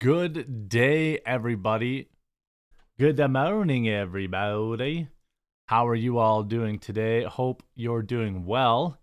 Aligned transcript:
Good 0.00 0.70
day, 0.70 1.18
everybody. 1.26 2.08
Good 2.98 3.18
morning, 3.18 3.86
everybody. 3.86 5.08
How 5.68 5.86
are 5.86 5.94
you 5.94 6.16
all 6.16 6.42
doing 6.42 6.78
today? 6.78 7.24
Hope 7.24 7.62
you're 7.74 8.00
doing 8.00 8.46
well. 8.46 8.98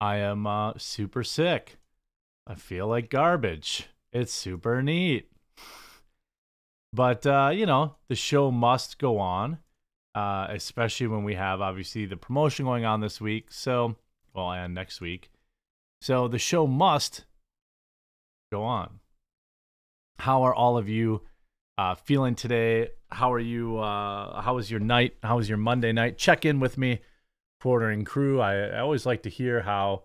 I 0.00 0.16
am 0.16 0.44
uh, 0.44 0.72
super 0.76 1.22
sick. 1.22 1.76
I 2.48 2.56
feel 2.56 2.88
like 2.88 3.10
garbage. 3.10 3.86
It's 4.12 4.34
super 4.34 4.82
neat. 4.82 5.30
But, 6.92 7.24
uh, 7.24 7.52
you 7.54 7.66
know, 7.66 7.94
the 8.08 8.16
show 8.16 8.50
must 8.50 8.98
go 8.98 9.20
on, 9.20 9.58
uh, 10.16 10.48
especially 10.50 11.06
when 11.06 11.22
we 11.22 11.36
have 11.36 11.60
obviously 11.60 12.06
the 12.06 12.16
promotion 12.16 12.64
going 12.64 12.84
on 12.84 13.00
this 13.00 13.20
week. 13.20 13.52
So, 13.52 13.94
well, 14.34 14.50
and 14.50 14.74
next 14.74 15.00
week. 15.00 15.30
So 16.00 16.26
the 16.26 16.40
show 16.40 16.66
must 16.66 17.24
go 18.50 18.62
on. 18.64 19.00
How 20.18 20.42
are 20.42 20.54
all 20.54 20.76
of 20.76 20.88
you 20.88 21.22
uh, 21.78 21.94
feeling 21.94 22.34
today? 22.34 22.90
How 23.10 23.32
are 23.32 23.38
you? 23.38 23.78
Uh, 23.78 24.42
how 24.42 24.56
was 24.56 24.70
your 24.70 24.80
night? 24.80 25.16
How 25.22 25.36
was 25.36 25.48
your 25.48 25.58
Monday 25.58 25.92
night? 25.92 26.18
Check 26.18 26.44
in 26.44 26.60
with 26.60 26.76
me, 26.76 27.00
Porter 27.60 27.88
and 27.88 28.04
crew. 28.04 28.40
I, 28.40 28.56
I 28.68 28.80
always 28.80 29.06
like 29.06 29.22
to 29.22 29.30
hear 29.30 29.62
how 29.62 30.02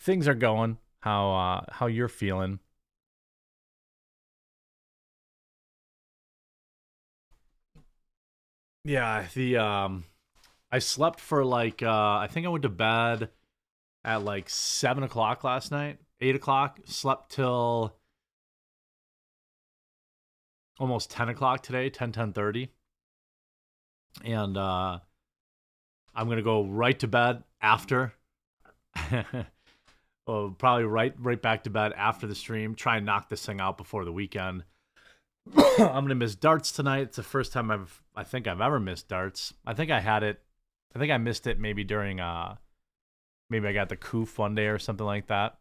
things 0.00 0.26
are 0.26 0.34
going, 0.34 0.78
how 1.00 1.32
uh, 1.32 1.64
how 1.70 1.86
you're 1.86 2.08
feeling. 2.08 2.58
Yeah, 8.84 9.26
the 9.34 9.56
um, 9.58 10.04
I 10.70 10.78
slept 10.78 11.20
for 11.20 11.44
like 11.44 11.82
uh, 11.82 11.88
I 12.18 12.28
think 12.30 12.46
I 12.46 12.50
went 12.50 12.62
to 12.62 12.68
bed 12.68 13.30
at 14.04 14.24
like 14.24 14.50
seven 14.50 15.02
o'clock 15.02 15.44
last 15.44 15.70
night, 15.70 15.98
eight 16.20 16.36
o'clock. 16.36 16.80
Slept 16.84 17.32
till 17.32 17.94
almost 20.78 21.10
10 21.10 21.28
o'clock 21.28 21.62
today 21.62 21.88
10 21.88 22.12
10 22.12 22.32
30 22.32 22.68
and 24.24 24.56
uh 24.56 24.98
i'm 26.14 26.28
gonna 26.28 26.42
go 26.42 26.64
right 26.64 26.98
to 26.98 27.06
bed 27.06 27.44
after 27.60 28.12
well, 30.26 30.54
probably 30.56 30.84
right 30.84 31.14
right 31.18 31.40
back 31.40 31.64
to 31.64 31.70
bed 31.70 31.92
after 31.96 32.26
the 32.26 32.34
stream 32.34 32.74
try 32.74 32.96
and 32.96 33.06
knock 33.06 33.28
this 33.28 33.44
thing 33.44 33.60
out 33.60 33.76
before 33.76 34.04
the 34.04 34.12
weekend. 34.12 34.64
I'm 35.56 36.04
gonna 36.04 36.14
miss 36.14 36.36
darts 36.36 36.70
tonight. 36.72 37.02
It's 37.02 37.16
the 37.16 37.22
first 37.22 37.52
time 37.52 37.70
i've 37.70 38.02
i 38.14 38.24
think 38.24 38.46
i've 38.46 38.60
ever 38.60 38.80
missed 38.80 39.08
darts. 39.08 39.52
I 39.66 39.74
think 39.74 39.90
i 39.90 40.00
had 40.00 40.22
it 40.22 40.40
i 40.94 40.98
think 40.98 41.12
i 41.12 41.18
missed 41.18 41.46
it 41.46 41.58
maybe 41.58 41.84
during 41.84 42.20
uh 42.20 42.56
maybe 43.50 43.66
i 43.66 43.72
got 43.72 43.88
the 43.88 43.96
coof 43.96 44.38
one 44.38 44.54
day 44.54 44.66
or 44.66 44.78
something 44.78 45.06
like 45.06 45.26
that 45.26 45.58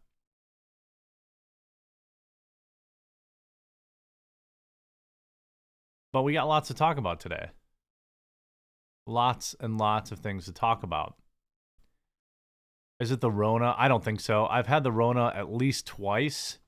But 6.14 6.22
we 6.22 6.34
got 6.34 6.48
lots 6.48 6.68
to 6.68 6.76
talk 6.76 6.98
about 6.98 7.20
today. 7.20 7.50
Lots 9.08 9.56
and 9.60 9.78
lots 9.78 10.12
of 10.12 10.20
things 10.20 10.46
to 10.46 10.54
talk 10.54 10.84
about. 10.84 11.16
Is 13.00 13.12
it 13.12 13.20
the 13.20 13.32
Rona? 13.32 13.76
I 13.78 13.88
don't 13.88 14.04
think 14.04 14.22
so. 14.22 14.46
I've 14.46 14.68
had 14.68 14.84
the 14.84 14.92
Rona 14.92 15.34
at 15.36 15.52
least 15.52 15.88
twice. 15.88 16.60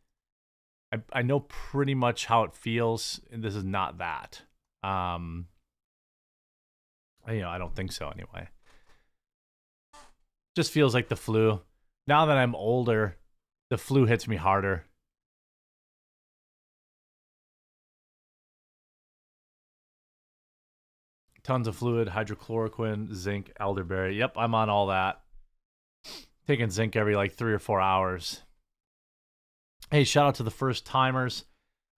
I 0.91 0.97
I 1.13 1.21
know 1.21 1.41
pretty 1.41 1.93
much 1.93 2.25
how 2.25 2.43
it 2.43 2.55
feels, 2.55 3.21
and 3.31 3.43
this 3.43 3.55
is 3.55 3.63
not 3.63 3.99
that. 3.99 4.41
Um, 4.83 5.47
you 7.29 7.39
know, 7.39 7.49
I 7.49 7.57
don't 7.57 7.75
think 7.75 7.91
so 7.91 8.09
anyway. 8.09 8.49
Just 10.55 10.71
feels 10.71 10.93
like 10.93 11.07
the 11.07 11.15
flu. 11.15 11.61
Now 12.07 12.25
that 12.25 12.37
I'm 12.37 12.55
older, 12.55 13.17
the 13.69 13.77
flu 13.77 14.05
hits 14.05 14.27
me 14.27 14.35
harder. 14.35 14.85
Tons 21.45 21.67
of 21.67 21.75
fluid, 21.75 22.07
hydroxychloroquine, 22.07 23.13
zinc, 23.13 23.51
elderberry. 23.59 24.17
Yep, 24.17 24.33
I'm 24.35 24.55
on 24.55 24.67
all 24.67 24.87
that. 24.87 25.21
Taking 26.47 26.71
zinc 26.71 26.95
every 26.95 27.15
like 27.15 27.33
three 27.33 27.53
or 27.53 27.59
four 27.59 27.79
hours. 27.79 28.41
Hey, 29.91 30.05
shout 30.05 30.25
out 30.25 30.35
to 30.35 30.43
the 30.43 30.49
first 30.49 30.87
timers. 30.87 31.45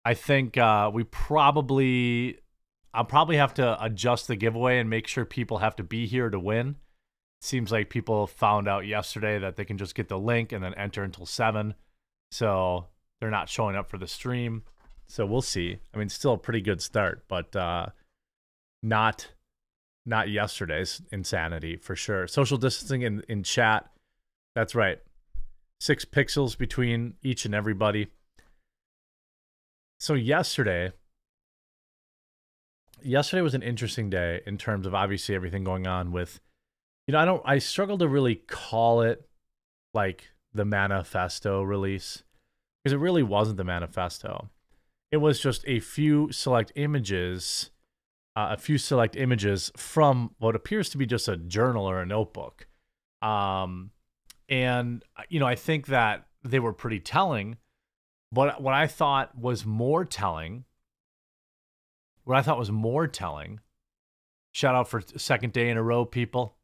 I 0.03 0.15
think 0.15 0.57
uh, 0.57 0.89
we 0.91 1.03
probably, 1.03 2.39
I'll 2.91 3.05
probably 3.05 3.37
have 3.37 3.53
to 3.55 3.83
adjust 3.83 4.27
the 4.27 4.35
giveaway 4.35 4.79
and 4.79 4.89
make 4.89 5.05
sure 5.05 5.25
people 5.25 5.59
have 5.59 5.75
to 5.75 5.83
be 5.83 6.07
here 6.07 6.31
to 6.31 6.39
win. 6.39 6.77
Seems 7.39 7.71
like 7.71 7.91
people 7.91 8.25
found 8.25 8.67
out 8.67 8.87
yesterday 8.87 9.37
that 9.37 9.57
they 9.57 9.65
can 9.65 9.77
just 9.77 9.93
get 9.93 10.09
the 10.09 10.17
link 10.17 10.53
and 10.53 10.63
then 10.63 10.73
enter 10.73 11.03
until 11.03 11.27
seven. 11.27 11.75
So 12.31 12.87
they're 13.19 13.29
not 13.29 13.49
showing 13.49 13.75
up 13.75 13.91
for 13.91 13.99
the 13.99 14.07
stream. 14.07 14.63
So 15.05 15.23
we'll 15.23 15.43
see. 15.43 15.77
I 15.93 15.99
mean, 15.99 16.09
still 16.09 16.33
a 16.33 16.39
pretty 16.39 16.61
good 16.61 16.81
start, 16.81 17.25
but 17.27 17.55
uh, 17.55 17.87
not 18.81 19.27
not 20.05 20.29
yesterday's 20.29 21.01
insanity 21.11 21.77
for 21.77 21.95
sure. 21.95 22.27
Social 22.27 22.57
distancing 22.57 23.01
in, 23.01 23.23
in 23.27 23.43
chat. 23.43 23.89
That's 24.53 24.75
right. 24.75 24.99
Six 25.79 26.05
pixels 26.05 26.57
between 26.57 27.15
each 27.23 27.45
and 27.45 27.55
everybody. 27.55 28.07
So 29.99 30.13
yesterday, 30.13 30.91
yesterday 33.01 33.41
was 33.41 33.55
an 33.55 33.63
interesting 33.63 34.09
day 34.09 34.41
in 34.45 34.57
terms 34.57 34.85
of 34.85 34.93
obviously 34.93 35.35
everything 35.35 35.63
going 35.63 35.87
on 35.87 36.11
with, 36.11 36.39
you 37.07 37.13
know, 37.13 37.19
I 37.19 37.25
don't, 37.25 37.41
I 37.45 37.57
struggle 37.59 37.97
to 37.97 38.07
really 38.07 38.35
call 38.35 39.01
it 39.01 39.27
like 39.93 40.29
the 40.53 40.65
manifesto 40.65 41.61
release 41.63 42.23
because 42.83 42.93
it 42.93 42.99
really 42.99 43.23
wasn't 43.23 43.57
the 43.57 43.63
manifesto. 43.63 44.49
It 45.11 45.17
was 45.17 45.39
just 45.39 45.63
a 45.67 45.79
few 45.79 46.31
select 46.31 46.71
images 46.75 47.71
uh, 48.35 48.49
a 48.51 48.57
few 48.57 48.77
select 48.77 49.15
images 49.15 49.71
from 49.77 50.35
what 50.39 50.55
appears 50.55 50.89
to 50.89 50.97
be 50.97 51.05
just 51.05 51.27
a 51.27 51.37
journal 51.37 51.89
or 51.89 52.01
a 52.01 52.05
notebook. 52.05 52.67
Um, 53.21 53.91
and, 54.49 55.03
you 55.29 55.39
know, 55.39 55.47
I 55.47 55.55
think 55.55 55.87
that 55.87 56.27
they 56.43 56.59
were 56.59 56.73
pretty 56.73 56.99
telling. 56.99 57.57
But 58.31 58.61
what 58.61 58.73
I 58.73 58.87
thought 58.87 59.37
was 59.37 59.65
more 59.65 60.03
telling, 60.03 60.65
what 62.25 62.37
I 62.37 62.41
thought 62.41 62.59
was 62.59 62.71
more 62.71 63.07
telling, 63.07 63.61
shout 64.51 64.75
out 64.75 64.89
for 64.89 65.01
second 65.15 65.53
day 65.53 65.69
in 65.69 65.77
a 65.77 65.83
row, 65.83 66.05
people. 66.05 66.57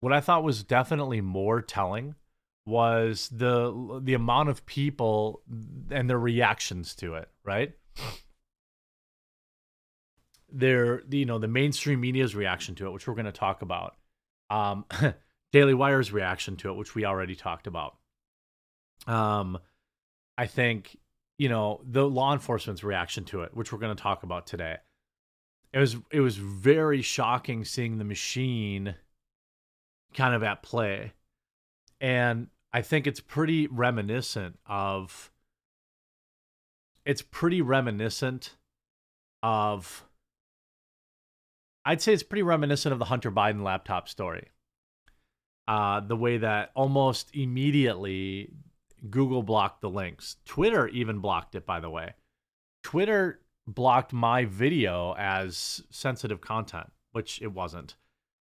What 0.00 0.12
I 0.12 0.20
thought 0.20 0.44
was 0.44 0.62
definitely 0.62 1.20
more 1.20 1.60
telling 1.60 2.14
was 2.68 3.28
the 3.32 4.00
the 4.02 4.14
amount 4.14 4.50
of 4.50 4.66
people 4.66 5.42
and 5.90 6.08
their 6.08 6.18
reactions 6.18 6.94
to 6.96 7.14
it, 7.14 7.28
right? 7.44 7.72
Their 10.52 11.02
you 11.10 11.24
know 11.24 11.38
the 11.38 11.48
mainstream 11.48 12.00
media's 12.00 12.36
reaction 12.36 12.74
to 12.76 12.86
it, 12.86 12.90
which 12.92 13.08
we're 13.08 13.14
going 13.14 13.26
to 13.26 13.32
talk 13.32 13.62
about. 13.62 13.96
Um, 14.50 14.84
Daily 15.52 15.74
Wire's 15.74 16.12
reaction 16.12 16.56
to 16.58 16.70
it, 16.70 16.76
which 16.76 16.94
we 16.94 17.04
already 17.06 17.34
talked 17.34 17.66
about. 17.66 17.96
Um, 19.06 19.58
I 20.36 20.46
think 20.46 20.96
you 21.38 21.48
know 21.48 21.80
the 21.84 22.06
law 22.06 22.32
enforcement's 22.34 22.84
reaction 22.84 23.24
to 23.26 23.42
it, 23.42 23.56
which 23.56 23.72
we're 23.72 23.78
going 23.78 23.96
to 23.96 24.02
talk 24.02 24.22
about 24.22 24.46
today. 24.46 24.76
It 25.72 25.78
was 25.78 25.96
it 26.10 26.20
was 26.20 26.36
very 26.36 27.02
shocking 27.02 27.64
seeing 27.64 27.98
the 27.98 28.04
machine 28.04 28.94
kind 30.14 30.34
of 30.34 30.42
at 30.42 30.62
play, 30.62 31.12
and 32.00 32.48
I 32.72 32.82
think 32.82 33.06
it's 33.06 33.20
pretty 33.20 33.66
reminiscent 33.66 34.58
of 34.66 35.30
it's 37.04 37.22
pretty 37.22 37.62
reminiscent 37.62 38.56
of 39.42 40.04
I'd 41.84 42.02
say 42.02 42.12
it's 42.12 42.22
pretty 42.22 42.42
reminiscent 42.42 42.92
of 42.92 42.98
the 42.98 43.06
Hunter 43.06 43.30
Biden 43.30 43.62
laptop 43.62 44.08
story. 44.08 44.50
Uh, 45.66 46.00
the 46.00 46.16
way 46.16 46.38
that 46.38 46.70
almost 46.74 47.34
immediately 47.34 48.50
Google 49.08 49.42
blocked 49.42 49.80
the 49.80 49.90
links. 49.90 50.36
Twitter 50.44 50.88
even 50.88 51.20
blocked 51.20 51.54
it, 51.54 51.64
by 51.64 51.80
the 51.80 51.90
way. 51.90 52.14
Twitter 52.82 53.40
blocked 53.66 54.12
my 54.12 54.44
video 54.44 55.14
as 55.18 55.82
sensitive 55.90 56.40
content, 56.40 56.90
which 57.12 57.40
it 57.42 57.52
wasn't. 57.52 57.96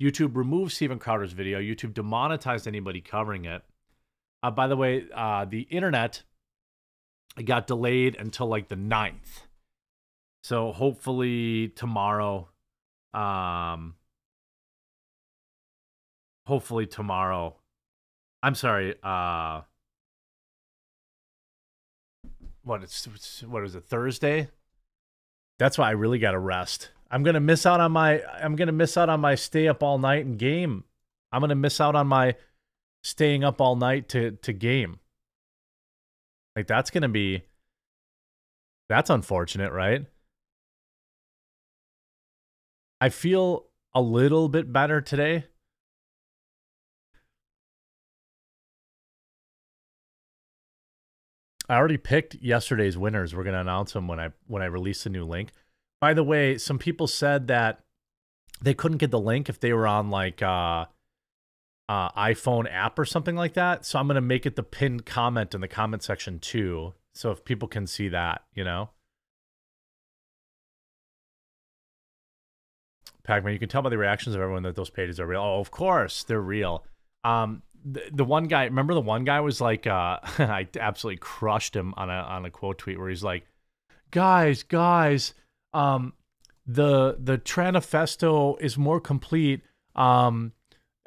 YouTube 0.00 0.36
removed 0.36 0.72
Steven 0.72 0.98
Crowder's 0.98 1.32
video. 1.32 1.58
YouTube 1.58 1.94
demonetized 1.94 2.68
anybody 2.68 3.00
covering 3.00 3.44
it. 3.44 3.62
Uh, 4.42 4.50
by 4.50 4.66
the 4.66 4.76
way, 4.76 5.04
uh, 5.14 5.44
the 5.44 5.62
internet 5.62 6.22
got 7.44 7.66
delayed 7.66 8.16
until 8.18 8.46
like 8.46 8.68
the 8.68 8.76
9th. 8.76 9.46
So 10.42 10.72
hopefully 10.72 11.68
tomorrow, 11.68 12.48
um, 13.12 13.94
hopefully 16.46 16.86
tomorrow, 16.86 17.56
I'm 18.42 18.54
sorry, 18.54 18.94
uh, 19.02 19.62
what 22.62 22.82
it's 22.82 23.42
what 23.42 23.64
is 23.64 23.74
it 23.74 23.84
Thursday? 23.84 24.48
That's 25.58 25.76
why 25.76 25.88
I 25.88 25.92
really 25.92 26.18
got 26.18 26.32
to 26.32 26.38
rest. 26.38 26.90
I'm 27.10 27.22
gonna 27.22 27.40
miss 27.40 27.66
out 27.66 27.80
on 27.80 27.92
my 27.92 28.22
I'm 28.34 28.54
gonna 28.54 28.72
miss 28.72 28.96
out 28.96 29.08
on 29.08 29.20
my 29.20 29.34
stay 29.34 29.66
up 29.66 29.82
all 29.82 29.98
night 29.98 30.26
and 30.26 30.38
game. 30.38 30.84
I'm 31.32 31.40
gonna 31.40 31.54
miss 31.54 31.80
out 31.80 31.94
on 31.94 32.06
my 32.06 32.36
staying 33.08 33.44
up 33.44 33.60
all 33.60 33.76
night 33.76 34.08
to 34.10 34.32
to 34.32 34.52
game. 34.52 34.98
Like 36.54 36.66
that's 36.66 36.90
going 36.90 37.02
to 37.02 37.08
be 37.08 37.42
that's 38.88 39.10
unfortunate, 39.10 39.72
right? 39.72 40.06
I 43.00 43.10
feel 43.10 43.66
a 43.94 44.00
little 44.00 44.48
bit 44.48 44.72
better 44.72 45.00
today. 45.00 45.44
I 51.68 51.76
already 51.76 51.98
picked 51.98 52.34
yesterday's 52.36 52.96
winners. 52.96 53.34
We're 53.34 53.44
going 53.44 53.54
to 53.54 53.60
announce 53.60 53.92
them 53.92 54.08
when 54.08 54.18
I 54.18 54.30
when 54.46 54.62
I 54.62 54.66
release 54.66 55.04
the 55.04 55.10
new 55.10 55.24
link. 55.24 55.50
By 56.00 56.14
the 56.14 56.24
way, 56.24 56.56
some 56.58 56.78
people 56.78 57.06
said 57.06 57.48
that 57.48 57.80
they 58.60 58.74
couldn't 58.74 58.98
get 58.98 59.10
the 59.10 59.20
link 59.20 59.48
if 59.48 59.60
they 59.60 59.72
were 59.72 59.86
on 59.86 60.10
like 60.10 60.42
uh, 60.42 60.86
uh 61.88 62.10
iPhone 62.10 62.70
app 62.70 62.98
or 62.98 63.04
something 63.04 63.36
like 63.36 63.54
that. 63.54 63.84
So 63.84 63.98
I'm 63.98 64.06
going 64.06 64.16
to 64.16 64.20
make 64.20 64.46
it 64.46 64.56
the 64.56 64.62
pinned 64.62 65.06
comment 65.06 65.54
in 65.54 65.60
the 65.60 65.68
comment 65.68 66.02
section 66.02 66.38
too. 66.38 66.94
So 67.14 67.30
if 67.30 67.44
people 67.44 67.68
can 67.68 67.86
see 67.86 68.08
that, 68.08 68.42
you 68.54 68.64
know. 68.64 68.90
Pac-Man, 73.24 73.52
you 73.52 73.58
can 73.58 73.68
tell 73.68 73.82
by 73.82 73.90
the 73.90 73.98
reactions 73.98 74.34
of 74.34 74.40
everyone 74.40 74.62
that 74.62 74.74
those 74.74 74.88
pages 74.88 75.20
are 75.20 75.26
real. 75.26 75.42
Oh, 75.42 75.60
of 75.60 75.70
course, 75.70 76.24
they're 76.24 76.40
real. 76.40 76.84
Um, 77.24 77.62
the, 77.84 78.02
the 78.10 78.24
one 78.24 78.44
guy, 78.44 78.64
remember 78.64 78.94
the 78.94 79.02
one 79.02 79.24
guy 79.24 79.40
was 79.40 79.60
like, 79.60 79.86
uh, 79.86 80.18
I 80.38 80.66
absolutely 80.78 81.18
crushed 81.18 81.76
him 81.76 81.92
on 81.96 82.08
a 82.08 82.14
on 82.14 82.44
a 82.46 82.50
quote 82.50 82.78
tweet 82.78 82.98
where 82.98 83.10
he's 83.10 83.22
like, 83.22 83.44
guys, 84.10 84.62
guys, 84.62 85.34
um, 85.74 86.14
the 86.66 87.16
the 87.18 87.38
Tranifesto 87.38 88.60
is 88.60 88.78
more 88.78 89.00
complete. 89.00 89.62
Um, 89.94 90.52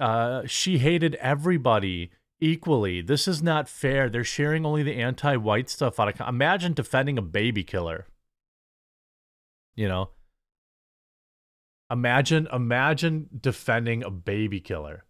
uh, 0.01 0.41
she 0.47 0.79
hated 0.79 1.15
everybody 1.15 2.11
equally. 2.41 3.01
This 3.01 3.27
is 3.27 3.41
not 3.41 3.69
fair. 3.69 4.09
They're 4.09 4.23
sharing 4.23 4.65
only 4.65 4.83
the 4.83 4.95
anti-white 4.95 5.69
stuff 5.69 5.99
out 5.99 6.19
of. 6.19 6.27
Imagine 6.27 6.73
defending 6.73 7.17
a 7.17 7.21
baby 7.21 7.63
killer. 7.63 8.07
You 9.75 9.87
know. 9.87 10.09
Imagine, 11.89 12.47
imagine 12.51 13.29
defending 13.39 14.03
a 14.03 14.09
baby 14.09 14.59
killer. 14.59 15.05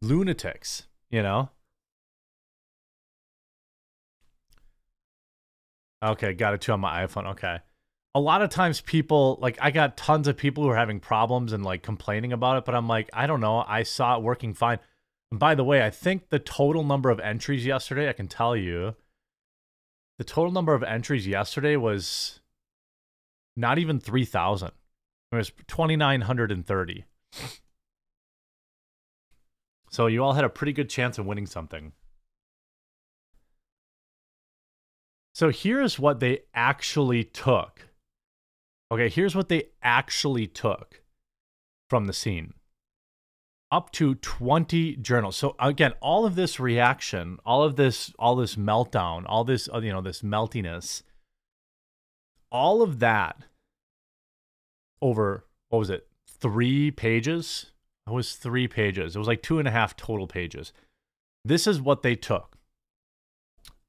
Lunatics, 0.00 0.84
you 1.10 1.22
know. 1.22 1.50
Okay, 6.02 6.32
got 6.32 6.54
it 6.54 6.62
too 6.62 6.72
on 6.72 6.80
my 6.80 7.04
iPhone. 7.04 7.26
Okay. 7.32 7.58
A 8.14 8.20
lot 8.20 8.42
of 8.42 8.50
times 8.50 8.80
people 8.80 9.38
like 9.40 9.56
I 9.60 9.70
got 9.70 9.96
tons 9.96 10.26
of 10.26 10.36
people 10.36 10.64
who 10.64 10.70
are 10.70 10.76
having 10.76 10.98
problems 10.98 11.52
and 11.52 11.64
like 11.64 11.82
complaining 11.82 12.32
about 12.32 12.58
it, 12.58 12.64
but 12.64 12.74
I'm 12.74 12.88
like, 12.88 13.08
I 13.12 13.26
don't 13.26 13.40
know. 13.40 13.64
I 13.66 13.84
saw 13.84 14.16
it 14.16 14.22
working 14.22 14.52
fine. 14.52 14.78
And 15.30 15.38
by 15.38 15.54
the 15.54 15.64
way, 15.64 15.84
I 15.84 15.90
think 15.90 16.28
the 16.28 16.40
total 16.40 16.82
number 16.82 17.10
of 17.10 17.20
entries 17.20 17.64
yesterday, 17.64 18.08
I 18.08 18.12
can 18.12 18.26
tell 18.26 18.56
you, 18.56 18.96
the 20.18 20.24
total 20.24 20.52
number 20.52 20.74
of 20.74 20.82
entries 20.82 21.26
yesterday 21.26 21.76
was 21.76 22.40
not 23.56 23.78
even 23.78 24.00
3,000. 24.00 24.72
It 25.32 25.36
was 25.36 25.52
2,930. 25.68 27.04
So 29.90 30.06
you 30.08 30.24
all 30.24 30.32
had 30.32 30.44
a 30.44 30.48
pretty 30.48 30.72
good 30.72 30.90
chance 30.90 31.18
of 31.18 31.26
winning 31.26 31.46
something. 31.46 31.92
So 35.32 35.50
here's 35.50 35.98
what 35.98 36.18
they 36.20 36.40
actually 36.54 37.24
took. 37.24 37.89
Okay, 38.92 39.08
here's 39.08 39.36
what 39.36 39.48
they 39.48 39.68
actually 39.82 40.46
took 40.46 41.02
from 41.88 42.06
the 42.06 42.12
scene. 42.12 42.54
Up 43.72 43.92
to 43.92 44.16
20 44.16 44.96
journals. 44.96 45.36
So 45.36 45.54
again, 45.60 45.92
all 46.00 46.26
of 46.26 46.34
this 46.34 46.58
reaction, 46.58 47.38
all 47.44 47.62
of 47.62 47.76
this 47.76 48.12
all 48.18 48.34
this 48.34 48.56
meltdown, 48.56 49.24
all 49.26 49.44
this 49.44 49.68
uh, 49.72 49.78
you 49.78 49.92
know, 49.92 50.00
this 50.00 50.22
meltiness, 50.22 51.02
all 52.50 52.82
of 52.82 52.98
that 52.98 53.44
over 55.00 55.44
what 55.68 55.78
was 55.78 55.90
it? 55.90 56.08
3 56.40 56.90
pages? 56.90 57.66
It 58.08 58.12
was 58.12 58.34
3 58.34 58.66
pages. 58.66 59.14
It 59.14 59.18
was 59.20 59.28
like 59.28 59.42
two 59.42 59.60
and 59.60 59.68
a 59.68 59.70
half 59.70 59.96
total 59.96 60.26
pages. 60.26 60.72
This 61.44 61.68
is 61.68 61.80
what 61.80 62.02
they 62.02 62.16
took 62.16 62.56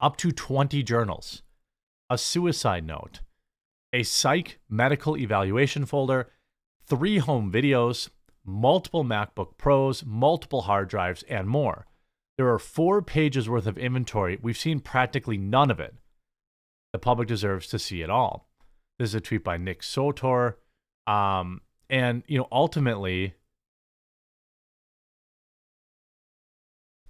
up 0.00 0.16
to 0.18 0.30
20 0.30 0.82
journals, 0.82 1.42
a 2.08 2.16
suicide 2.16 2.86
note, 2.86 3.20
a 3.92 4.02
psych 4.02 4.58
medical 4.68 5.16
evaluation 5.16 5.84
folder, 5.86 6.30
three 6.86 7.18
home 7.18 7.52
videos, 7.52 8.08
multiple 8.44 9.04
MacBook 9.04 9.56
Pros, 9.58 10.04
multiple 10.04 10.62
hard 10.62 10.88
drives, 10.88 11.22
and 11.24 11.48
more. 11.48 11.86
There 12.36 12.50
are 12.52 12.58
four 12.58 13.02
pages 13.02 13.48
worth 13.48 13.66
of 13.66 13.78
inventory. 13.78 14.38
We've 14.40 14.56
seen 14.56 14.80
practically 14.80 15.36
none 15.36 15.70
of 15.70 15.80
it. 15.80 15.94
The 16.92 16.98
public 16.98 17.28
deserves 17.28 17.68
to 17.68 17.78
see 17.78 18.02
it 18.02 18.10
all. 18.10 18.48
This 18.98 19.10
is 19.10 19.14
a 19.14 19.20
tweet 19.20 19.44
by 19.44 19.56
Nick 19.56 19.82
Sortor. 19.82 20.54
Um, 21.06 21.60
and, 21.90 22.22
you 22.26 22.38
know, 22.38 22.48
ultimately, 22.50 23.34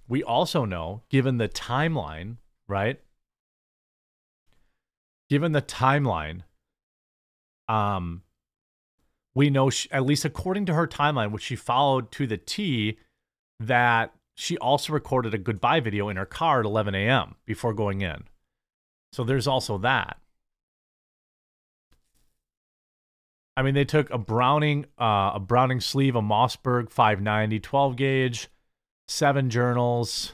we 0.07 0.23
also 0.23 0.65
know, 0.65 1.03
given 1.09 1.37
the 1.37 1.49
timeline 1.49 2.37
right? 2.67 2.99
Given 5.29 5.51
the 5.51 5.61
timeline, 5.61 6.43
um, 7.67 8.23
we 9.35 9.49
know 9.49 9.69
she, 9.69 9.89
at 9.91 10.05
least 10.05 10.25
according 10.25 10.65
to 10.67 10.73
her 10.73 10.87
timeline, 10.87 11.31
which 11.31 11.43
she 11.43 11.55
followed 11.55 12.11
to 12.11 12.27
the 12.27 12.37
T, 12.37 12.97
that 13.59 14.13
she 14.35 14.57
also 14.57 14.93
recorded 14.93 15.33
a 15.33 15.37
goodbye 15.37 15.79
video 15.79 16.09
in 16.09 16.17
her 16.17 16.25
car 16.25 16.59
at 16.59 16.65
11 16.65 16.95
a.m. 16.95 17.35
before 17.45 17.73
going 17.73 18.01
in. 18.01 18.25
So 19.11 19.23
there's 19.23 19.47
also 19.47 19.77
that. 19.79 20.17
I 23.55 23.61
mean, 23.61 23.75
they 23.75 23.85
took 23.85 24.09
a 24.09 24.17
Browning, 24.17 24.85
uh, 24.99 25.31
a 25.35 25.39
Browning 25.39 25.79
sleeve, 25.79 26.15
a 26.15 26.21
Mossberg 26.21 26.89
590 26.89 27.59
12 27.59 27.95
gauge, 27.95 28.49
seven 29.07 29.51
journals, 29.51 30.33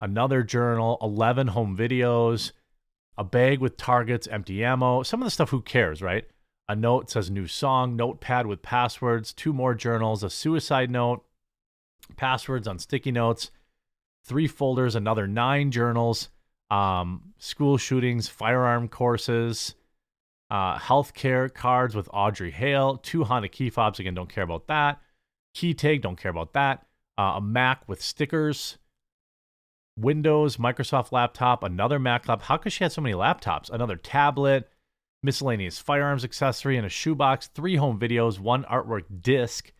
another 0.00 0.42
journal, 0.42 0.98
11 1.00 1.48
home 1.48 1.76
videos, 1.76 2.50
a 3.16 3.22
bag 3.22 3.60
with 3.60 3.76
targets, 3.76 4.26
empty 4.26 4.64
ammo, 4.64 5.04
some 5.04 5.20
of 5.22 5.26
the 5.26 5.30
stuff, 5.30 5.50
who 5.50 5.62
cares, 5.62 6.02
right? 6.02 6.24
A 6.70 6.76
note 6.76 7.10
says 7.10 7.32
new 7.32 7.48
song, 7.48 7.96
notepad 7.96 8.46
with 8.46 8.62
passwords, 8.62 9.32
two 9.32 9.52
more 9.52 9.74
journals, 9.74 10.22
a 10.22 10.30
suicide 10.30 10.88
note, 10.88 11.24
passwords 12.16 12.68
on 12.68 12.78
sticky 12.78 13.10
notes, 13.10 13.50
three 14.24 14.46
folders, 14.46 14.94
another 14.94 15.26
nine 15.26 15.72
journals, 15.72 16.28
um, 16.70 17.32
school 17.38 17.76
shootings, 17.76 18.28
firearm 18.28 18.86
courses, 18.86 19.74
uh, 20.48 20.78
healthcare 20.78 21.52
cards 21.52 21.96
with 21.96 22.08
Audrey 22.12 22.52
Hale, 22.52 22.98
two 22.98 23.24
Honda 23.24 23.48
key 23.48 23.68
fobs. 23.68 23.98
Again, 23.98 24.14
don't 24.14 24.32
care 24.32 24.44
about 24.44 24.68
that. 24.68 25.00
Key 25.54 25.74
tag, 25.74 26.02
don't 26.02 26.14
care 26.14 26.30
about 26.30 26.52
that. 26.52 26.86
Uh, 27.18 27.32
a 27.38 27.40
Mac 27.40 27.82
with 27.88 28.00
stickers, 28.00 28.78
Windows, 29.96 30.56
Microsoft 30.56 31.10
laptop, 31.10 31.64
another 31.64 31.98
Mac 31.98 32.28
laptop. 32.28 32.46
How 32.46 32.58
could 32.58 32.72
she 32.72 32.84
have 32.84 32.92
so 32.92 33.00
many 33.00 33.16
laptops? 33.16 33.70
Another 33.70 33.96
tablet, 33.96 34.70
miscellaneous 35.22 35.78
firearms 35.78 36.24
accessory, 36.24 36.76
and 36.76 36.86
a 36.86 36.90
shoebox, 36.90 37.48
three 37.48 37.76
home 37.76 37.98
videos, 37.98 38.38
one 38.38 38.64
artwork 38.64 39.04
disc, 39.20 39.72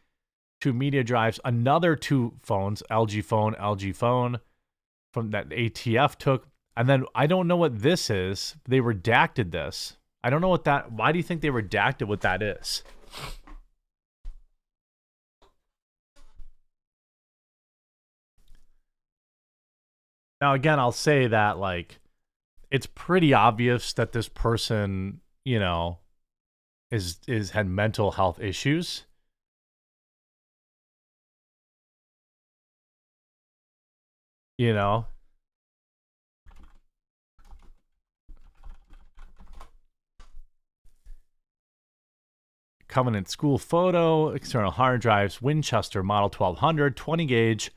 two 0.61 0.73
media 0.73 1.03
drives, 1.03 1.41
another 1.45 1.97
two 1.97 2.35
phones, 2.41 2.83
LG 2.91 3.25
phone, 3.25 3.55
LG 3.55 3.95
phone 3.95 4.41
from 5.13 5.31
that 5.31 5.49
ATF 5.49 6.17
took. 6.17 6.47
And 6.77 6.89
then 6.89 7.05
I 7.15 7.27
don't 7.27 7.49
know 7.49 7.57
what 7.57 7.81
this 7.81 8.11
is. 8.11 8.57
They 8.67 8.81
redacted 8.81 9.51
this. 9.51 9.97
I 10.23 10.31
don't 10.31 10.41
know 10.41 10.49
what 10.49 10.65
that 10.65 10.93
why 10.93 11.13
do 11.13 11.19
you 11.19 11.23
think 11.23 11.41
they 11.41 11.49
redacted 11.49 12.07
what 12.07 12.21
that 12.21 12.43
is? 12.43 12.83
Now, 20.41 20.55
again, 20.55 20.79
I'll 20.79 20.93
say 20.93 21.27
that 21.27 21.59
like 21.59 21.99
it's 22.71 22.87
pretty 22.87 23.35
obvious 23.35 23.93
that 23.95 24.13
this 24.13 24.29
person, 24.29 25.21
you 25.51 25.59
know, 25.59 25.99
is 26.93 27.19
is 27.27 27.51
had 27.51 27.67
mental 27.67 28.13
health 28.13 28.39
issues. 28.41 29.05
You 34.59 34.73
know, 34.75 35.07
Covenant 42.87 43.29
school 43.29 43.59
photo, 43.59 44.31
external 44.31 44.71
hard 44.71 45.01
drives, 45.01 45.43
Winchester 45.43 46.03
Model 46.05 46.29
1200, 46.29 46.97
20 46.97 47.27
gauge, 47.27 47.73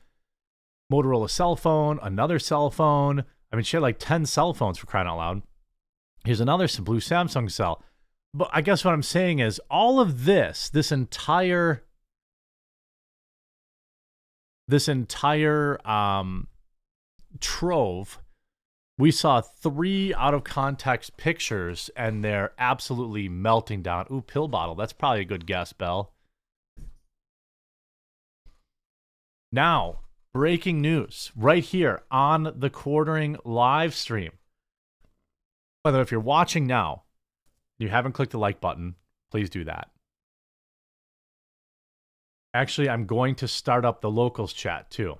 Motorola 0.92 1.28
cell 1.28 1.56
phone, 1.56 1.98
another 2.02 2.38
cell 2.38 2.70
phone. 2.70 3.24
I 3.52 3.56
mean, 3.56 3.64
she 3.64 3.76
had 3.76 3.82
like 3.82 3.98
10 3.98 4.26
cell 4.26 4.54
phones 4.54 4.78
for 4.78 4.86
crying 4.86 5.08
out 5.08 5.16
loud. 5.16 5.42
Here's 6.24 6.40
another 6.40 6.66
blue 6.82 7.00
Samsung 7.00 7.50
cell. 7.50 7.82
But 8.32 8.50
I 8.52 8.62
guess 8.62 8.84
what 8.84 8.94
I'm 8.94 9.02
saying 9.02 9.38
is 9.38 9.60
all 9.70 10.00
of 10.00 10.24
this, 10.24 10.68
this 10.68 10.90
entire 10.90 11.84
this 14.66 14.88
entire 14.88 15.78
um, 15.86 16.48
trove, 17.38 18.18
we 18.96 19.10
saw 19.10 19.42
three 19.42 20.14
out 20.14 20.32
of 20.34 20.42
context 20.42 21.16
pictures 21.16 21.90
and 21.96 22.24
they're 22.24 22.52
absolutely 22.58 23.28
melting 23.28 23.82
down. 23.82 24.06
Ooh, 24.10 24.22
pill 24.22 24.48
bottle. 24.48 24.74
That's 24.74 24.94
probably 24.94 25.20
a 25.20 25.26
good 25.26 25.46
guess, 25.46 25.72
Bell. 25.72 26.12
Now, 29.52 30.00
breaking 30.32 30.80
news 30.80 31.30
right 31.36 31.62
here 31.62 32.02
on 32.10 32.54
the 32.56 32.70
quartering 32.70 33.36
live 33.44 33.94
stream. 33.94 34.32
By 35.84 35.90
the 35.90 35.98
way, 35.98 36.02
if 36.02 36.10
you're 36.10 36.18
watching 36.18 36.66
now, 36.66 37.02
you 37.78 37.90
haven't 37.90 38.12
clicked 38.12 38.32
the 38.32 38.38
like 38.38 38.58
button, 38.58 38.94
please 39.30 39.50
do 39.50 39.64
that. 39.64 39.90
Actually, 42.54 42.88
I'm 42.88 43.04
going 43.04 43.34
to 43.36 43.46
start 43.46 43.84
up 43.84 44.00
the 44.00 44.10
locals 44.10 44.54
chat 44.54 44.90
too. 44.90 45.18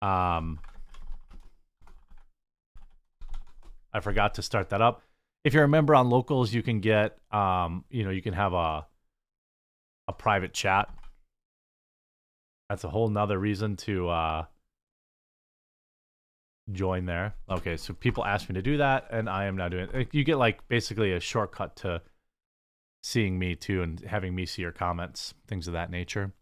Um, 0.00 0.58
I 3.92 4.00
forgot 4.00 4.34
to 4.34 4.42
start 4.42 4.70
that 4.70 4.80
up. 4.80 5.02
If 5.44 5.52
you're 5.52 5.64
a 5.64 5.68
member 5.68 5.94
on 5.94 6.08
locals, 6.08 6.54
you 6.54 6.62
can 6.62 6.80
get, 6.80 7.18
um, 7.30 7.84
you 7.90 8.04
know, 8.04 8.10
you 8.10 8.22
can 8.22 8.32
have 8.32 8.54
a 8.54 8.86
a 10.08 10.12
private 10.12 10.54
chat. 10.54 10.88
That's 12.68 12.84
a 12.84 12.88
whole 12.88 13.08
nother 13.08 13.38
reason 13.38 13.76
to 13.76 14.08
uh, 14.08 14.44
join 16.70 17.06
there. 17.06 17.34
Okay, 17.50 17.76
so 17.76 17.92
people 17.92 18.24
ask 18.24 18.48
me 18.48 18.54
to 18.54 18.62
do 18.62 18.76
that, 18.76 19.06
and 19.10 19.28
I 19.28 19.46
am 19.46 19.56
now 19.56 19.68
doing 19.68 19.88
it. 19.92 20.08
You 20.12 20.24
get 20.24 20.36
like 20.36 20.66
basically 20.68 21.12
a 21.12 21.20
shortcut 21.20 21.76
to 21.76 22.02
seeing 23.02 23.38
me 23.38 23.56
too 23.56 23.82
and 23.82 24.00
having 24.00 24.34
me 24.34 24.46
see 24.46 24.62
your 24.62 24.72
comments, 24.72 25.34
things 25.48 25.66
of 25.66 25.72
that 25.72 25.90
nature. 25.90 26.32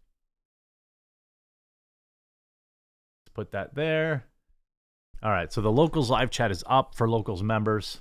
Let's 3.25 3.35
put 3.35 3.53
that 3.53 3.75
there. 3.75 4.27
All 5.23 5.31
right, 5.31 5.53
so 5.53 5.61
the 5.61 5.73
locals 5.73 6.11
live 6.11 6.31
chat 6.31 6.51
is 6.51 6.65
up 6.67 6.95
for 6.95 7.09
locals 7.09 7.43
members. 7.43 8.01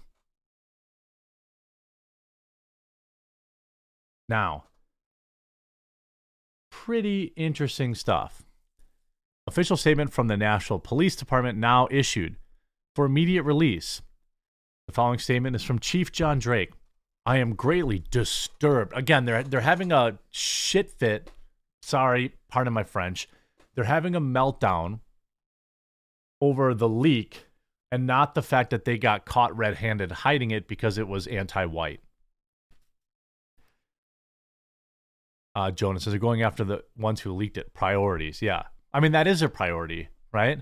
Now, 4.27 4.65
pretty 6.69 7.33
interesting 7.35 7.95
stuff. 7.95 8.43
Official 9.49 9.77
statement 9.77 10.13
from 10.13 10.27
the 10.27 10.37
Nashville 10.37 10.77
Police 10.77 11.15
Department 11.15 11.57
now 11.57 11.87
issued 11.89 12.35
for 12.95 13.05
immediate 13.05 13.41
release. 13.41 14.03
The 14.85 14.93
following 14.93 15.17
statement 15.17 15.55
is 15.55 15.63
from 15.63 15.79
Chief 15.79 16.11
John 16.11 16.37
Drake. 16.37 16.69
I 17.25 17.37
am 17.37 17.55
greatly 17.55 18.03
disturbed. 18.11 18.93
Again, 18.95 19.25
they're 19.25 19.41
they're 19.41 19.61
having 19.61 19.91
a 19.91 20.19
shit 20.29 20.91
fit. 20.91 21.31
Sorry, 21.81 22.35
pardon 22.47 22.73
my 22.73 22.83
French. 22.83 23.27
They're 23.73 23.85
having 23.85 24.15
a 24.15 24.21
meltdown 24.21 24.99
over 26.39 26.75
the 26.75 26.87
leak 26.87 27.47
and 27.91 28.05
not 28.05 28.35
the 28.35 28.43
fact 28.43 28.69
that 28.69 28.85
they 28.85 28.99
got 28.99 29.25
caught 29.25 29.57
red-handed 29.57 30.11
hiding 30.11 30.51
it 30.51 30.67
because 30.67 30.99
it 30.99 31.07
was 31.07 31.25
anti-white. 31.25 32.01
Uh, 35.55 35.71
Jonas 35.71 36.03
says 36.03 36.13
they're 36.13 36.19
going 36.19 36.43
after 36.43 36.63
the 36.63 36.83
ones 36.95 37.21
who 37.21 37.33
leaked 37.33 37.57
it. 37.57 37.73
Priorities, 37.73 38.43
yeah. 38.43 38.65
I 38.93 38.99
mean 38.99 39.11
that 39.11 39.27
is 39.27 39.41
a 39.41 39.49
priority, 39.49 40.09
right? 40.31 40.61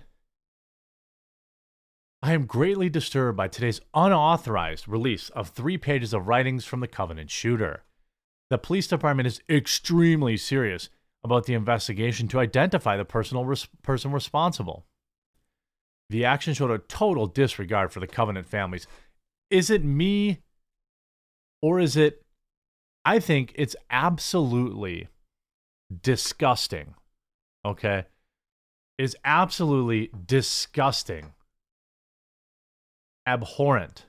I 2.22 2.34
am 2.34 2.46
greatly 2.46 2.90
disturbed 2.90 3.38
by 3.38 3.48
today's 3.48 3.80
unauthorized 3.94 4.88
release 4.88 5.30
of 5.30 5.50
three 5.50 5.78
pages 5.78 6.14
of 6.14 6.28
writings 6.28 6.66
from 6.66 6.80
the 6.80 6.88
Covenant 6.88 7.30
shooter. 7.30 7.84
The 8.50 8.58
police 8.58 8.88
department 8.88 9.28
is 9.28 9.42
extremely 9.50 10.36
serious 10.36 10.90
about 11.24 11.46
the 11.46 11.54
investigation 11.54 12.28
to 12.30 12.40
identify 12.40 12.98
the 12.98 13.06
personal 13.06 13.46
res- 13.46 13.68
person 13.84 14.12
responsible. 14.12 14.86
The 16.10 16.26
action 16.26 16.54
showed 16.54 16.72
a 16.72 16.80
total 16.80 17.28
disregard 17.28 17.92
for 17.92 18.00
the 18.00 18.08
Covenant 18.08 18.48
families. 18.48 18.88
Is 19.50 19.70
it 19.70 19.84
me 19.84 20.40
or 21.62 21.80
is 21.80 21.96
it 21.96 22.24
I 23.06 23.20
think 23.20 23.54
it's 23.56 23.76
absolutely 23.90 25.08
disgusting. 26.02 26.94
Okay? 27.64 28.04
Is 28.98 29.16
absolutely 29.24 30.10
disgusting 30.26 31.34
abhorrent 33.28 34.06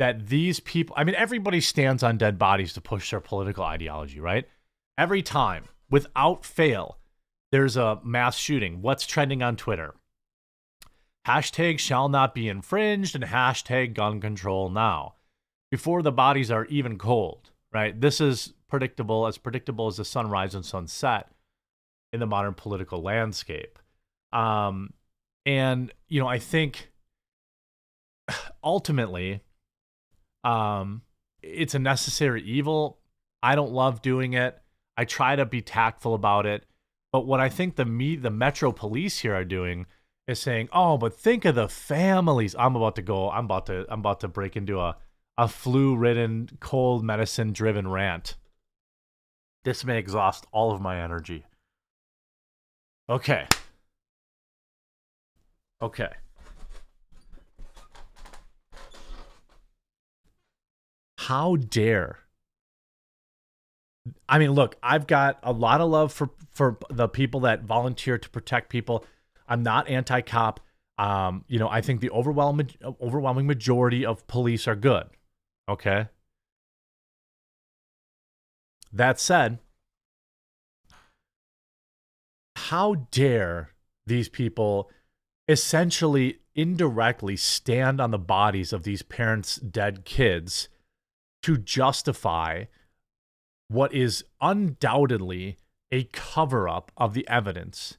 that 0.00 0.26
these 0.26 0.58
people, 0.58 0.96
I 0.98 1.04
mean, 1.04 1.14
everybody 1.14 1.60
stands 1.60 2.02
on 2.02 2.18
dead 2.18 2.36
bodies 2.36 2.72
to 2.72 2.80
push 2.80 3.10
their 3.10 3.20
political 3.20 3.62
ideology, 3.62 4.18
right? 4.18 4.48
Every 4.98 5.22
time, 5.22 5.66
without 5.88 6.44
fail, 6.44 6.98
there's 7.52 7.76
a 7.76 8.00
mass 8.02 8.36
shooting. 8.36 8.82
What's 8.82 9.06
trending 9.06 9.42
on 9.42 9.54
Twitter? 9.56 9.94
Hashtag 11.26 11.78
shall 11.78 12.08
not 12.08 12.34
be 12.34 12.48
infringed 12.48 13.14
and 13.14 13.22
hashtag 13.22 13.94
gun 13.94 14.20
control 14.20 14.68
now. 14.68 15.14
Before 15.70 16.02
the 16.02 16.10
bodies 16.10 16.50
are 16.50 16.64
even 16.64 16.98
cold, 16.98 17.50
right? 17.72 17.98
This 17.98 18.20
is 18.20 18.54
predictable, 18.68 19.26
as 19.28 19.38
predictable 19.38 19.86
as 19.86 19.98
the 19.98 20.04
sunrise 20.04 20.54
and 20.54 20.64
sunset 20.64 21.30
in 22.12 22.18
the 22.18 22.26
modern 22.26 22.54
political 22.54 23.00
landscape. 23.00 23.78
Um, 24.32 24.92
and, 25.44 25.92
you 26.08 26.20
know, 26.20 26.28
I 26.28 26.38
think 26.38 26.90
ultimately, 28.64 29.42
um, 30.44 31.02
it's 31.42 31.74
a 31.74 31.78
necessary 31.78 32.42
evil. 32.42 32.98
I 33.42 33.54
don't 33.54 33.72
love 33.72 34.02
doing 34.02 34.34
it. 34.34 34.58
I 34.96 35.04
try 35.04 35.36
to 35.36 35.44
be 35.44 35.60
tactful 35.60 36.14
about 36.14 36.46
it. 36.46 36.64
But 37.12 37.26
what 37.26 37.40
I 37.40 37.48
think 37.48 37.76
the 37.76 37.84
me 37.84 38.16
the 38.16 38.30
Metro 38.30 38.72
Police 38.72 39.18
here 39.20 39.34
are 39.34 39.44
doing 39.44 39.86
is 40.26 40.40
saying, 40.40 40.68
"Oh, 40.72 40.96
but 40.96 41.14
think 41.18 41.44
of 41.44 41.54
the 41.54 41.68
families." 41.68 42.54
I'm 42.58 42.74
about 42.74 42.96
to 42.96 43.02
go. 43.02 43.30
I'm 43.30 43.44
about 43.44 43.66
to. 43.66 43.84
I'm 43.90 44.00
about 44.00 44.20
to 44.20 44.28
break 44.28 44.56
into 44.56 44.80
a 44.80 44.96
a 45.38 45.48
flu-ridden, 45.48 46.58
cold 46.60 47.02
medicine-driven 47.04 47.88
rant. 47.88 48.36
This 49.64 49.84
may 49.84 49.98
exhaust 49.98 50.46
all 50.52 50.72
of 50.72 50.80
my 50.80 51.00
energy. 51.02 51.44
Okay. 53.08 53.46
Okay. 55.82 56.08
How 61.18 61.56
dare 61.56 62.22
I 64.28 64.38
mean, 64.38 64.52
look, 64.52 64.76
I've 64.82 65.06
got 65.06 65.38
a 65.42 65.52
lot 65.52 65.80
of 65.80 65.90
love 65.90 66.12
for 66.12 66.30
for 66.50 66.78
the 66.90 67.08
people 67.08 67.40
that 67.40 67.62
volunteer 67.62 68.18
to 68.18 68.30
protect 68.30 68.68
people. 68.68 69.04
I'm 69.48 69.62
not 69.62 69.88
anti-cop. 69.88 70.60
Um, 70.98 71.44
you 71.48 71.58
know, 71.58 71.68
I 71.68 71.80
think 71.80 72.00
the 72.00 72.10
overwhelming 72.10 72.70
overwhelming 73.00 73.46
majority 73.46 74.04
of 74.04 74.26
police 74.26 74.66
are 74.66 74.76
good. 74.76 75.06
Okay? 75.68 76.08
That 78.92 79.18
said, 79.18 79.58
how 82.56 83.06
dare 83.10 83.70
these 84.06 84.28
people 84.28 84.90
essentially 85.52 86.40
indirectly 86.54 87.36
stand 87.36 88.00
on 88.00 88.10
the 88.10 88.18
bodies 88.18 88.72
of 88.72 88.82
these 88.82 89.02
parents' 89.02 89.56
dead 89.56 90.04
kids 90.04 90.68
to 91.42 91.56
justify 91.56 92.64
what 93.68 93.94
is 93.94 94.24
undoubtedly 94.40 95.56
a 95.90 96.04
cover 96.04 96.68
up 96.68 96.90
of 96.96 97.14
the 97.14 97.26
evidence 97.28 97.98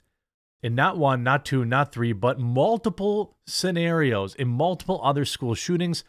in 0.64 0.76
not 0.76 0.98
one, 0.98 1.24
not 1.24 1.44
two, 1.44 1.66
not 1.66 1.92
three, 1.92 2.14
but 2.14 2.40
multiple 2.40 3.36
scenarios 3.46 4.34
in 4.34 4.48
multiple 4.48 5.02
other 5.04 5.26
school 5.26 5.54
shootings, 5.54 6.06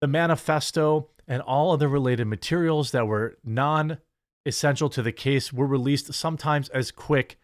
the 0.00 0.06
manifesto, 0.06 1.10
and 1.26 1.42
all 1.42 1.72
other 1.72 1.88
related 1.88 2.26
materials 2.26 2.92
that 2.92 3.08
were 3.08 3.36
non 3.44 3.98
essential 4.46 4.88
to 4.88 5.02
the 5.02 5.12
case 5.12 5.52
were 5.52 5.66
released 5.66 6.14
sometimes 6.14 6.68
as 6.70 6.92
quick 6.92 7.38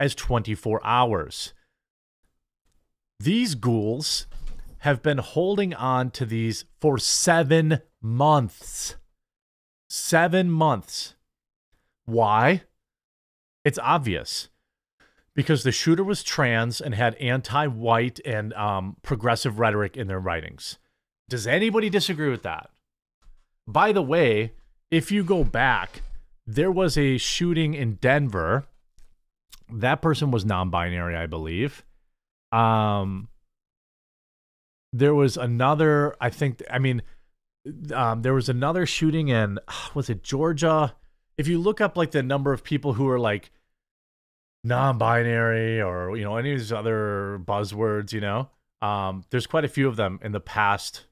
as 0.00 0.14
24 0.14 0.80
hours. 0.84 1.52
These 3.20 3.56
ghouls 3.56 4.26
have 4.78 5.02
been 5.02 5.18
holding 5.18 5.74
on 5.74 6.10
to 6.12 6.24
these 6.24 6.64
for 6.80 6.98
seven 6.98 7.82
months. 8.00 8.96
Seven 9.88 10.50
months. 10.50 11.14
Why? 12.04 12.62
It's 13.64 13.78
obvious. 13.80 14.48
Because 15.34 15.62
the 15.62 15.72
shooter 15.72 16.04
was 16.04 16.22
trans 16.22 16.80
and 16.80 16.94
had 16.94 17.14
anti 17.16 17.66
white 17.66 18.20
and 18.24 18.52
um, 18.54 18.96
progressive 19.02 19.58
rhetoric 19.58 19.96
in 19.96 20.06
their 20.06 20.20
writings. 20.20 20.78
Does 21.28 21.46
anybody 21.46 21.90
disagree 21.90 22.30
with 22.30 22.42
that? 22.44 22.70
By 23.66 23.92
the 23.92 24.02
way, 24.02 24.52
if 24.90 25.12
you 25.12 25.22
go 25.22 25.44
back, 25.44 26.02
there 26.46 26.72
was 26.72 26.96
a 26.96 27.18
shooting 27.18 27.74
in 27.74 27.96
Denver. 27.96 28.64
That 29.70 30.00
person 30.00 30.30
was 30.30 30.44
non 30.44 30.70
binary, 30.70 31.16
I 31.16 31.26
believe. 31.26 31.84
Um, 32.52 33.28
there 34.92 35.14
was 35.14 35.36
another, 35.36 36.16
I 36.20 36.30
think, 36.30 36.62
I 36.70 36.78
mean, 36.78 37.02
um, 37.92 38.22
there 38.22 38.34
was 38.34 38.48
another 38.48 38.86
shooting 38.86 39.28
in 39.28 39.58
was 39.94 40.10
it 40.10 40.22
Georgia? 40.22 40.94
If 41.36 41.46
you 41.46 41.58
look 41.58 41.80
up 41.80 41.96
like 41.96 42.10
the 42.10 42.22
number 42.22 42.52
of 42.52 42.64
people 42.64 42.94
who 42.94 43.08
are 43.08 43.18
like 43.18 43.50
non-binary 44.64 45.80
or 45.80 46.16
you 46.16 46.24
know 46.24 46.36
any 46.36 46.52
of 46.52 46.58
these 46.58 46.72
other 46.72 47.40
buzzwords, 47.44 48.12
you 48.12 48.20
know, 48.20 48.48
um, 48.82 49.24
there's 49.30 49.46
quite 49.46 49.64
a 49.64 49.68
few 49.68 49.88
of 49.88 49.96
them 49.96 50.18
in 50.22 50.32
the 50.32 50.40
past 50.40 51.04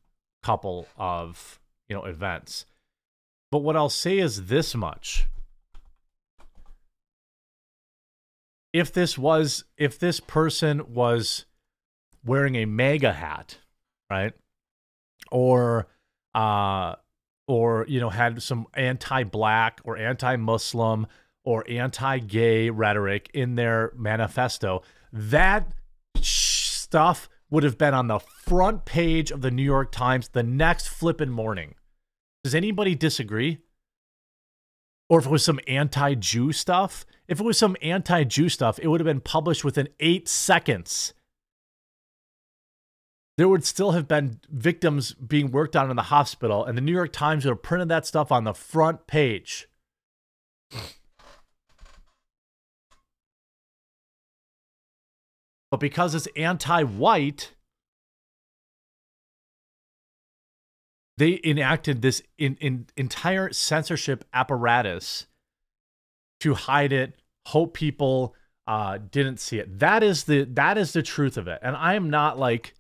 couple 0.43 0.87
of 0.97 1.61
you 1.89 1.97
know 1.97 2.05
events. 2.05 2.67
But 3.53 3.59
what 3.59 3.77
I'll 3.77 3.89
say 3.89 4.19
is 4.19 4.47
this 4.47 4.75
much. 4.75 5.27
If 8.77 8.93
this 8.93 9.17
was 9.17 9.65
if 9.79 9.99
this 9.99 10.21
person 10.21 10.93
was 10.93 11.47
wearing 12.23 12.57
a 12.57 12.67
MAGA 12.67 13.15
hat, 13.15 13.59
right? 14.11 14.35
Or 15.31 15.87
uh 16.35 16.97
or 17.49 17.87
you 17.89 18.01
know 18.01 18.11
had 18.11 18.43
some 18.43 18.67
anti-black 18.75 19.81
or 19.85 19.97
anti-muslim 19.97 21.07
or 21.43 21.65
anti-gay 21.67 22.69
rhetoric 22.69 23.31
in 23.33 23.55
their 23.55 23.93
manifesto, 23.97 24.83
that 25.11 25.73
stuff 26.21 27.31
would 27.49 27.63
have 27.63 27.79
been 27.79 27.95
on 27.95 28.09
the 28.09 28.19
front 28.19 28.85
page 28.85 29.31
of 29.31 29.41
the 29.41 29.51
New 29.51 29.63
York 29.63 29.91
Times 29.91 30.29
the 30.29 30.43
next 30.43 30.89
flipping 30.89 31.31
morning. 31.31 31.77
Does 32.45 32.55
anybody 32.55 32.95
disagree? 32.95 33.59
Or 35.09 35.21
if 35.21 35.27
it 35.27 35.31
was 35.31 35.45
some 35.45 35.61
anti 35.69 36.15
Jew 36.15 36.53
stuff, 36.53 37.07
if 37.29 37.41
it 37.41 37.45
was 37.45 37.59
some 37.59 37.77
anti 37.81 38.25
Jew 38.25 38.49
stuff, 38.49 38.79
it 38.81 38.89
would 38.89 39.01
have 39.01 39.07
been 39.07 39.21
published 39.21 39.65
within 39.65 39.89
eight 40.01 40.29
seconds. 40.29 41.15
There 43.39 43.49
would 43.49 43.65
still 43.65 43.91
have 43.93 44.09
been 44.09 44.41
victims 44.49 45.13
being 45.13 45.51
worked 45.51 45.77
on 45.77 45.91
in 45.91 45.97
the 45.97 46.03
hospital, 46.03 46.65
and 46.65 46.77
the 46.77 46.83
New 46.83 46.93
York 46.93 47.13
Times 47.13 47.45
would 47.45 47.51
have 47.51 47.63
printed 47.63 47.89
that 47.91 48.07
stuff 48.07 48.33
on 48.33 48.45
the 48.45 48.55
front 48.55 49.07
page. 49.07 49.69
But 55.71 55.81
because 55.81 56.15
it's 56.15 56.29
anti 56.37 56.83
white, 56.83 57.53
they 61.19 61.41
enacted 61.45 62.03
this 62.03 62.23
in, 62.39 62.57
in 62.61 62.87
entire 62.97 63.53
censorship 63.53 64.25
apparatus 64.33 65.27
to 66.41 66.55
hide 66.55 66.93
it 66.93 67.21
hope 67.47 67.75
people 67.75 68.35
uh, 68.67 68.99
didn't 69.13 69.39
see 69.39 69.59
it. 69.59 69.79
That 69.79 70.03
is 70.03 70.25
the 70.25 70.45
that 70.45 70.77
is 70.77 70.93
the 70.93 71.03
truth 71.03 71.37
of 71.37 71.47
it. 71.47 71.61
And 71.63 71.77
i 71.77 71.95
am 71.95 72.11
not 72.11 72.39
like 72.39 72.75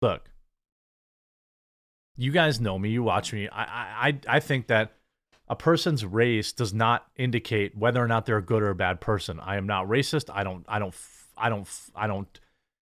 look 0.00 0.30
you 2.16 2.30
guys 2.30 2.60
know 2.60 2.78
me 2.78 2.90
you 2.90 3.02
watch 3.02 3.32
me. 3.32 3.48
I 3.48 4.08
i 4.08 4.18
i 4.28 4.40
think 4.40 4.68
that 4.68 4.92
a 5.48 5.56
person's 5.56 6.04
race 6.04 6.52
does 6.52 6.72
not 6.72 7.06
indicate 7.16 7.76
whether 7.76 8.02
or 8.02 8.06
not 8.06 8.26
they're 8.26 8.36
a 8.36 8.42
good 8.42 8.62
or 8.62 8.70
a 8.70 8.74
bad 8.74 9.00
person. 9.00 9.40
I 9.40 9.56
am 9.56 9.66
not 9.66 9.86
racist. 9.86 10.30
I 10.32 10.44
don't 10.44 10.64
i 10.68 10.78
don't 10.78 10.94
i 11.36 11.48
don't 11.48 11.68
i 11.96 12.06
don't 12.06 12.40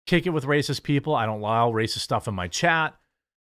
kick 0.07 0.25
it 0.25 0.31
with 0.31 0.45
racist 0.45 0.83
people. 0.83 1.13
I 1.13 1.25
don't 1.25 1.39
allow 1.39 1.71
racist 1.71 1.99
stuff 1.99 2.27
in 2.27 2.33
my 2.33 2.47
chat. 2.47 2.95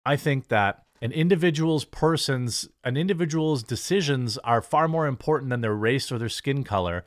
I 0.06 0.16
think 0.16 0.48
that 0.48 0.86
an 1.02 1.12
individual's 1.12 1.84
person's 1.84 2.68
an 2.84 2.96
individual's 2.96 3.62
decisions 3.62 4.36
are 4.38 4.60
far 4.60 4.88
more 4.88 5.06
important 5.06 5.50
than 5.50 5.60
their 5.60 5.74
race 5.74 6.12
or 6.12 6.18
their 6.18 6.28
skin 6.28 6.64
color 6.64 7.04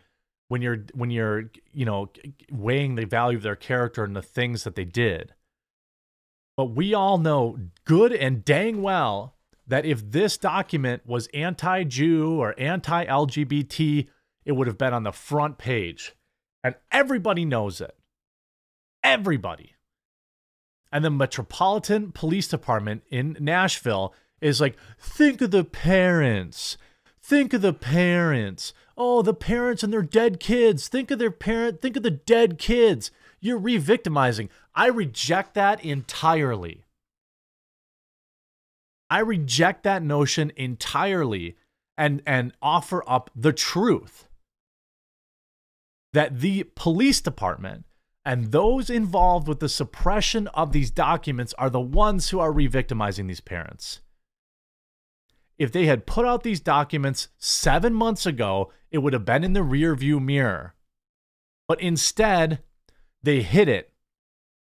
when 0.48 0.62
you're 0.62 0.86
when 0.94 1.12
you're 1.12 1.52
you 1.72 1.86
know 1.86 2.10
weighing 2.52 2.96
the 2.96 3.06
value 3.06 3.38
of 3.38 3.44
their 3.44 3.56
character 3.56 4.04
and 4.04 4.16
the 4.16 4.22
things 4.22 4.64
that 4.64 4.76
they 4.76 4.86
did. 4.86 5.34
But 6.56 6.76
we 6.76 6.94
all 6.94 7.18
know 7.18 7.58
good 7.86 8.14
and 8.14 8.46
dang 8.46 8.82
well 8.82 9.36
that 9.66 9.86
if 9.86 10.12
this 10.12 10.38
document 10.38 11.04
was 11.06 11.28
anti-jew 11.34 12.40
or 12.40 12.54
anti-lgbt 12.60 14.08
it 14.46 14.52
would 14.52 14.68
have 14.68 14.78
been 14.78 14.94
on 14.94 15.04
the 15.04 15.12
front 15.12 15.58
page. 15.58 16.14
And 16.64 16.76
everybody 16.92 17.46
knows 17.46 17.82
it. 17.82 17.96
Everybody 19.04 19.73
and 20.94 21.04
the 21.04 21.10
Metropolitan 21.10 22.12
Police 22.12 22.48
Department 22.48 23.02
in 23.10 23.36
Nashville 23.40 24.14
is 24.40 24.62
like, 24.62 24.78
think 25.00 25.42
of 25.42 25.50
the 25.50 25.64
parents. 25.64 26.78
Think 27.20 27.52
of 27.54 27.64
the 27.64 27.74
parents. 27.74 28.74
Oh, 28.96 29.24
the 29.24 29.34
parents 29.34 29.82
and 29.82 29.92
their 29.92 30.04
dead 30.04 30.40
kids. 30.40 30.88
Think 30.88 31.10
of 31.10 31.18
their 31.18 31.32
parent. 31.32 31.82
Think 31.82 31.98
of 31.98 32.04
the 32.04 32.12
dead 32.12 32.60
kids. 32.60 33.10
You're 33.40 33.58
re 33.58 33.78
victimizing. 33.78 34.50
I 34.76 34.86
reject 34.88 35.56
that 35.56 35.84
entirely. 35.84 36.84
I 39.10 39.20
reject 39.20 39.84
that 39.84 40.04
notion 40.04 40.52
entirely 40.56 41.58
and, 41.98 42.22
and 42.28 42.54
offer 42.62 43.04
up 43.08 43.32
the 43.36 43.54
truth 43.54 44.28
that 46.14 46.40
the 46.40 46.66
police 46.76 47.20
department 47.20 47.86
and 48.26 48.52
those 48.52 48.90
involved 48.90 49.48
with 49.48 49.60
the 49.60 49.70
suppression 49.70 50.48
of 50.50 50.72
these 50.72 50.92
documents 50.92 51.54
are 51.58 51.70
the 51.70 51.82
ones 51.82 52.30
who 52.30 52.40
are 52.40 52.52
re 52.52 52.68
victimizing 52.68 53.28
these 53.28 53.42
parents. 53.42 54.00
If 55.58 55.72
they 55.72 55.86
had 55.86 56.06
put 56.06 56.26
out 56.26 56.44
these 56.44 56.60
documents 56.60 57.28
seven 57.38 57.94
months 57.94 58.26
ago, 58.26 58.72
it 58.92 59.00
would 59.00 59.14
have 59.14 59.26
been 59.26 59.44
in 59.44 59.54
the 59.54 59.64
rear 59.64 59.96
view 59.96 60.20
mirror. 60.20 60.74
But 61.68 61.82
instead, 61.82 62.64
they 63.22 63.42
hid 63.42 63.68
it. 63.68 63.92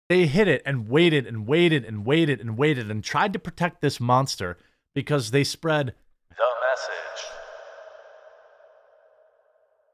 They 0.09 0.25
hid 0.25 0.47
it 0.47 0.61
and 0.65 0.89
waited 0.89 1.25
and 1.27 1.47
waited 1.47 1.85
and 1.85 2.05
waited 2.05 2.41
and 2.41 2.57
waited 2.57 2.89
and 2.89 3.03
tried 3.03 3.33
to 3.33 3.39
protect 3.39 3.81
this 3.81 3.99
monster 3.99 4.57
because 4.93 5.31
they 5.31 5.43
spread 5.43 5.93
the 6.29 6.35
message. 6.35 7.25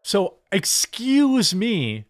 So, 0.03 0.37
excuse 0.51 1.53
me 1.53 2.06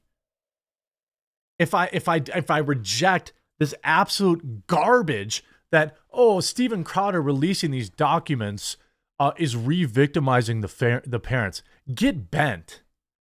if 1.60 1.74
I 1.74 1.90
if 1.92 2.08
I 2.08 2.22
if 2.36 2.50
I 2.50 2.60
reject 2.60 3.34
this 3.60 3.74
absolute 3.84 4.68
garbage 4.68 5.44
that 5.72 5.98
oh 6.12 6.40
Steven 6.40 6.84
Crowder 6.84 7.22
releasing 7.22 7.72
these 7.72 7.90
documents 7.90 8.78
uh, 9.20 9.32
is 9.38 9.56
re-victimizing 9.56 10.62
the 10.62 10.68
fa- 10.68 11.02
the 11.06 11.20
parents. 11.20 11.64
Get 11.94 12.30
bent. 12.30 12.84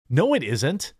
No, 0.09 0.33
it 0.33 0.43
isn't. 0.43 0.93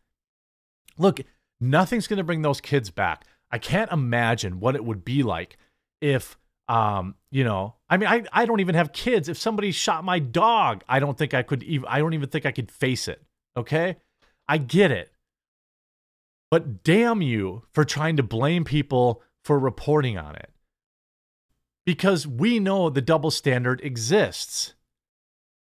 Look, 0.97 1.21
nothing's 1.59 2.07
going 2.07 2.17
to 2.17 2.23
bring 2.23 2.41
those 2.41 2.61
kids 2.61 2.89
back. 2.89 3.25
I 3.51 3.59
can't 3.59 3.91
imagine 3.91 4.59
what 4.59 4.75
it 4.75 4.83
would 4.83 5.05
be 5.05 5.23
like 5.23 5.57
if 6.01 6.37
um 6.69 7.15
you 7.29 7.43
know 7.43 7.75
i 7.89 7.97
mean 7.97 8.07
i 8.07 8.23
i 8.31 8.45
don't 8.45 8.61
even 8.61 8.73
have 8.73 8.93
kids 8.93 9.27
if 9.27 9.37
somebody 9.37 9.69
shot 9.69 10.03
my 10.03 10.17
dog 10.17 10.81
i 10.87 10.97
don't 10.97 11.17
think 11.17 11.33
i 11.33 11.43
could 11.43 11.61
even 11.63 11.85
i 11.89 11.99
don't 11.99 12.13
even 12.13 12.29
think 12.29 12.45
i 12.45 12.51
could 12.51 12.71
face 12.71 13.09
it 13.09 13.21
okay 13.57 13.97
i 14.47 14.57
get 14.57 14.89
it 14.89 15.11
but 16.53 16.83
damn 16.83 17.19
you 17.19 17.63
for 17.71 17.83
trying 17.83 18.15
to 18.15 18.21
blame 18.21 18.63
people 18.63 19.23
for 19.43 19.57
reporting 19.57 20.19
on 20.19 20.35
it. 20.35 20.51
Because 21.83 22.27
we 22.27 22.59
know 22.59 22.91
the 22.91 23.01
double 23.01 23.31
standard 23.31 23.81
exists. 23.81 24.75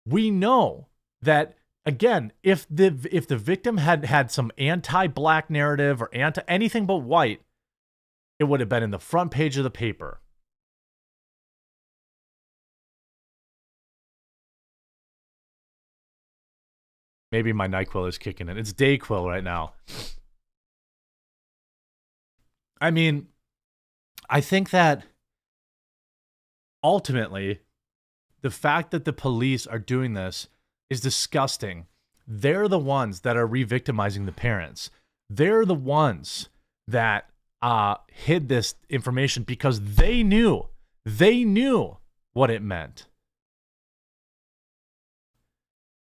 We 0.08 0.32
know 0.32 0.88
that 1.22 1.56
again, 1.86 2.34
if 2.42 2.66
the 2.68 3.08
if 3.12 3.28
the 3.28 3.38
victim 3.38 3.78
had 3.78 4.06
had 4.06 4.32
some 4.32 4.52
anti-black 4.58 5.52
narrative 5.52 6.02
or 6.02 6.10
anti 6.16 6.42
anything 6.48 6.88
but 6.88 7.04
white, 7.04 7.44
it 8.40 8.46
would 8.46 8.60
have 8.60 8.70
been 8.70 8.82
in 8.82 8.90
the 8.90 8.98
front 8.98 9.30
page 9.30 9.58
of 9.58 9.64
the 9.64 9.70
paper. 9.70 10.20
Maybe 17.32 17.54
my 17.54 17.68
NyQuil 17.68 18.10
is 18.10 18.18
kicking 18.18 18.50
in. 18.50 18.58
It's 18.58 18.74
DayQuil 18.74 19.28
right 19.28 19.44
now. 19.44 19.74
I 22.82 22.90
mean, 22.90 23.28
I 24.28 24.42
think 24.42 24.72
that 24.72 25.04
ultimately, 26.84 27.60
the 28.42 28.50
fact 28.50 28.90
that 28.92 29.06
the 29.06 29.14
police 29.14 29.68
are 29.68 29.80
doing 29.80 30.14
this 30.14 30.48
is 30.90 31.00
disgusting. 31.00 31.86
They're 32.28 32.68
the 32.68 32.80
ones 32.80 33.22
that 33.22 33.38
are 33.38 33.46
re 33.46 33.64
victimizing 33.64 34.26
the 34.26 34.32
parents. 34.32 34.90
They're 35.30 35.66
the 35.66 35.76
ones 35.76 36.50
that 36.88 37.30
uh, 37.62 37.96
hid 38.12 38.50
this 38.50 38.76
information 38.90 39.44
because 39.44 39.80
they 39.96 40.24
knew, 40.24 40.68
they 41.06 41.44
knew 41.44 41.98
what 42.34 42.50
it 42.50 42.64
meant. 42.64 43.06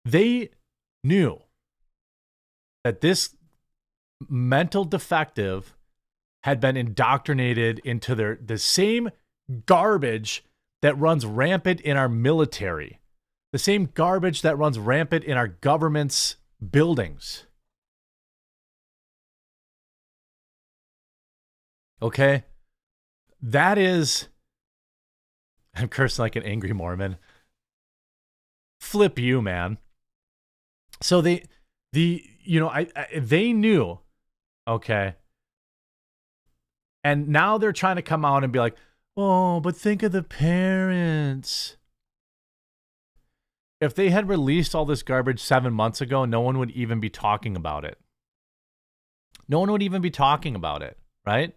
They 0.05 0.51
knew 1.03 1.43
that 2.83 3.01
this 3.01 3.37
mental 4.29 4.85
defective 4.85 5.74
had 6.45 6.61
been 6.61 6.77
indoctrinated 6.77 7.81
into 7.85 8.15
their 8.15 8.39
the 8.45 8.59
same 8.59 9.11
garbage 9.65 10.45
that 10.83 10.99
runs 10.99 11.25
rampant 11.25 11.81
in 11.81 11.97
our 11.97 12.09
military, 12.09 13.01
the 13.53 13.59
same 13.59 13.89
garbage 13.95 14.43
that 14.43 14.59
runs 14.59 14.79
rampant 14.79 15.25
in 15.25 15.39
our 15.39 15.49
government's 15.49 16.37
buildings. 16.71 17.47
Okay? 22.03 22.45
That 23.41 23.79
is 23.79 24.29
I'm 25.75 25.89
cursing 25.89 26.23
like 26.23 26.37
an 26.37 26.43
angry 26.43 26.75
Mormon. 26.75 27.17
Flip 28.81 29.19
you, 29.19 29.41
man. 29.41 29.79
So 31.01 31.23
they, 31.23 31.45
the, 31.95 32.23
you 32.43 32.61
know, 32.61 32.69
I, 32.69 32.87
I 32.95 33.19
they 33.19 33.55
knew, 33.55 33.99
okay. 34.69 35.15
And 37.05 37.29
now 37.29 37.59
they're 37.59 37.73
trying 37.73 37.97
to 37.97 38.03
come 38.03 38.25
out 38.25 38.43
and 38.43 38.53
be 38.53 38.59
like, 38.59 38.75
oh, 39.17 39.61
but 39.61 39.77
think 39.77 40.03
of 40.03 40.13
the 40.13 40.23
parents. 40.23 41.77
If 43.81 43.95
they 43.95 44.09
had 44.09 44.29
released 44.29 44.75
all 44.75 44.87
this 44.87 45.03
garbage 45.03 45.41
seven 45.41 45.75
months 45.75 46.01
ago, 46.01 46.25
no 46.25 46.41
one 46.41 46.59
would 46.59 46.71
even 46.71 47.01
be 47.01 47.11
talking 47.11 47.55
about 47.55 47.85
it. 47.85 47.99
No 49.47 49.61
one 49.61 49.71
would 49.71 49.83
even 49.83 50.01
be 50.01 50.11
talking 50.11 50.55
about 50.55 50.83
it, 50.83 50.99
right? 51.27 51.55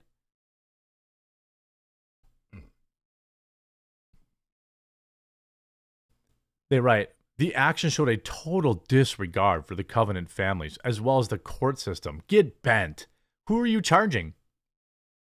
They 6.70 6.82
write 6.82 7.12
the 7.38 7.56
action 7.56 7.90
showed 7.90 8.10
a 8.10 8.18
total 8.18 8.84
disregard 8.88 9.66
for 9.66 9.76
the 9.76 9.84
Covenant 9.84 10.30
families 10.30 10.78
as 10.84 11.00
well 11.00 11.20
as 11.20 11.28
the 11.28 11.38
court 11.38 11.80
system. 11.80 12.24
Get 12.28 12.62
bent. 12.62 13.08
Who 13.48 13.60
are 13.60 13.68
you 13.68 13.82
charging? 13.82 14.34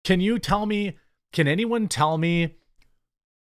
Can 0.09 0.21
you 0.21 0.39
tell 0.39 0.65
me? 0.65 0.97
Can 1.35 1.47
anyone 1.47 1.87
tell 1.87 2.17
me 2.17 2.55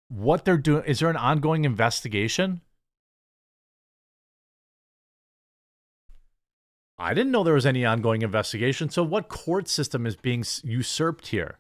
what 0.08 0.46
they're 0.46 0.56
doing? 0.56 0.86
Is 0.86 1.00
there 1.00 1.10
an 1.10 1.18
ongoing 1.18 1.66
investigation? 1.66 2.62
I 6.98 7.14
didn't 7.14 7.34
know 7.34 7.44
there 7.44 7.56
was 7.56 7.66
any 7.66 7.84
ongoing 7.84 8.22
investigation. 8.22 8.90
So, 8.90 9.04
what 9.04 9.28
court 9.28 9.68
system 9.68 10.06
is 10.06 10.16
being 10.16 10.46
usurped 10.64 11.28
here? 11.28 11.60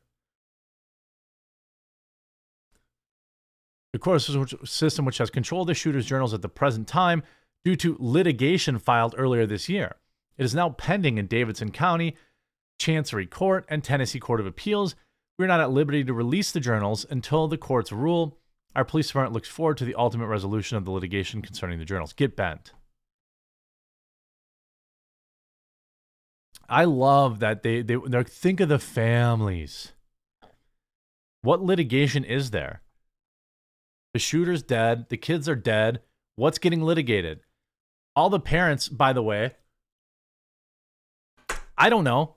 The 3.91 3.99
court 3.99 4.21
system, 4.21 5.03
which 5.03 5.17
has 5.17 5.29
control 5.29 5.63
of 5.63 5.67
the 5.67 5.73
shooter's 5.73 6.05
journals 6.05 6.33
at 6.33 6.41
the 6.41 6.47
present 6.47 6.87
time 6.87 7.21
due 7.65 7.75
to 7.75 7.97
litigation 7.99 8.79
filed 8.79 9.13
earlier 9.17 9.45
this 9.45 9.67
year. 9.67 9.97
It 10.37 10.45
is 10.45 10.55
now 10.55 10.69
pending 10.69 11.17
in 11.17 11.27
Davidson 11.27 11.71
County, 11.71 12.15
Chancery 12.79 13.25
Court, 13.25 13.65
and 13.69 13.83
Tennessee 13.83 14.19
Court 14.19 14.39
of 14.39 14.45
Appeals. 14.45 14.95
We're 15.37 15.47
not 15.47 15.59
at 15.59 15.71
liberty 15.71 16.03
to 16.03 16.13
release 16.13 16.51
the 16.51 16.59
journals 16.59 17.05
until 17.09 17.47
the 17.47 17.57
courts 17.57 17.91
rule. 17.91 18.37
Our 18.75 18.85
police 18.85 19.07
department 19.07 19.33
looks 19.33 19.49
forward 19.49 19.77
to 19.77 19.85
the 19.85 19.95
ultimate 19.95 20.27
resolution 20.27 20.77
of 20.77 20.85
the 20.85 20.91
litigation 20.91 21.41
concerning 21.41 21.79
the 21.79 21.85
journals. 21.85 22.13
Get 22.13 22.35
bent. 22.35 22.73
I 26.67 26.85
love 26.85 27.39
that 27.39 27.63
they 27.63 27.81
they 27.81 27.95
they 27.95 28.23
think 28.23 28.59
of 28.59 28.69
the 28.69 28.79
families. 28.79 29.93
What 31.41 31.61
litigation 31.61 32.23
is 32.23 32.51
there? 32.51 32.81
The 34.13 34.19
shooter's 34.19 34.63
dead, 34.63 35.09
the 35.09 35.17
kids 35.17 35.47
are 35.47 35.55
dead. 35.55 36.01
What's 36.37 36.57
getting 36.57 36.81
litigated? 36.81 37.41
All 38.15 38.29
the 38.29 38.39
parents, 38.39 38.87
by 38.87 39.13
the 39.13 39.21
way, 39.21 39.55
I 41.77 41.89
don't 41.89 42.03
know. 42.03 42.34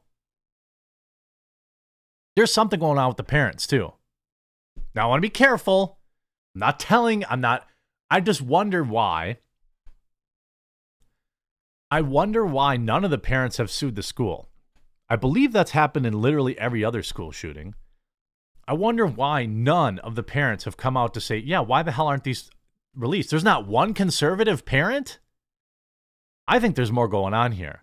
There's 2.39 2.53
something 2.53 2.79
going 2.79 2.99
on 2.99 3.09
with 3.09 3.17
the 3.17 3.25
parents 3.25 3.67
too. 3.67 3.95
Now 4.95 5.07
I 5.07 5.09
want 5.09 5.19
to 5.19 5.27
be 5.27 5.29
careful. 5.29 5.99
I'm 6.55 6.61
not 6.61 6.79
telling, 6.79 7.25
I'm 7.29 7.41
not 7.41 7.67
I 8.13 8.21
just 8.21 8.41
wonder 8.41 8.85
why 8.85 9.39
I 11.91 12.01
wonder 12.01 12.47
why 12.47 12.77
none 12.77 13.05
of 13.05 13.11
the 13.11 13.19
parents 13.19 13.57
have 13.57 13.73
sued 13.73 13.97
the 13.97 14.05
school. 14.05 14.49
I 15.11 15.17
believe 15.17 15.51
that's 15.51 15.73
happened 15.73 16.07
in 16.07 16.23
literally 16.23 16.57
every 16.61 16.85
other 16.85 17.03
school 17.03 17.33
shooting. 17.33 17.75
I 18.69 18.75
wonder 18.75 19.05
why 19.05 19.45
none 19.45 19.99
of 19.99 20.15
the 20.15 20.23
parents 20.23 20.63
have 20.63 20.77
come 20.77 20.97
out 20.97 21.15
to 21.15 21.21
say, 21.21 21.39
yeah, 21.39 21.59
why 21.59 21.83
the 21.83 21.91
hell 21.91 22.07
aren't 22.07 22.23
these 22.23 22.53
released? 22.95 23.31
There's 23.31 23.43
not 23.43 23.67
one 23.67 23.95
conservative 23.95 24.65
parent? 24.65 25.19
I 26.47 26.61
think 26.61 26.77
there's 26.77 26.93
more 26.93 27.09
going 27.09 27.35
on 27.35 27.51
here. 27.51 27.83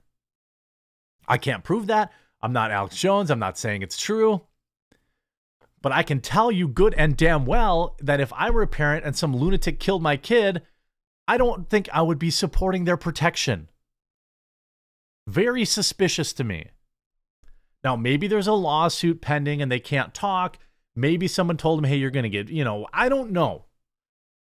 I 1.28 1.38
can't 1.38 1.66
prove 1.66 1.88
that. 1.88 2.14
I'm 2.42 2.54
not 2.54 2.72
Alex 2.72 2.98
Jones. 2.98 3.32
I'm 3.32 3.40
not 3.40 3.58
saying 3.58 3.82
it's 3.82 3.98
true. 3.98 4.42
But 5.82 5.92
I 5.92 6.04
can 6.04 6.20
tell 6.20 6.52
you 6.52 6.68
good 6.68 6.96
and 6.98 7.16
damn 7.16 7.46
well 7.46 7.96
that 8.02 8.20
if 8.20 8.34
I 8.34 8.50
were 8.50 8.64
a 8.64 8.68
parent 8.68 9.06
and 9.06 9.16
some 9.16 9.36
lunatic 9.36 9.80
killed 9.80 10.02
my 10.02 10.18
kid, 10.18 10.64
I 11.28 11.38
don't 11.38 11.70
think 11.70 11.90
I 11.94 12.02
would 12.02 12.20
be 12.20 12.32
supporting 12.32 12.86
their 12.86 12.98
protection. 12.98 13.70
Very 15.28 15.66
suspicious 15.66 16.34
to 16.34 16.44
me. 16.44 16.70
Now, 17.84 17.96
maybe 17.96 18.28
there's 18.28 18.48
a 18.48 18.54
lawsuit 18.54 19.22
pending 19.22 19.62
and 19.62 19.72
they 19.72 19.80
can't 19.80 20.14
talk. 20.14 20.58
Maybe 20.96 21.28
someone 21.28 21.58
told 21.58 21.80
them, 21.80 21.86
hey, 21.86 21.98
you're 21.98 22.10
going 22.10 22.24
to 22.24 22.30
get, 22.30 22.50
you 22.50 22.64
know, 22.64 22.88
I 22.94 23.10
don't 23.10 23.32
know. 23.32 23.66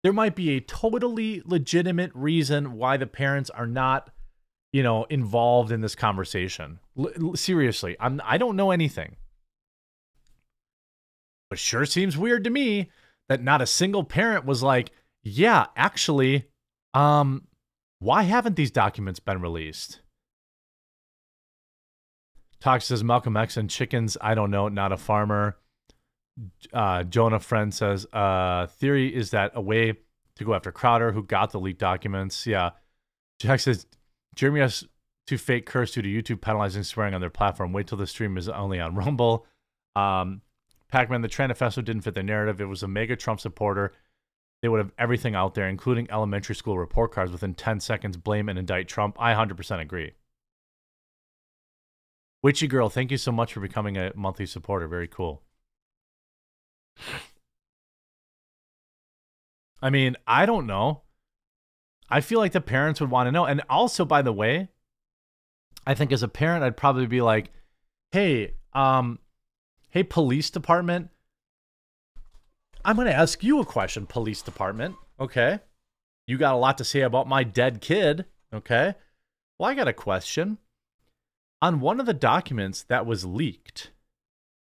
There 0.03 0.13
might 0.13 0.35
be 0.35 0.51
a 0.51 0.61
totally 0.61 1.41
legitimate 1.45 2.11
reason 2.13 2.73
why 2.73 2.97
the 2.97 3.07
parents 3.07 3.49
are 3.49 3.67
not, 3.67 4.09
you 4.71 4.83
know, 4.83 5.03
involved 5.05 5.71
in 5.71 5.81
this 5.81 5.95
conversation. 5.95 6.79
L- 6.97 7.35
seriously, 7.35 7.95
I'm, 7.99 8.21
I 8.23 8.37
don't 8.37 8.55
know 8.55 8.71
anything. 8.71 9.17
But 11.49 11.59
sure 11.59 11.85
seems 11.85 12.17
weird 12.17 12.45
to 12.45 12.49
me 12.49 12.89
that 13.27 13.43
not 13.43 13.61
a 13.61 13.67
single 13.67 14.03
parent 14.03 14.45
was 14.45 14.63
like, 14.63 14.91
yeah, 15.23 15.65
actually, 15.75 16.47
um, 16.93 17.47
why 17.99 18.23
haven't 18.23 18.55
these 18.55 18.71
documents 18.71 19.19
been 19.19 19.41
released? 19.41 19.99
Talks 22.61 22.85
says 22.85 23.03
Malcolm 23.03 23.35
X 23.35 23.57
and 23.57 23.69
chickens. 23.69 24.17
I 24.21 24.35
don't 24.35 24.51
know. 24.51 24.67
Not 24.69 24.91
a 24.91 24.97
farmer. 24.97 25.57
Uh, 26.71 27.03
Jonah 27.03 27.39
Friend 27.39 27.73
says, 27.73 28.05
uh, 28.13 28.67
theory 28.67 29.13
is 29.13 29.31
that 29.31 29.51
a 29.55 29.61
way 29.61 29.93
to 30.35 30.43
go 30.43 30.53
after 30.53 30.71
Crowder, 30.71 31.11
who 31.11 31.23
got 31.23 31.51
the 31.51 31.59
leaked 31.59 31.79
documents. 31.79 32.47
Yeah. 32.47 32.71
Jack 33.39 33.59
says, 33.59 33.85
Jeremy 34.35 34.61
has 34.61 34.85
to 35.27 35.37
fake 35.37 35.65
curse 35.65 35.91
due 35.91 36.01
to 36.01 36.07
YouTube 36.09 36.41
penalizing 36.41 36.83
swearing 36.83 37.13
on 37.13 37.21
their 37.21 37.29
platform. 37.29 37.73
Wait 37.73 37.87
till 37.87 37.97
the 37.97 38.07
stream 38.07 38.37
is 38.37 38.49
only 38.49 38.79
on 38.79 38.95
Rumble. 38.95 39.45
Um, 39.95 40.41
Pac-Man, 40.91 41.21
the 41.21 41.27
Tranifesto 41.29 41.83
didn't 41.83 42.01
fit 42.01 42.15
the 42.15 42.23
narrative. 42.23 42.59
It 42.59 42.65
was 42.65 42.83
a 42.83 42.87
MAGA 42.87 43.15
Trump 43.15 43.39
supporter. 43.39 43.93
They 44.61 44.67
would 44.67 44.79
have 44.79 44.91
everything 44.97 45.35
out 45.35 45.55
there, 45.55 45.67
including 45.67 46.11
elementary 46.11 46.55
school 46.55 46.77
report 46.77 47.11
cards 47.11 47.31
within 47.31 47.53
10 47.53 47.79
seconds, 47.79 48.17
blame 48.17 48.47
and 48.49 48.59
indict 48.59 48.87
Trump. 48.87 49.15
I 49.19 49.33
100% 49.33 49.79
agree. 49.79 50.13
Witchy 52.43 52.67
Girl, 52.67 52.89
thank 52.89 53.11
you 53.11 53.17
so 53.17 53.31
much 53.31 53.53
for 53.53 53.59
becoming 53.59 53.97
a 53.97 54.11
monthly 54.15 54.45
supporter. 54.45 54.87
Very 54.87 55.07
cool. 55.07 55.43
I 59.81 59.89
mean, 59.89 60.15
I 60.27 60.45
don't 60.45 60.67
know. 60.67 61.01
I 62.11 62.21
feel 62.21 62.39
like 62.39 62.51
the 62.51 62.61
parents 62.61 62.99
would 62.99 63.09
want 63.09 63.27
to 63.27 63.31
know. 63.31 63.45
And 63.45 63.61
also, 63.69 64.05
by 64.05 64.21
the 64.21 64.33
way, 64.33 64.69
I 65.87 65.93
think 65.93 66.11
as 66.11 66.23
a 66.23 66.27
parent, 66.27 66.63
I'd 66.63 66.77
probably 66.77 67.07
be 67.07 67.21
like, 67.21 67.51
hey, 68.11 68.55
um, 68.73 69.19
hey, 69.89 70.03
police 70.03 70.49
department, 70.49 71.09
I'm 72.83 72.95
going 72.95 73.07
to 73.07 73.13
ask 73.13 73.43
you 73.43 73.59
a 73.59 73.65
question, 73.65 74.05
police 74.05 74.41
department. 74.41 74.95
Okay. 75.19 75.59
You 76.27 76.37
got 76.37 76.53
a 76.53 76.57
lot 76.57 76.77
to 76.79 76.83
say 76.83 77.01
about 77.01 77.27
my 77.27 77.43
dead 77.43 77.81
kid. 77.81 78.25
Okay. 78.53 78.95
Well, 79.57 79.69
I 79.69 79.75
got 79.75 79.87
a 79.87 79.93
question 79.93 80.57
on 81.61 81.79
one 81.79 81.99
of 81.99 82.05
the 82.05 82.13
documents 82.13 82.83
that 82.83 83.05
was 83.05 83.23
leaked, 83.23 83.91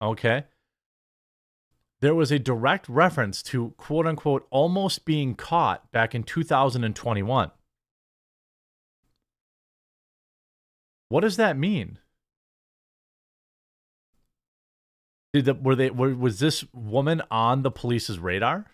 okay, 0.03 0.45
there 2.03 2.17
was 2.17 2.33
a 2.33 2.39
direct 2.39 2.89
reference 2.89 3.43
to 3.45 3.71
quote 3.79 4.09
unquote 4.09 4.47
almost 4.51 5.05
being 5.05 5.37
caught 5.37 5.91
back 5.93 6.17
in 6.17 6.25
2021. 6.25 7.53
What 11.09 11.21
does 11.21 11.37
that 11.37 11.57
mean? 11.57 11.99
Did 15.33 15.45
the, 15.45 15.55
were 15.55 15.77
they 15.77 15.91
were, 15.91 16.13
was 16.15 16.41
this 16.41 16.65
woman 16.75 17.23
on 17.31 17.63
the 17.63 17.71
police's 17.71 18.19
radar? 18.19 18.67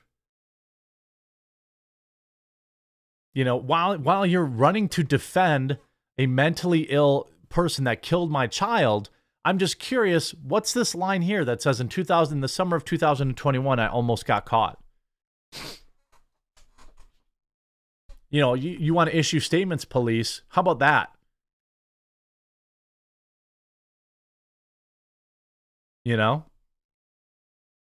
You 3.34 3.44
know, 3.44 3.56
while 3.56 3.98
while 3.98 4.24
you're 4.24 4.44
running 4.44 4.88
to 4.88 5.02
defend 5.04 5.76
a 6.16 6.26
mentally 6.26 6.86
ill 6.88 7.30
person 7.50 7.84
that 7.84 8.00
killed 8.00 8.30
my 8.30 8.46
child. 8.46 9.10
I'm 9.48 9.56
just 9.56 9.78
curious, 9.78 10.34
what's 10.34 10.74
this 10.74 10.94
line 10.94 11.22
here 11.22 11.42
that 11.42 11.62
says 11.62 11.80
in 11.80 11.88
2000, 11.88 12.42
the 12.42 12.48
summer 12.48 12.76
of 12.76 12.84
2021, 12.84 13.80
I 13.80 13.88
almost 13.88 14.26
got 14.26 14.44
caught? 14.44 14.78
You 18.28 18.42
know, 18.42 18.52
you, 18.52 18.72
you 18.72 18.92
want 18.92 19.08
to 19.08 19.16
issue 19.16 19.40
statements, 19.40 19.86
police. 19.86 20.42
How 20.48 20.60
about 20.60 20.80
that? 20.80 21.14
You 26.04 26.18
know? 26.18 26.44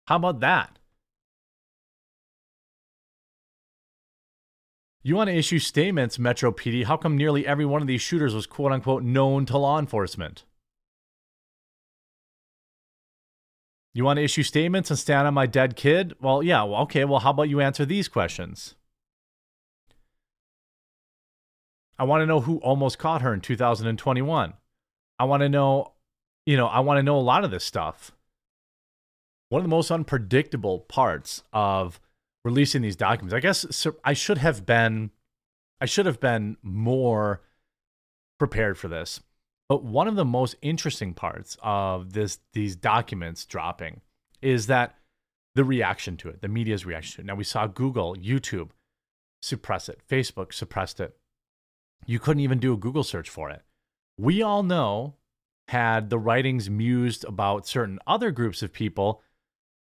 How 0.05 0.17
about 0.17 0.41
that? 0.41 0.77
You 5.01 5.15
want 5.15 5.29
to 5.29 5.35
issue 5.35 5.57
statements, 5.57 6.19
Metro 6.19 6.51
PD. 6.51 6.83
How 6.83 6.95
come 6.95 7.17
nearly 7.17 7.47
every 7.47 7.65
one 7.65 7.81
of 7.81 7.87
these 7.87 8.03
shooters 8.03 8.35
was 8.35 8.45
quote 8.45 8.71
unquote 8.71 9.01
known 9.01 9.47
to 9.47 9.57
law 9.57 9.79
enforcement? 9.79 10.43
You 13.93 14.03
want 14.03 14.17
to 14.17 14.23
issue 14.23 14.43
statements 14.43 14.89
and 14.89 14.99
stand 14.99 15.27
on 15.27 15.33
my 15.33 15.45
dead 15.45 15.75
kid? 15.75 16.13
Well, 16.21 16.43
yeah. 16.43 16.63
Well, 16.63 16.81
okay. 16.83 17.05
Well, 17.05 17.19
how 17.19 17.31
about 17.31 17.49
you 17.49 17.59
answer 17.59 17.85
these 17.85 18.07
questions? 18.07 18.75
I 21.97 22.03
want 22.03 22.21
to 22.21 22.25
know 22.25 22.41
who 22.41 22.57
almost 22.59 22.97
caught 22.97 23.21
her 23.21 23.33
in 23.33 23.41
2021. 23.41 24.53
I 25.17 25.23
want 25.25 25.41
to 25.41 25.49
know, 25.49 25.93
you 26.45 26.55
know, 26.55 26.67
I 26.67 26.79
want 26.79 26.97
to 26.97 27.03
know 27.03 27.17
a 27.17 27.19
lot 27.19 27.43
of 27.43 27.51
this 27.51 27.65
stuff. 27.65 28.11
One 29.49 29.59
of 29.59 29.65
the 29.65 29.75
most 29.75 29.91
unpredictable 29.91 30.79
parts 30.79 31.43
of 31.51 31.99
releasing 32.45 32.81
these 32.81 32.95
documents, 32.95 33.33
I 33.33 33.41
guess 33.41 33.87
I 34.05 34.13
should 34.13 34.37
have 34.37 34.65
been, 34.65 35.11
I 35.81 35.85
should 35.85 36.05
have 36.05 36.21
been 36.21 36.55
more 36.61 37.41
prepared 38.37 38.77
for 38.77 38.87
this. 38.87 39.19
But 39.69 39.83
one 39.83 40.07
of 40.07 40.15
the 40.15 40.25
most 40.25 40.55
interesting 40.63 41.13
parts 41.13 41.55
of 41.61 42.13
this 42.13 42.39
these 42.53 42.75
documents 42.75 43.45
dropping 43.45 44.01
is 44.41 44.67
that 44.67 44.95
the 45.53 45.63
reaction 45.63 46.17
to 46.17 46.29
it, 46.29 46.41
the 46.41 46.47
media's 46.47 46.85
reaction 46.85 47.17
to 47.17 47.21
it. 47.21 47.25
Now 47.25 47.35
we 47.35 47.43
saw 47.43 47.67
Google, 47.67 48.15
YouTube 48.15 48.71
suppress 49.41 49.87
it, 49.87 50.01
Facebook 50.09 50.53
suppressed 50.53 50.99
it. 50.99 51.15
You 52.05 52.19
couldn't 52.19 52.41
even 52.41 52.59
do 52.59 52.73
a 52.73 52.77
Google 52.77 53.03
search 53.03 53.29
for 53.29 53.49
it. 53.51 53.61
We 54.17 54.41
all 54.41 54.63
know 54.63 55.15
had 55.67 56.09
the 56.09 56.17
writings 56.17 56.69
mused 56.69 57.23
about 57.25 57.67
certain 57.67 57.99
other 58.07 58.31
groups 58.31 58.63
of 58.63 58.73
people, 58.73 59.21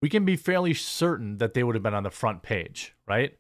we 0.02 0.10
can 0.10 0.26
be 0.26 0.36
fairly 0.36 0.74
certain 0.74 1.38
that 1.38 1.54
they 1.54 1.64
would 1.64 1.76
have 1.76 1.84
been 1.84 1.94
on 1.94 2.04
the 2.04 2.10
front 2.10 2.42
page, 2.42 2.96
right? 3.08 3.38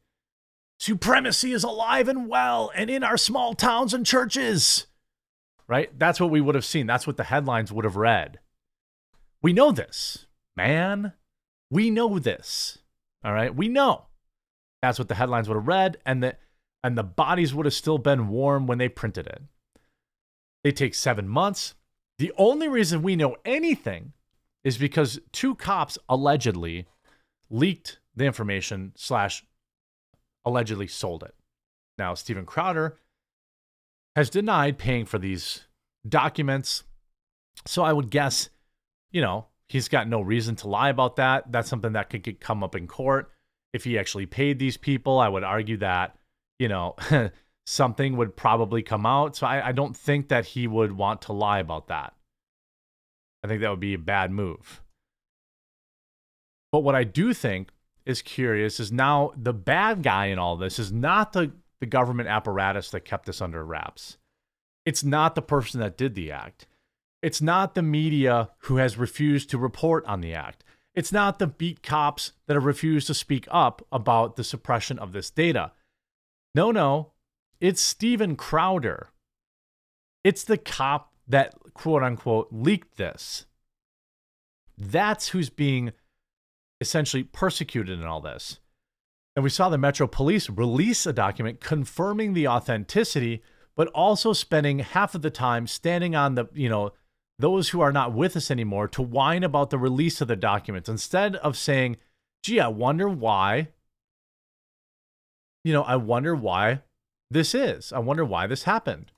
Supremacy 0.79 1.53
is 1.53 1.63
alive 1.63 2.07
and 2.07 2.27
well 2.29 2.71
and 2.75 2.89
in 2.89 3.03
our 3.03 3.17
small 3.17 3.55
towns 3.55 3.95
and 3.95 4.05
churches 4.05 4.85
right? 5.69 5.97
That's 5.97 6.19
what 6.19 6.31
we 6.31 6.41
would 6.41 6.55
have 6.55 6.65
seen. 6.65 6.87
That's 6.87 7.07
what 7.07 7.15
the 7.15 7.23
headlines 7.23 7.71
would 7.71 7.85
have 7.85 7.95
read. 7.95 8.39
We 9.41 9.53
know 9.53 9.71
this, 9.71 10.25
man. 10.57 11.13
We 11.71 11.91
know 11.91 12.19
this. 12.19 12.79
All 13.23 13.33
right. 13.33 13.55
We 13.55 13.69
know. 13.69 14.07
That's 14.81 14.97
what 14.97 15.07
the 15.07 15.15
headlines 15.15 15.47
would 15.47 15.55
have 15.55 15.67
read, 15.67 15.97
and 16.05 16.23
the 16.23 16.35
and 16.83 16.97
the 16.97 17.03
bodies 17.03 17.53
would 17.53 17.65
have 17.65 17.73
still 17.73 17.97
been 17.97 18.29
warm 18.29 18.65
when 18.65 18.77
they 18.77 18.89
printed 18.89 19.27
it. 19.27 19.41
They 20.63 20.71
take 20.71 20.95
seven 20.95 21.27
months. 21.27 21.75
The 22.17 22.31
only 22.37 22.67
reason 22.67 23.01
we 23.01 23.15
know 23.15 23.35
anything 23.45 24.13
is 24.63 24.77
because 24.77 25.19
two 25.31 25.55
cops 25.55 25.97
allegedly 26.07 26.87
leaked 27.49 27.99
the 28.15 28.25
information 28.25 28.93
slash 28.95 29.45
allegedly 30.45 30.87
sold 30.87 31.23
it. 31.23 31.35
Now, 31.97 32.13
Steven 32.13 32.45
Crowder 32.45 32.97
has 34.19 34.29
denied 34.29 34.77
paying 34.77 35.05
for 35.05 35.17
these 35.17 35.61
documents. 36.07 36.83
So 37.65 37.83
I 37.83 37.93
would 37.93 38.09
guess, 38.09 38.49
you 39.11 39.21
know, 39.21 39.47
he's 39.69 39.87
got 39.87 40.09
no 40.09 40.19
reason 40.19 40.57
to 40.57 40.67
lie 40.67 40.89
about 40.89 41.15
that. 41.15 41.49
That's 41.53 41.69
something 41.69 41.93
that 41.93 42.09
could 42.09 42.23
get, 42.23 42.41
come 42.41 42.61
up 42.61 42.75
in 42.75 42.85
court. 42.85 43.31
If 43.71 43.85
he 43.85 43.97
actually 43.97 44.25
paid 44.25 44.59
these 44.59 44.75
people, 44.75 45.19
I 45.19 45.29
would 45.29 45.45
argue 45.45 45.77
that, 45.77 46.17
you 46.57 46.67
know, 46.67 46.97
something 47.65 48.17
would 48.17 48.35
probably 48.35 48.83
come 48.83 49.05
out. 49.05 49.37
So 49.37 49.47
I, 49.47 49.69
I 49.69 49.71
don't 49.71 49.95
think 49.95 50.27
that 50.27 50.47
he 50.47 50.67
would 50.67 50.91
want 50.91 51.21
to 51.23 51.33
lie 51.33 51.59
about 51.59 51.87
that. 51.87 52.13
I 53.41 53.47
think 53.47 53.61
that 53.61 53.69
would 53.69 53.79
be 53.79 53.93
a 53.93 53.99
bad 53.99 54.31
move. 54.31 54.81
But 56.73 56.81
what 56.81 56.95
I 56.95 57.05
do 57.05 57.33
think 57.33 57.69
is 58.05 58.21
curious 58.21 58.81
is 58.81 58.91
now 58.91 59.31
the 59.37 59.53
bad 59.53 60.03
guy 60.03 60.25
in 60.25 60.39
all 60.39 60.57
this 60.57 60.77
is 60.77 60.91
not 60.91 61.31
the 61.31 61.53
the 61.79 61.85
government 61.85 62.29
apparatus 62.29 62.89
that 62.91 63.05
kept 63.05 63.25
this 63.25 63.41
under 63.41 63.63
wraps. 63.63 64.17
It's 64.85 65.03
not 65.03 65.35
the 65.35 65.41
person 65.41 65.79
that 65.79 65.97
did 65.97 66.15
the 66.15 66.31
act. 66.31 66.67
It's 67.21 67.41
not 67.41 67.75
the 67.75 67.81
media 67.81 68.49
who 68.59 68.77
has 68.77 68.97
refused 68.97 69.49
to 69.49 69.57
report 69.57 70.05
on 70.05 70.21
the 70.21 70.33
act. 70.33 70.63
It's 70.95 71.11
not 71.11 71.39
the 71.39 71.47
beat 71.47 71.83
cops 71.83 72.33
that 72.47 72.55
have 72.55 72.65
refused 72.65 73.07
to 73.07 73.13
speak 73.13 73.47
up 73.51 73.85
about 73.91 74.35
the 74.35 74.43
suppression 74.43 74.97
of 74.99 75.11
this 75.11 75.29
data. 75.29 75.71
No, 76.55 76.71
no, 76.71 77.11
it's 77.59 77.81
Steven 77.81 78.35
Crowder. 78.35 79.09
It's 80.23 80.43
the 80.43 80.57
cop 80.57 81.13
that 81.27 81.55
quote 81.73 82.03
unquote 82.03 82.49
leaked 82.51 82.97
this. 82.97 83.45
That's 84.77 85.29
who's 85.29 85.49
being 85.49 85.91
essentially 86.81 87.23
persecuted 87.23 87.99
in 87.99 88.05
all 88.05 88.21
this. 88.21 88.59
And 89.39 89.43
we 89.45 89.49
saw 89.49 89.69
the 89.69 89.77
Metro 89.77 90.05
Police 90.05 90.49
release 90.49 91.05
a 91.05 91.13
document 91.13 91.61
confirming 91.61 92.33
the 92.33 92.45
authenticity, 92.45 93.41
but 93.73 93.87
also 93.95 94.33
spending 94.33 94.79
half 94.79 95.15
of 95.15 95.21
the 95.21 95.29
time 95.29 95.65
standing 95.65 96.13
on 96.13 96.35
the, 96.35 96.49
you 96.53 96.67
know, 96.67 96.91
those 97.37 97.69
who 97.69 97.79
are 97.79 97.93
not 97.93 98.11
with 98.11 98.35
us 98.35 98.51
anymore 98.51 98.89
to 98.89 99.01
whine 99.01 99.45
about 99.45 99.69
the 99.69 99.77
release 99.77 100.19
of 100.19 100.27
the 100.27 100.35
documents 100.35 100.89
instead 100.89 101.37
of 101.37 101.55
saying, 101.55 101.95
gee, 102.43 102.59
I 102.59 102.67
wonder 102.67 103.07
why, 103.07 103.69
you 105.63 105.71
know, 105.71 105.83
I 105.83 105.95
wonder 105.95 106.35
why 106.35 106.81
this 107.31 107.55
is. 107.55 107.93
I 107.93 107.99
wonder 107.99 108.25
why 108.25 108.45
this 108.45 108.63
happened. 108.63 109.13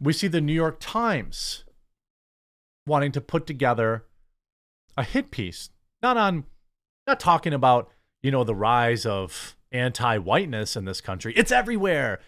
We 0.00 0.14
see 0.14 0.28
the 0.28 0.40
New 0.40 0.54
York 0.54 0.78
Times 0.80 1.64
wanting 2.86 3.12
to 3.12 3.20
put 3.20 3.46
together 3.46 4.06
a 4.96 5.04
hit 5.04 5.30
piece, 5.30 5.68
not 6.02 6.16
on, 6.16 6.46
not 7.06 7.20
talking 7.20 7.52
about 7.52 7.90
you 8.22 8.30
know, 8.30 8.44
the 8.44 8.54
rise 8.54 9.06
of 9.06 9.56
anti 9.72 10.18
whiteness 10.18 10.76
in 10.76 10.84
this 10.84 11.00
country. 11.00 11.32
It's 11.36 11.52
everywhere. 11.52 12.20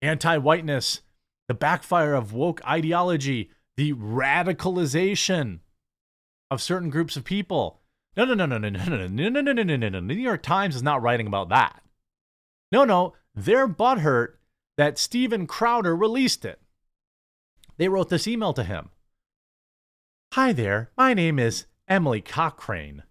Anti 0.00 0.36
whiteness, 0.38 1.00
the 1.48 1.54
backfire 1.54 2.14
of 2.14 2.32
woke 2.32 2.64
ideology, 2.66 3.50
the 3.76 3.92
radicalization 3.94 5.60
of 6.50 6.62
certain 6.62 6.90
groups 6.90 7.16
of 7.16 7.24
people. 7.24 7.80
No, 8.16 8.24
no, 8.24 8.34
no, 8.34 8.46
no, 8.46 8.58
no, 8.58 8.68
no, 8.68 8.84
no, 8.84 9.06
no, 9.06 9.06
no, 9.06 9.40
no, 9.40 9.52
no, 9.52 9.62
no, 9.62 9.76
no, 9.76 9.88
no. 9.88 10.00
The 10.00 10.14
New 10.14 10.14
York 10.14 10.42
Times 10.42 10.76
is 10.76 10.82
not 10.82 11.00
writing 11.00 11.26
about 11.26 11.48
that. 11.48 11.82
No, 12.70 12.84
no, 12.84 13.14
they're 13.34 13.68
butthurt 13.68 14.34
that 14.76 14.98
Steven 14.98 15.46
Crowder 15.46 15.96
released 15.96 16.44
it. 16.44 16.60
They 17.78 17.88
wrote 17.88 18.08
this 18.08 18.28
email 18.28 18.52
to 18.52 18.64
him. 18.64 18.90
Hi 20.34 20.52
there, 20.52 20.90
my 20.96 21.14
name 21.14 21.38
is 21.38 21.66
Emily 21.88 22.20
Cochrane. 22.20 23.02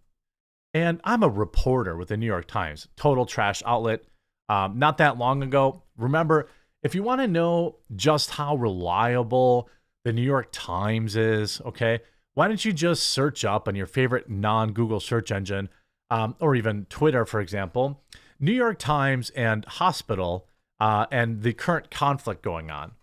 And 0.73 1.01
I'm 1.03 1.23
a 1.23 1.29
reporter 1.29 1.97
with 1.97 2.09
the 2.09 2.17
New 2.17 2.25
York 2.25 2.47
Times, 2.47 2.87
total 2.95 3.25
trash 3.25 3.61
outlet. 3.65 4.03
Um, 4.47 4.79
not 4.79 4.97
that 4.97 5.17
long 5.17 5.43
ago. 5.43 5.83
Remember, 5.97 6.47
if 6.83 6.95
you 6.95 7.03
want 7.03 7.21
to 7.21 7.27
know 7.27 7.77
just 7.95 8.31
how 8.31 8.55
reliable 8.55 9.69
the 10.03 10.13
New 10.13 10.21
York 10.21 10.49
Times 10.51 11.15
is, 11.15 11.61
okay, 11.61 11.99
why 12.33 12.47
don't 12.47 12.63
you 12.63 12.73
just 12.73 13.03
search 13.03 13.43
up 13.43 13.67
on 13.67 13.75
your 13.75 13.85
favorite 13.85 14.29
non 14.29 14.71
Google 14.71 14.99
search 14.99 15.31
engine 15.31 15.69
um, 16.09 16.35
or 16.39 16.55
even 16.55 16.85
Twitter, 16.89 17.25
for 17.25 17.39
example, 17.39 18.01
New 18.39 18.53
York 18.53 18.79
Times 18.79 19.29
and 19.31 19.65
hospital 19.65 20.47
uh, 20.79 21.05
and 21.11 21.43
the 21.43 21.53
current 21.53 21.91
conflict 21.91 22.41
going 22.41 22.71
on 22.71 22.93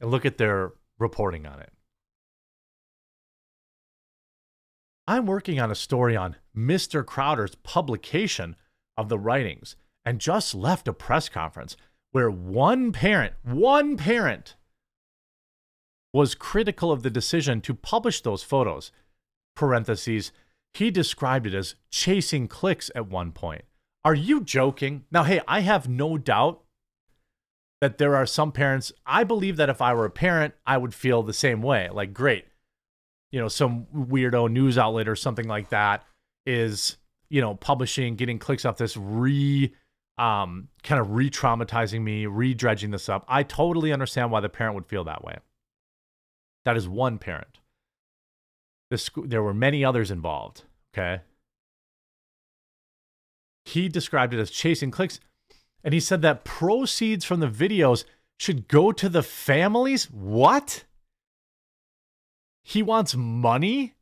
and 0.00 0.10
look 0.10 0.26
at 0.26 0.38
their 0.38 0.72
reporting 0.98 1.46
on 1.46 1.60
it. 1.60 1.70
I'm 5.06 5.26
working 5.26 5.60
on 5.60 5.70
a 5.70 5.74
story 5.74 6.16
on 6.16 6.36
Mr. 6.56 7.04
Crowder's 7.04 7.54
publication 7.56 8.56
of 8.96 9.08
the 9.08 9.18
writings 9.18 9.76
and 10.04 10.20
just 10.20 10.54
left 10.54 10.88
a 10.88 10.92
press 10.92 11.28
conference 11.28 11.76
where 12.12 12.30
one 12.30 12.92
parent, 12.92 13.34
one 13.42 13.96
parent, 13.96 14.56
was 16.12 16.34
critical 16.34 16.92
of 16.92 17.02
the 17.02 17.10
decision 17.10 17.60
to 17.60 17.74
publish 17.74 18.20
those 18.20 18.42
photos. 18.42 18.92
Parentheses, 19.56 20.32
he 20.72 20.90
described 20.90 21.46
it 21.46 21.54
as 21.54 21.74
chasing 21.90 22.48
clicks 22.48 22.90
at 22.94 23.08
one 23.08 23.32
point. 23.32 23.64
Are 24.04 24.14
you 24.14 24.40
joking? 24.42 25.04
Now, 25.10 25.24
hey, 25.24 25.40
I 25.48 25.60
have 25.60 25.88
no 25.88 26.16
doubt 26.16 26.62
that 27.80 27.98
there 27.98 28.14
are 28.16 28.26
some 28.26 28.52
parents. 28.52 28.92
I 29.04 29.24
believe 29.24 29.56
that 29.56 29.68
if 29.68 29.82
I 29.82 29.92
were 29.92 30.04
a 30.04 30.10
parent, 30.10 30.54
I 30.66 30.76
would 30.76 30.94
feel 30.94 31.22
the 31.22 31.32
same 31.32 31.62
way. 31.62 31.88
Like, 31.90 32.14
great, 32.14 32.46
you 33.34 33.40
know 33.40 33.48
some 33.48 33.84
weirdo 33.92 34.48
news 34.48 34.78
outlet 34.78 35.08
or 35.08 35.16
something 35.16 35.48
like 35.48 35.70
that 35.70 36.04
is 36.46 36.98
you 37.30 37.40
know 37.40 37.56
publishing 37.56 38.14
getting 38.14 38.38
clicks 38.38 38.64
off 38.64 38.76
this 38.76 38.96
re 38.96 39.74
um 40.18 40.68
kind 40.84 41.00
of 41.00 41.10
re-traumatizing 41.10 42.00
me 42.00 42.26
re-dredging 42.26 42.92
this 42.92 43.08
up. 43.08 43.24
I 43.26 43.42
totally 43.42 43.92
understand 43.92 44.30
why 44.30 44.38
the 44.38 44.48
parent 44.48 44.76
would 44.76 44.86
feel 44.86 45.02
that 45.04 45.24
way. 45.24 45.38
That 46.64 46.76
is 46.76 46.88
one 46.88 47.18
parent. 47.18 47.58
The 48.90 48.98
school 48.98 49.24
there 49.26 49.42
were 49.42 49.52
many 49.52 49.84
others 49.84 50.12
involved 50.12 50.62
okay? 50.96 51.22
He 53.64 53.88
described 53.88 54.32
it 54.32 54.38
as 54.38 54.52
chasing 54.52 54.92
clicks 54.92 55.18
and 55.82 55.92
he 55.92 55.98
said 55.98 56.22
that 56.22 56.44
proceeds 56.44 57.24
from 57.24 57.40
the 57.40 57.48
videos 57.48 58.04
should 58.38 58.68
go 58.68 58.92
to 58.92 59.08
the 59.08 59.24
families? 59.24 60.04
What 60.04 60.84
he 62.64 62.82
wants 62.82 63.14
money? 63.14 63.94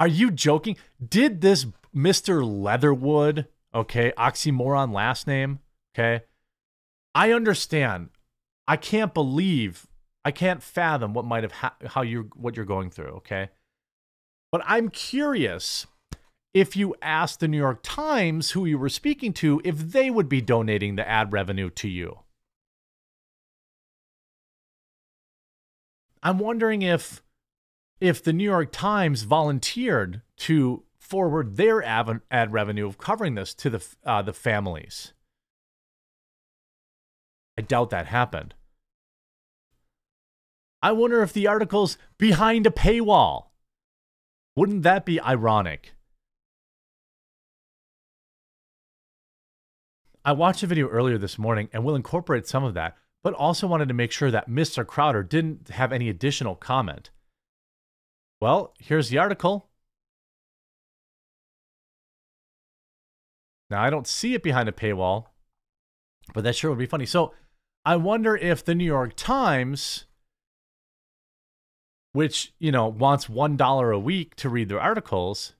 Are 0.00 0.08
you 0.08 0.30
joking? 0.30 0.76
Did 1.06 1.42
this 1.42 1.66
Mr. 1.94 2.42
Leatherwood, 2.42 3.46
okay, 3.74 4.12
oxymoron 4.16 4.92
last 4.92 5.26
name, 5.26 5.60
okay? 5.94 6.24
I 7.14 7.32
understand. 7.32 8.08
I 8.66 8.76
can't 8.76 9.12
believe 9.12 9.86
I 10.24 10.30
can't 10.30 10.62
fathom 10.62 11.14
what 11.14 11.24
might 11.24 11.42
have 11.42 11.52
ha- 11.52 11.76
how 11.86 12.02
you 12.02 12.30
what 12.34 12.56
you're 12.56 12.66
going 12.66 12.90
through, 12.90 13.12
okay? 13.16 13.50
But 14.52 14.62
I'm 14.66 14.88
curious 14.88 15.86
if 16.52 16.76
you 16.76 16.94
asked 17.00 17.40
the 17.40 17.48
New 17.48 17.58
York 17.58 17.80
Times 17.82 18.52
who 18.52 18.64
you 18.64 18.78
were 18.78 18.88
speaking 18.88 19.32
to 19.34 19.60
if 19.64 19.78
they 19.78 20.10
would 20.10 20.28
be 20.28 20.40
donating 20.40 20.96
the 20.96 21.08
ad 21.08 21.32
revenue 21.32 21.70
to 21.70 21.88
you. 21.88 22.20
I'm 26.22 26.38
wondering 26.38 26.82
if 26.82 27.22
if 28.00 28.22
the 28.22 28.32
New 28.32 28.44
York 28.44 28.72
Times 28.72 29.22
volunteered 29.22 30.22
to 30.38 30.84
forward 30.98 31.56
their 31.56 31.82
ad, 31.82 32.20
ad 32.30 32.52
revenue 32.52 32.86
of 32.86 32.98
covering 32.98 33.34
this 33.34 33.54
to 33.54 33.70
the 33.70 33.86
uh, 34.04 34.22
the 34.22 34.32
families. 34.32 35.12
I 37.58 37.62
doubt 37.62 37.90
that 37.90 38.06
happened. 38.06 38.54
I 40.82 40.92
wonder 40.92 41.22
if 41.22 41.32
the 41.32 41.46
article's 41.46 41.98
behind 42.16 42.66
a 42.66 42.70
paywall. 42.70 43.48
Wouldn't 44.56 44.82
that 44.82 45.04
be 45.04 45.20
ironic? 45.20 45.92
I 50.24 50.32
watched 50.32 50.62
a 50.62 50.66
video 50.66 50.88
earlier 50.88 51.18
this 51.18 51.38
morning 51.38 51.68
and 51.72 51.84
we'll 51.84 51.94
incorporate 51.94 52.46
some 52.46 52.64
of 52.64 52.74
that, 52.74 52.96
but 53.22 53.34
also 53.34 53.66
wanted 53.66 53.88
to 53.88 53.94
make 53.94 54.12
sure 54.12 54.30
that 54.30 54.48
Mr. 54.48 54.86
Crowder 54.86 55.22
didn't 55.22 55.68
have 55.70 55.92
any 55.92 56.08
additional 56.08 56.54
comment. 56.54 57.10
Well, 58.40 58.74
here's 58.78 59.10
the 59.10 59.18
article. 59.18 59.68
Now, 63.68 63.82
I 63.82 63.90
don't 63.90 64.06
see 64.06 64.34
it 64.34 64.42
behind 64.42 64.68
a 64.68 64.72
paywall, 64.72 65.26
but 66.34 66.44
that 66.44 66.56
sure 66.56 66.70
would 66.70 66.78
be 66.78 66.86
funny. 66.86 67.06
So, 67.06 67.34
I 67.84 67.96
wonder 67.96 68.36
if 68.36 68.64
the 68.64 68.74
New 68.74 68.84
York 68.84 69.14
Times, 69.16 70.06
which, 72.12 72.52
you 72.58 72.72
know, 72.72 72.88
wants 72.88 73.26
$1 73.26 73.94
a 73.94 73.98
week 73.98 74.34
to 74.36 74.48
read 74.48 74.68
their 74.68 74.80
articles, 74.80 75.54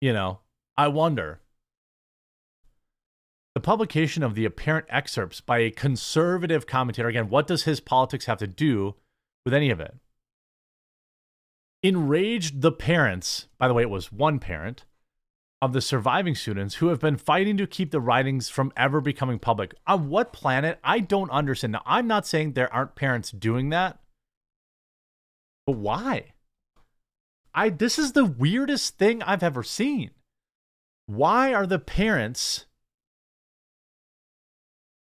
you 0.00 0.12
know, 0.12 0.40
I 0.76 0.88
wonder. 0.88 1.40
The 3.54 3.60
publication 3.60 4.22
of 4.22 4.34
the 4.34 4.44
apparent 4.44 4.86
excerpts 4.88 5.40
by 5.40 5.58
a 5.58 5.70
conservative 5.70 6.66
commentator, 6.66 7.08
again, 7.08 7.28
what 7.28 7.46
does 7.46 7.64
his 7.64 7.80
politics 7.80 8.26
have 8.26 8.38
to 8.38 8.46
do 8.46 8.94
with 9.44 9.52
any 9.52 9.70
of 9.70 9.80
it? 9.80 9.94
Enraged 11.82 12.60
the 12.60 12.72
parents, 12.72 13.48
by 13.58 13.66
the 13.66 13.74
way, 13.74 13.82
it 13.82 13.90
was 13.90 14.12
one 14.12 14.38
parent, 14.38 14.84
of 15.62 15.72
the 15.72 15.80
surviving 15.80 16.34
students 16.34 16.76
who 16.76 16.88
have 16.88 17.00
been 17.00 17.16
fighting 17.16 17.56
to 17.56 17.66
keep 17.66 17.90
the 17.90 18.00
writings 18.00 18.48
from 18.48 18.72
ever 18.76 19.00
becoming 19.00 19.38
public. 19.38 19.74
On 19.86 20.08
what 20.08 20.32
planet? 20.32 20.78
I 20.82 21.00
don't 21.00 21.30
understand. 21.30 21.72
Now, 21.72 21.82
I'm 21.84 22.06
not 22.06 22.26
saying 22.26 22.52
there 22.52 22.72
aren't 22.72 22.94
parents 22.94 23.30
doing 23.30 23.68
that, 23.70 23.98
but 25.66 25.76
why? 25.76 26.32
I 27.54 27.68
this 27.68 27.98
is 27.98 28.12
the 28.12 28.24
weirdest 28.24 28.96
thing 28.96 29.22
I've 29.22 29.42
ever 29.42 29.62
seen. 29.62 30.12
Why 31.06 31.52
are 31.52 31.66
the 31.66 31.78
parents 31.78 32.66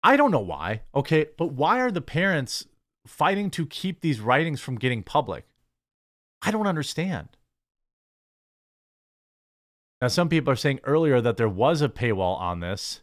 I 0.07 0.16
don't 0.16 0.31
know 0.31 0.38
why, 0.38 0.83
okay, 0.95 1.27
but 1.37 1.47
why 1.47 1.81
are 1.81 1.90
the 1.90 2.01
parents 2.01 2.64
fighting 3.09 3.51
to 3.51 3.66
keep 3.66 4.03
these 4.03 4.21
writings 4.21 4.61
from 4.61 4.77
getting 4.77 5.03
public? 5.03 5.49
I 6.42 6.53
don't 6.53 6.69
understand. 6.69 7.31
Now, 10.01 10.07
some 10.07 10.29
people 10.29 10.53
are 10.53 10.57
saying 10.57 10.79
earlier 10.85 11.21
that 11.21 11.37
there 11.38 11.49
was 11.49 11.83
a 11.83 11.88
paywall 11.88 12.38
on 12.38 12.61
this. 12.61 13.01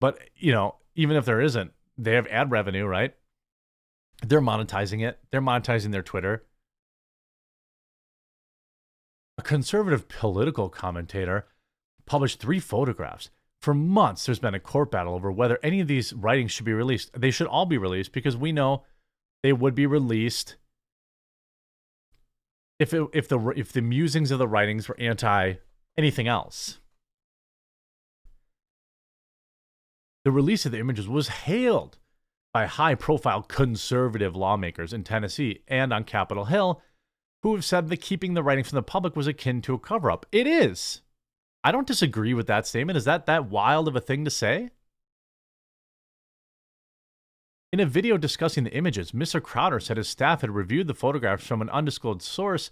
But, 0.00 0.18
you 0.34 0.50
know, 0.50 0.74
even 0.96 1.16
if 1.16 1.24
there 1.24 1.40
isn't, 1.40 1.70
they 1.96 2.14
have 2.14 2.26
ad 2.26 2.50
revenue, 2.50 2.84
right? 2.84 3.14
They're 4.26 4.40
monetizing 4.40 5.06
it, 5.06 5.20
they're 5.30 5.40
monetizing 5.40 5.92
their 5.92 6.02
Twitter. 6.02 6.46
A 9.38 9.42
conservative 9.42 10.08
political 10.08 10.68
commentator 10.68 11.46
published 12.08 12.40
three 12.40 12.60
photographs. 12.60 13.30
For 13.60 13.74
months, 13.74 14.26
there's 14.26 14.38
been 14.38 14.54
a 14.54 14.60
court 14.60 14.90
battle 14.90 15.14
over 15.14 15.32
whether 15.32 15.58
any 15.62 15.80
of 15.80 15.88
these 15.88 16.12
writings 16.12 16.52
should 16.52 16.64
be 16.64 16.72
released. 16.72 17.10
They 17.18 17.30
should 17.30 17.46
all 17.46 17.66
be 17.66 17.78
released 17.78 18.12
because 18.12 18.36
we 18.36 18.52
know 18.52 18.84
they 19.42 19.52
would 19.52 19.74
be 19.74 19.86
released 19.86 20.56
if 22.78 22.94
it, 22.94 23.08
if 23.12 23.28
the 23.28 23.40
if 23.56 23.72
the 23.72 23.82
musings 23.82 24.30
of 24.30 24.38
the 24.38 24.46
writings 24.46 24.88
were 24.88 24.98
anti 24.98 25.54
anything 25.96 26.28
else. 26.28 26.78
The 30.24 30.30
release 30.30 30.66
of 30.66 30.72
the 30.72 30.78
images 30.78 31.08
was 31.08 31.28
hailed 31.28 31.98
by 32.52 32.66
high 32.66 32.94
profile 32.94 33.42
conservative 33.42 34.36
lawmakers 34.36 34.92
in 34.92 35.02
Tennessee 35.04 35.62
and 35.66 35.92
on 35.92 36.04
Capitol 36.04 36.46
Hill 36.46 36.80
who 37.42 37.54
have 37.54 37.64
said 37.64 37.88
that 37.88 38.00
keeping 38.00 38.34
the 38.34 38.42
writing 38.42 38.64
from 38.64 38.76
the 38.76 38.82
public 38.82 39.14
was 39.14 39.26
akin 39.26 39.62
to 39.62 39.74
a 39.74 39.78
cover 39.78 40.10
up. 40.10 40.26
It 40.32 40.46
is. 40.46 41.02
I 41.64 41.72
don't 41.72 41.86
disagree 41.86 42.34
with 42.34 42.46
that 42.46 42.66
statement. 42.66 42.96
Is 42.96 43.04
that 43.04 43.26
that 43.26 43.50
wild 43.50 43.88
of 43.88 43.96
a 43.96 44.00
thing 44.00 44.24
to 44.24 44.30
say? 44.30 44.70
In 47.72 47.80
a 47.80 47.86
video 47.86 48.16
discussing 48.16 48.64
the 48.64 48.72
images, 48.72 49.12
Mr. 49.12 49.42
Crowder 49.42 49.78
said 49.78 49.98
his 49.98 50.08
staff 50.08 50.40
had 50.40 50.50
reviewed 50.50 50.86
the 50.86 50.94
photographs 50.94 51.46
from 51.46 51.60
an 51.60 51.68
undisclosed 51.68 52.22
source 52.22 52.70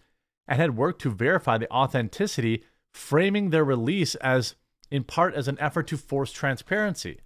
and 0.48 0.58
had 0.58 0.76
worked 0.76 1.02
to 1.02 1.10
verify 1.10 1.58
the 1.58 1.70
authenticity, 1.70 2.64
framing 2.94 3.50
their 3.50 3.64
release 3.64 4.14
as 4.16 4.54
in 4.90 5.04
part 5.04 5.34
as 5.34 5.48
an 5.48 5.58
effort 5.60 5.86
to 5.88 5.98
force 5.98 6.32
transparency. 6.32 7.20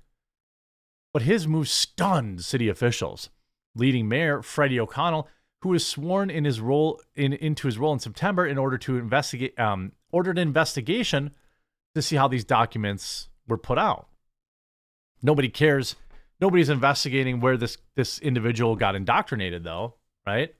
But 1.12 1.22
his 1.22 1.46
move 1.46 1.68
stunned 1.68 2.44
city 2.44 2.68
officials. 2.68 3.30
Leading 3.76 4.08
mayor 4.08 4.42
Freddie 4.42 4.80
O'Connell, 4.80 5.28
who 5.62 5.68
was 5.68 5.86
sworn 5.86 6.30
in 6.30 6.44
his 6.44 6.60
role 6.60 7.00
in, 7.14 7.32
into 7.32 7.68
his 7.68 7.78
role 7.78 7.92
in 7.92 8.00
September 8.00 8.46
in 8.46 8.58
order 8.58 8.78
to 8.78 8.96
investigate, 8.96 9.56
um, 9.60 9.92
ordered 10.10 10.38
an 10.38 10.48
investigation 10.48 11.30
to 11.94 12.02
see 12.02 12.16
how 12.16 12.28
these 12.28 12.44
documents 12.44 13.28
were 13.46 13.58
put 13.58 13.78
out. 13.78 14.08
Nobody 15.22 15.48
cares 15.48 15.96
Nobody's 16.40 16.70
investigating 16.70 17.40
where 17.40 17.56
this 17.56 17.76
this 17.96 18.18
individual 18.18 18.74
got 18.74 18.94
indoctrinated, 18.94 19.62
though, 19.62 19.96
right? 20.26 20.54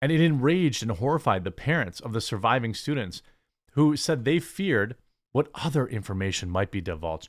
And 0.00 0.10
it 0.10 0.20
enraged 0.20 0.82
and 0.82 0.92
horrified 0.92 1.44
the 1.44 1.50
parents 1.50 2.00
of 2.00 2.12
the 2.12 2.20
surviving 2.20 2.74
students 2.74 3.22
who 3.72 3.96
said 3.96 4.24
they 4.24 4.38
feared 4.40 4.96
what 5.32 5.48
other 5.54 5.86
information 5.86 6.50
might 6.50 6.70
be 6.70 6.80
divulged. 6.80 7.28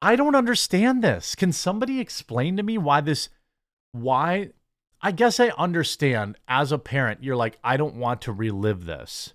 I 0.00 0.14
don't 0.14 0.36
understand 0.36 1.02
this. 1.02 1.34
Can 1.34 1.50
somebody 1.50 1.98
explain 1.98 2.56
to 2.56 2.62
me 2.62 2.76
why 2.76 3.00
this 3.00 3.30
why 3.92 4.50
I 5.00 5.10
guess 5.12 5.40
I 5.40 5.48
understand 5.50 6.36
as 6.46 6.70
a 6.70 6.78
parent 6.78 7.24
you're 7.24 7.36
like 7.36 7.58
I 7.64 7.78
don't 7.78 7.96
want 7.96 8.20
to 8.22 8.32
relive 8.32 8.84
this. 8.84 9.32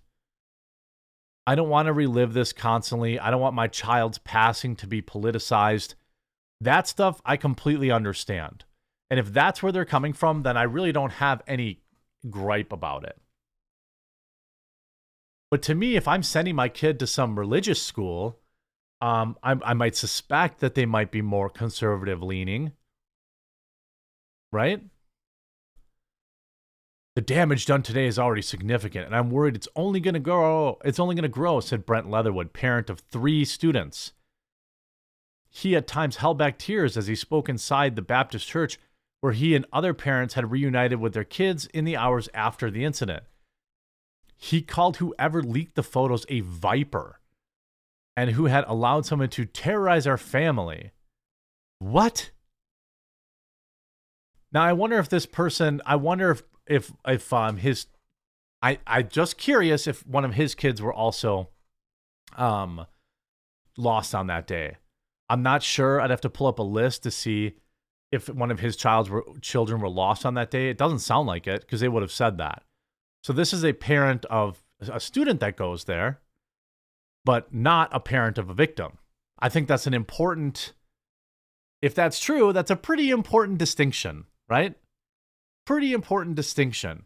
I 1.49 1.55
don't 1.55 1.69
want 1.69 1.87
to 1.87 1.93
relive 1.93 2.33
this 2.33 2.53
constantly. 2.53 3.19
I 3.19 3.31
don't 3.31 3.41
want 3.41 3.55
my 3.55 3.65
child's 3.65 4.19
passing 4.19 4.75
to 4.75 4.85
be 4.85 5.01
politicized. 5.01 5.95
That 6.61 6.87
stuff 6.87 7.23
I 7.25 7.37
completely 7.37 7.89
understand. 7.89 8.65
And 9.09 9.19
if 9.19 9.33
that's 9.33 9.63
where 9.63 9.71
they're 9.71 9.83
coming 9.83 10.13
from, 10.13 10.43
then 10.43 10.57
I 10.57 10.61
really 10.61 10.91
don't 10.91 11.13
have 11.13 11.41
any 11.47 11.81
gripe 12.29 12.71
about 12.71 13.03
it. 13.03 13.19
But 15.49 15.63
to 15.63 15.73
me, 15.73 15.95
if 15.95 16.07
I'm 16.07 16.21
sending 16.21 16.53
my 16.53 16.69
kid 16.69 16.99
to 16.99 17.07
some 17.07 17.39
religious 17.39 17.81
school, 17.81 18.37
um, 19.01 19.35
I, 19.41 19.55
I 19.63 19.73
might 19.73 19.95
suspect 19.95 20.59
that 20.59 20.75
they 20.75 20.85
might 20.85 21.09
be 21.09 21.23
more 21.23 21.49
conservative 21.49 22.21
leaning, 22.21 22.73
right? 24.51 24.83
The 27.19 27.25
damage 27.25 27.65
done 27.65 27.83
today 27.83 28.07
is 28.07 28.17
already 28.17 28.41
significant, 28.41 29.05
and 29.05 29.13
I'm 29.13 29.29
worried 29.29 29.57
it's 29.57 29.67
only 29.75 29.99
going 29.99 30.13
to 30.13 30.21
grow. 30.21 30.79
It's 30.85 31.01
only 31.01 31.15
going 31.15 31.23
to 31.23 31.27
grow," 31.27 31.59
said 31.59 31.85
Brent 31.85 32.09
Leatherwood, 32.09 32.53
parent 32.53 32.89
of 32.89 33.01
three 33.01 33.43
students. 33.43 34.13
He 35.49 35.75
at 35.75 35.85
times 35.85 36.15
held 36.15 36.37
back 36.37 36.57
tears 36.57 36.95
as 36.95 37.07
he 37.07 37.15
spoke 37.15 37.49
inside 37.49 37.97
the 37.97 38.01
Baptist 38.01 38.47
church, 38.47 38.79
where 39.19 39.33
he 39.33 39.53
and 39.53 39.65
other 39.73 39.93
parents 39.93 40.35
had 40.35 40.49
reunited 40.49 41.01
with 41.01 41.13
their 41.13 41.25
kids 41.25 41.65
in 41.65 41.83
the 41.83 41.97
hours 41.97 42.29
after 42.33 42.71
the 42.71 42.85
incident. 42.85 43.25
He 44.37 44.61
called 44.61 44.95
whoever 44.95 45.43
leaked 45.43 45.75
the 45.75 45.83
photos 45.83 46.25
a 46.29 46.39
viper, 46.39 47.19
and 48.15 48.29
who 48.29 48.45
had 48.45 48.63
allowed 48.65 49.05
someone 49.05 49.27
to 49.31 49.43
terrorize 49.43 50.07
our 50.07 50.17
family. 50.17 50.91
What? 51.79 52.31
Now 54.53 54.63
I 54.63 54.71
wonder 54.71 54.99
if 54.99 55.09
this 55.09 55.25
person. 55.25 55.81
I 55.85 55.97
wonder 55.97 56.31
if 56.31 56.43
if 56.69 56.93
if 57.07 57.33
um 57.33 57.57
his 57.57 57.87
I 58.61 58.79
I 58.87 59.03
just 59.03 59.37
curious 59.37 59.87
if 59.87 60.07
one 60.07 60.25
of 60.25 60.35
his 60.35 60.55
kids 60.55 60.81
were 60.81 60.93
also 60.93 61.49
um 62.37 62.85
lost 63.77 64.15
on 64.15 64.27
that 64.27 64.47
day. 64.47 64.77
I'm 65.29 65.43
not 65.43 65.63
sure. 65.63 66.01
I'd 66.01 66.09
have 66.09 66.21
to 66.21 66.29
pull 66.29 66.47
up 66.47 66.59
a 66.59 66.63
list 66.63 67.03
to 67.03 67.11
see 67.11 67.55
if 68.11 68.29
one 68.29 68.51
of 68.51 68.59
his 68.59 68.75
child's 68.75 69.09
were, 69.09 69.23
children 69.41 69.81
were 69.81 69.89
lost 69.89 70.25
on 70.25 70.33
that 70.35 70.51
day. 70.51 70.69
It 70.69 70.77
doesn't 70.77 70.99
sound 70.99 71.27
like 71.27 71.47
it 71.47 71.61
because 71.61 71.79
they 71.81 71.87
would 71.89 72.01
have 72.01 72.11
said 72.11 72.37
that. 72.39 72.63
So 73.23 73.33
this 73.33 73.53
is 73.53 73.63
a 73.63 73.73
parent 73.73 74.25
of 74.25 74.63
a 74.81 74.99
student 74.99 75.39
that 75.41 75.57
goes 75.57 75.83
there. 75.85 76.21
but 77.25 77.53
not 77.53 77.89
a 77.91 77.99
parent 77.99 78.37
of 78.37 78.49
a 78.49 78.53
victim. 78.53 78.97
I 79.39 79.49
think 79.49 79.67
that's 79.67 79.87
an 79.87 79.93
important, 79.93 80.73
if 81.81 81.93
that's 81.93 82.19
true, 82.19 82.51
that's 82.53 82.71
a 82.71 82.75
pretty 82.75 83.09
important 83.11 83.57
distinction, 83.57 84.25
right? 84.49 84.75
Pretty 85.69 85.93
important 85.93 86.35
distinction. 86.35 87.03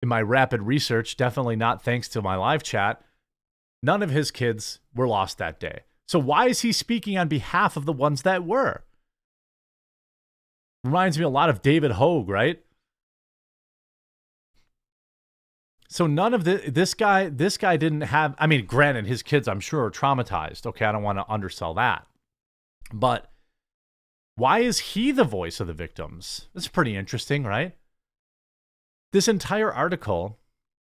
In 0.00 0.08
my 0.08 0.22
rapid 0.22 0.62
research, 0.62 1.18
definitely 1.18 1.54
not 1.54 1.82
thanks 1.82 2.08
to 2.08 2.22
my 2.22 2.34
live 2.34 2.62
chat, 2.62 3.02
none 3.82 4.02
of 4.02 4.08
his 4.08 4.30
kids 4.30 4.78
were 4.94 5.06
lost 5.06 5.36
that 5.36 5.60
day. 5.60 5.80
So 6.08 6.18
why 6.18 6.46
is 6.46 6.62
he 6.62 6.72
speaking 6.72 7.18
on 7.18 7.28
behalf 7.28 7.76
of 7.76 7.84
the 7.84 7.92
ones 7.92 8.22
that 8.22 8.42
were? 8.42 8.84
Reminds 10.82 11.18
me 11.18 11.24
a 11.24 11.28
lot 11.28 11.50
of 11.50 11.60
David 11.60 11.90
Hogg, 11.90 12.30
right? 12.30 12.58
So 15.90 16.06
none 16.06 16.32
of 16.32 16.44
the 16.44 16.56
this 16.68 16.94
guy 16.94 17.28
this 17.28 17.58
guy 17.58 17.76
didn't 17.76 18.00
have 18.00 18.34
I 18.38 18.46
mean 18.46 18.64
granted 18.64 19.04
his 19.04 19.22
kids 19.22 19.46
I'm 19.46 19.60
sure 19.60 19.84
are 19.84 19.90
traumatized. 19.90 20.64
Okay, 20.64 20.86
I 20.86 20.92
don't 20.92 21.02
want 21.02 21.18
to 21.18 21.30
undersell 21.30 21.74
that. 21.74 22.06
But 22.94 23.30
why 24.40 24.60
is 24.60 24.78
he 24.78 25.12
the 25.12 25.22
voice 25.22 25.60
of 25.60 25.66
the 25.66 25.74
victims? 25.74 26.48
That's 26.54 26.66
pretty 26.66 26.96
interesting, 26.96 27.44
right? 27.44 27.76
This 29.12 29.28
entire 29.28 29.70
article 29.70 30.38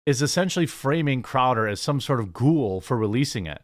is 0.04 0.20
essentially 0.20 0.66
framing 0.66 1.22
Crowder 1.22 1.68
as 1.68 1.80
some 1.80 2.00
sort 2.00 2.18
of 2.18 2.32
ghoul 2.32 2.80
for 2.80 2.96
releasing 2.96 3.46
it. 3.46 3.62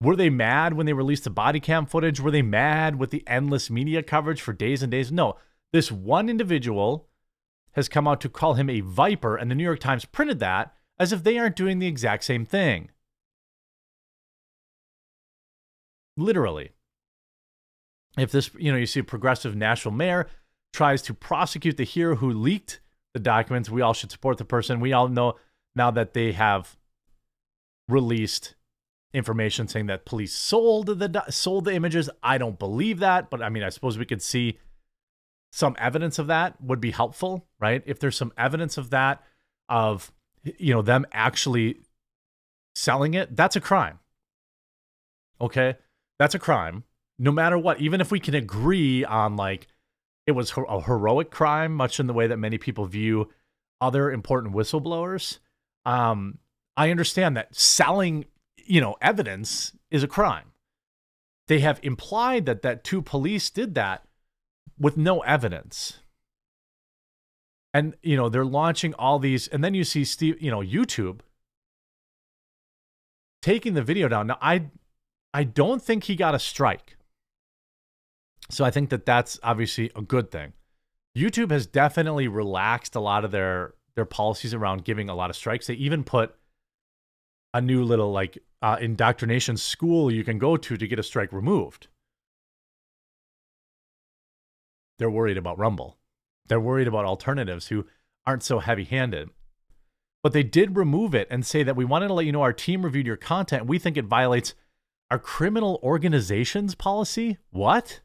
Were 0.00 0.14
they 0.14 0.30
mad 0.30 0.74
when 0.74 0.86
they 0.86 0.92
released 0.92 1.24
the 1.24 1.30
body 1.30 1.58
cam 1.58 1.84
footage? 1.84 2.20
Were 2.20 2.30
they 2.30 2.42
mad 2.42 2.94
with 2.94 3.10
the 3.10 3.24
endless 3.26 3.70
media 3.70 4.04
coverage 4.04 4.40
for 4.40 4.52
days 4.52 4.84
and 4.84 4.92
days? 4.92 5.10
No. 5.10 5.36
This 5.72 5.90
one 5.90 6.28
individual 6.28 7.08
has 7.72 7.88
come 7.88 8.06
out 8.06 8.20
to 8.20 8.28
call 8.28 8.54
him 8.54 8.70
a 8.70 8.82
viper, 8.82 9.36
and 9.36 9.50
the 9.50 9.56
New 9.56 9.64
York 9.64 9.80
Times 9.80 10.04
printed 10.04 10.38
that 10.38 10.72
as 10.96 11.12
if 11.12 11.24
they 11.24 11.38
aren't 11.38 11.56
doing 11.56 11.80
the 11.80 11.88
exact 11.88 12.22
same 12.22 12.46
thing. 12.46 12.90
Literally. 16.16 16.70
If 18.20 18.32
this, 18.32 18.50
you 18.58 18.70
know, 18.70 18.78
you 18.78 18.86
see 18.86 19.00
a 19.00 19.04
progressive 19.04 19.56
Nashville 19.56 19.92
mayor 19.92 20.28
tries 20.72 21.02
to 21.02 21.14
prosecute 21.14 21.76
the 21.76 21.84
hero 21.84 22.16
who 22.16 22.30
leaked 22.30 22.80
the 23.14 23.20
documents, 23.20 23.70
we 23.70 23.82
all 23.82 23.94
should 23.94 24.10
support 24.10 24.38
the 24.38 24.44
person. 24.44 24.80
We 24.80 24.92
all 24.92 25.08
know 25.08 25.36
now 25.74 25.90
that 25.90 26.14
they 26.14 26.32
have 26.32 26.76
released 27.88 28.54
information 29.12 29.66
saying 29.66 29.86
that 29.86 30.04
police 30.04 30.32
sold 30.32 30.86
the 30.86 31.24
sold 31.30 31.64
the 31.64 31.74
images. 31.74 32.08
I 32.22 32.38
don't 32.38 32.58
believe 32.58 33.00
that, 33.00 33.30
but 33.30 33.42
I 33.42 33.48
mean, 33.48 33.62
I 33.62 33.68
suppose 33.70 33.98
we 33.98 34.04
could 34.04 34.22
see 34.22 34.58
some 35.52 35.74
evidence 35.78 36.18
of 36.18 36.28
that 36.28 36.60
would 36.62 36.80
be 36.80 36.92
helpful, 36.92 37.48
right? 37.58 37.82
If 37.86 37.98
there's 37.98 38.16
some 38.16 38.32
evidence 38.38 38.78
of 38.78 38.90
that, 38.90 39.22
of 39.68 40.12
you 40.44 40.74
know 40.74 40.82
them 40.82 41.06
actually 41.12 41.80
selling 42.74 43.14
it, 43.14 43.34
that's 43.34 43.56
a 43.56 43.60
crime. 43.60 43.98
Okay, 45.40 45.76
that's 46.18 46.34
a 46.34 46.38
crime. 46.38 46.84
No 47.20 47.30
matter 47.30 47.58
what, 47.58 47.78
even 47.82 48.00
if 48.00 48.10
we 48.10 48.18
can 48.18 48.34
agree 48.34 49.04
on 49.04 49.36
like 49.36 49.66
it 50.26 50.32
was 50.32 50.54
a 50.56 50.80
heroic 50.80 51.30
crime, 51.30 51.74
much 51.74 52.00
in 52.00 52.06
the 52.06 52.14
way 52.14 52.26
that 52.26 52.38
many 52.38 52.56
people 52.56 52.86
view 52.86 53.28
other 53.78 54.10
important 54.10 54.54
whistleblowers. 54.54 55.38
Um, 55.84 56.38
I 56.78 56.90
understand 56.90 57.36
that 57.36 57.54
selling, 57.54 58.24
you 58.56 58.80
know, 58.80 58.96
evidence 59.02 59.72
is 59.90 60.02
a 60.02 60.08
crime. 60.08 60.52
They 61.46 61.60
have 61.60 61.78
implied 61.82 62.46
that 62.46 62.62
that 62.62 62.84
two 62.84 63.02
police 63.02 63.50
did 63.50 63.74
that 63.74 64.06
with 64.78 64.96
no 64.96 65.20
evidence. 65.20 65.98
And 67.74 67.96
you 68.02 68.16
know, 68.16 68.30
they're 68.30 68.46
launching 68.46 68.94
all 68.94 69.18
these 69.18 69.46
and 69.46 69.62
then 69.62 69.74
you 69.74 69.84
see 69.84 70.04
Steve, 70.04 70.40
you 70.40 70.50
know, 70.50 70.60
YouTube 70.60 71.20
taking 73.42 73.74
the 73.74 73.82
video 73.82 74.08
down. 74.08 74.28
Now 74.28 74.38
I 74.40 74.70
I 75.34 75.44
don't 75.44 75.82
think 75.82 76.04
he 76.04 76.16
got 76.16 76.34
a 76.34 76.38
strike. 76.38 76.96
So 78.50 78.64
I 78.64 78.70
think 78.70 78.90
that 78.90 79.06
that's 79.06 79.38
obviously 79.42 79.90
a 79.96 80.02
good 80.02 80.30
thing. 80.30 80.52
YouTube 81.16 81.50
has 81.50 81.66
definitely 81.66 82.28
relaxed 82.28 82.94
a 82.94 83.00
lot 83.00 83.24
of 83.24 83.30
their 83.30 83.74
their 83.96 84.04
policies 84.04 84.54
around 84.54 84.84
giving 84.84 85.08
a 85.08 85.14
lot 85.14 85.30
of 85.30 85.36
strikes. 85.36 85.66
They 85.66 85.74
even 85.74 86.04
put 86.04 86.34
a 87.52 87.60
new 87.60 87.82
little 87.82 88.12
like 88.12 88.38
uh, 88.62 88.76
indoctrination 88.80 89.56
school 89.56 90.12
you 90.12 90.22
can 90.22 90.38
go 90.38 90.56
to 90.56 90.76
to 90.76 90.86
get 90.86 90.98
a 90.98 91.02
strike 91.02 91.32
removed. 91.32 91.88
They're 94.98 95.10
worried 95.10 95.38
about 95.38 95.58
Rumble. 95.58 95.96
They're 96.46 96.60
worried 96.60 96.88
about 96.88 97.04
alternatives 97.04 97.68
who 97.68 97.86
aren't 98.26 98.42
so 98.42 98.58
heavy 98.58 98.84
handed. 98.84 99.30
But 100.22 100.34
they 100.34 100.42
did 100.42 100.76
remove 100.76 101.14
it 101.14 101.26
and 101.30 101.46
say 101.46 101.62
that 101.62 101.76
we 101.76 101.84
wanted 101.84 102.08
to 102.08 102.14
let 102.14 102.26
you 102.26 102.32
know 102.32 102.42
our 102.42 102.52
team 102.52 102.82
reviewed 102.84 103.06
your 103.06 103.16
content. 103.16 103.66
We 103.66 103.78
think 103.78 103.96
it 103.96 104.04
violates 104.04 104.54
our 105.10 105.18
criminal 105.18 105.80
organizations 105.82 106.74
policy. 106.74 107.38
What? 107.50 108.00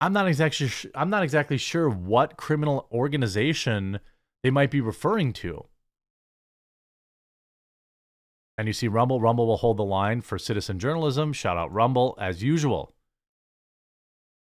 I'm 0.00 0.12
not 0.12 0.28
exactly 0.28 0.70
I'm 0.94 1.10
not 1.10 1.22
exactly 1.22 1.58
sure 1.58 1.88
what 1.88 2.36
criminal 2.36 2.88
organization 2.90 4.00
they 4.42 4.50
might 4.50 4.70
be 4.70 4.80
referring 4.80 5.32
to. 5.34 5.66
And 8.56 8.66
you 8.66 8.72
see 8.72 8.88
Rumble, 8.88 9.20
Rumble 9.20 9.46
will 9.46 9.56
hold 9.56 9.78
the 9.78 9.84
line 9.84 10.20
for 10.20 10.38
citizen 10.38 10.78
journalism. 10.78 11.32
Shout 11.32 11.56
out 11.56 11.72
Rumble 11.72 12.16
as 12.20 12.42
usual. 12.42 12.94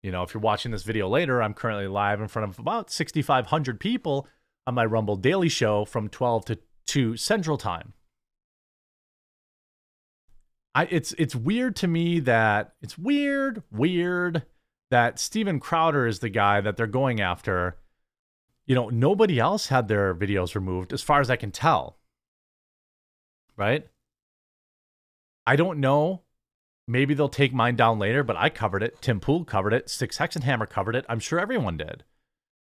You 0.01 0.11
know, 0.11 0.23
if 0.23 0.33
you're 0.33 0.41
watching 0.41 0.71
this 0.71 0.83
video 0.83 1.07
later, 1.07 1.41
I'm 1.41 1.53
currently 1.53 1.87
live 1.87 2.19
in 2.19 2.27
front 2.27 2.49
of 2.49 2.59
about 2.59 2.91
6,500 2.91 3.79
people 3.79 4.27
on 4.67 4.75
my 4.75 4.83
Rumble 4.83 5.15
Daily 5.15 5.47
Show 5.47 5.85
from 5.85 6.09
12 6.09 6.45
to 6.45 6.59
2 6.87 7.15
Central 7.15 7.57
Time. 7.57 7.93
I, 10.75 10.87
it's 10.89 11.13
it's 11.13 11.35
weird 11.35 11.75
to 11.77 11.87
me 11.87 12.19
that 12.21 12.73
it's 12.81 12.97
weird, 12.97 13.63
weird 13.71 14.43
that 14.93 15.19
Steven 15.19 15.59
Crowder 15.59 16.07
is 16.07 16.19
the 16.19 16.29
guy 16.29 16.61
that 16.61 16.77
they're 16.77 16.87
going 16.87 17.19
after. 17.19 17.77
You 18.65 18.75
know, 18.75 18.89
nobody 18.89 19.39
else 19.39 19.67
had 19.67 19.87
their 19.87 20.15
videos 20.15 20.55
removed, 20.55 20.93
as 20.93 21.01
far 21.01 21.19
as 21.19 21.29
I 21.29 21.35
can 21.35 21.51
tell. 21.51 21.97
Right? 23.57 23.87
I 25.45 25.55
don't 25.55 25.79
know 25.79 26.23
Maybe 26.87 27.13
they'll 27.13 27.29
take 27.29 27.53
mine 27.53 27.75
down 27.75 27.97
later, 27.97 28.23
but 28.23 28.35
I 28.35 28.49
covered 28.49 28.83
it. 28.83 29.01
Tim 29.01 29.19
Pool 29.19 29.45
covered 29.45 29.73
it. 29.73 29.89
Six 29.89 30.17
Hexenhammer 30.17 30.69
covered 30.69 30.95
it. 30.95 31.05
I'm 31.07 31.19
sure 31.19 31.39
everyone 31.39 31.77
did. 31.77 32.03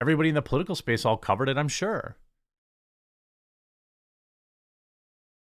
Everybody 0.01 0.29
in 0.29 0.35
the 0.35 0.43
political 0.43 0.75
space 0.75 1.05
all 1.05 1.16
covered 1.16 1.49
it, 1.49 1.57
I'm 1.57 1.68
sure. 1.68 2.16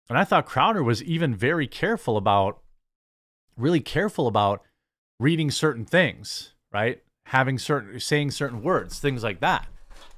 And 0.08 0.18
I 0.18 0.24
thought 0.24 0.46
Crowder 0.46 0.84
was 0.84 1.04
even 1.04 1.36
very 1.36 1.68
careful 1.68 2.18
about, 2.18 2.62
really 3.58 3.80
careful 3.80 4.28
about 4.28 4.62
reading 5.20 5.50
certain 5.50 5.86
things, 5.86 6.54
right? 6.72 7.02
Having 7.28 7.60
certain, 7.60 8.00
saying 8.00 8.32
certain 8.32 8.62
words, 8.62 9.00
things 9.00 9.24
like 9.24 9.40
that. 9.40 9.68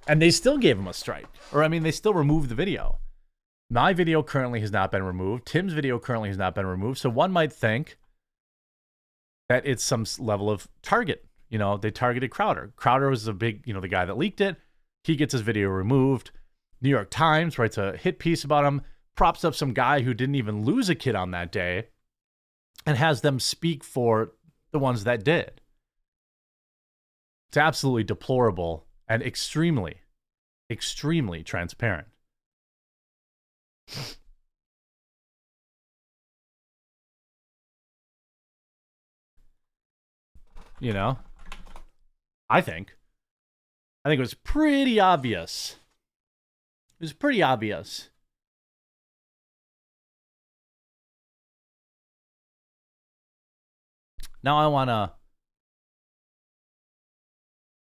And 0.08 0.22
they 0.22 0.32
still 0.32 0.58
gave 0.58 0.78
him 0.78 0.88
a 0.88 0.94
strike. 0.94 1.28
Or, 1.52 1.64
I 1.64 1.68
mean, 1.68 1.84
they 1.84 1.92
still 1.92 2.14
removed 2.14 2.50
the 2.50 2.56
video. 2.56 3.00
My 3.70 3.94
video 3.94 4.24
currently 4.24 4.60
has 4.62 4.72
not 4.72 4.92
been 4.92 5.04
removed. 5.04 5.46
Tim's 5.46 5.74
video 5.74 6.00
currently 6.00 6.30
has 6.30 6.38
not 6.38 6.56
been 6.56 6.66
removed. 6.66 7.00
So 7.00 7.10
one 7.10 7.32
might 7.32 7.54
think 7.54 7.98
that 9.48 9.66
it's 9.66 9.84
some 9.84 10.06
level 10.20 10.50
of 10.50 10.68
target. 10.82 11.26
You 11.50 11.58
know, 11.58 11.78
they 11.78 11.92
targeted 11.92 12.32
Crowder. 12.32 12.74
Crowder 12.76 13.10
was 13.10 13.28
a 13.28 13.34
big, 13.34 13.64
you 13.66 13.74
know, 13.74 13.82
the 13.82 13.88
guy 13.88 14.06
that 14.06 14.18
leaked 14.18 14.42
it. 14.42 14.56
He 15.04 15.16
gets 15.16 15.34
his 15.34 15.42
video 15.42 15.70
removed. 15.70 16.32
New 16.82 16.90
York 16.90 17.10
Times 17.10 17.60
writes 17.60 17.78
a 17.78 17.96
hit 17.96 18.20
piece 18.20 18.44
about 18.44 18.66
him, 18.66 18.82
props 19.16 19.46
up 19.46 19.56
some 19.56 19.74
guy 19.74 20.02
who 20.02 20.14
didn't 20.14 20.36
even 20.36 20.66
lose 20.66 20.90
a 20.90 20.96
kid 20.96 21.16
on 21.16 21.32
that 21.32 21.52
day, 21.52 21.88
and 22.86 22.98
has 22.98 23.22
them 23.22 23.40
speak 23.40 23.84
for 23.84 24.32
the 24.72 24.80
ones 24.80 25.04
that 25.04 25.24
did. 25.24 25.61
It's 27.52 27.58
absolutely 27.58 28.06
deplorable 28.06 28.86
and 29.10 29.22
extremely, 29.22 29.96
extremely 30.70 31.44
transparent. 31.44 32.08
You 40.80 40.94
know? 40.94 41.20
I 42.50 42.62
think. 42.62 42.96
I 44.06 44.10
think 44.10 44.20
it 44.20 44.22
was 44.22 44.34
pretty 44.34 44.98
obvious. 45.02 45.76
It 47.02 47.04
was 47.04 47.12
pretty 47.12 47.44
obvious. 47.44 48.12
Now 54.42 54.58
I 54.58 54.68
want 54.68 54.90
to 54.90 55.12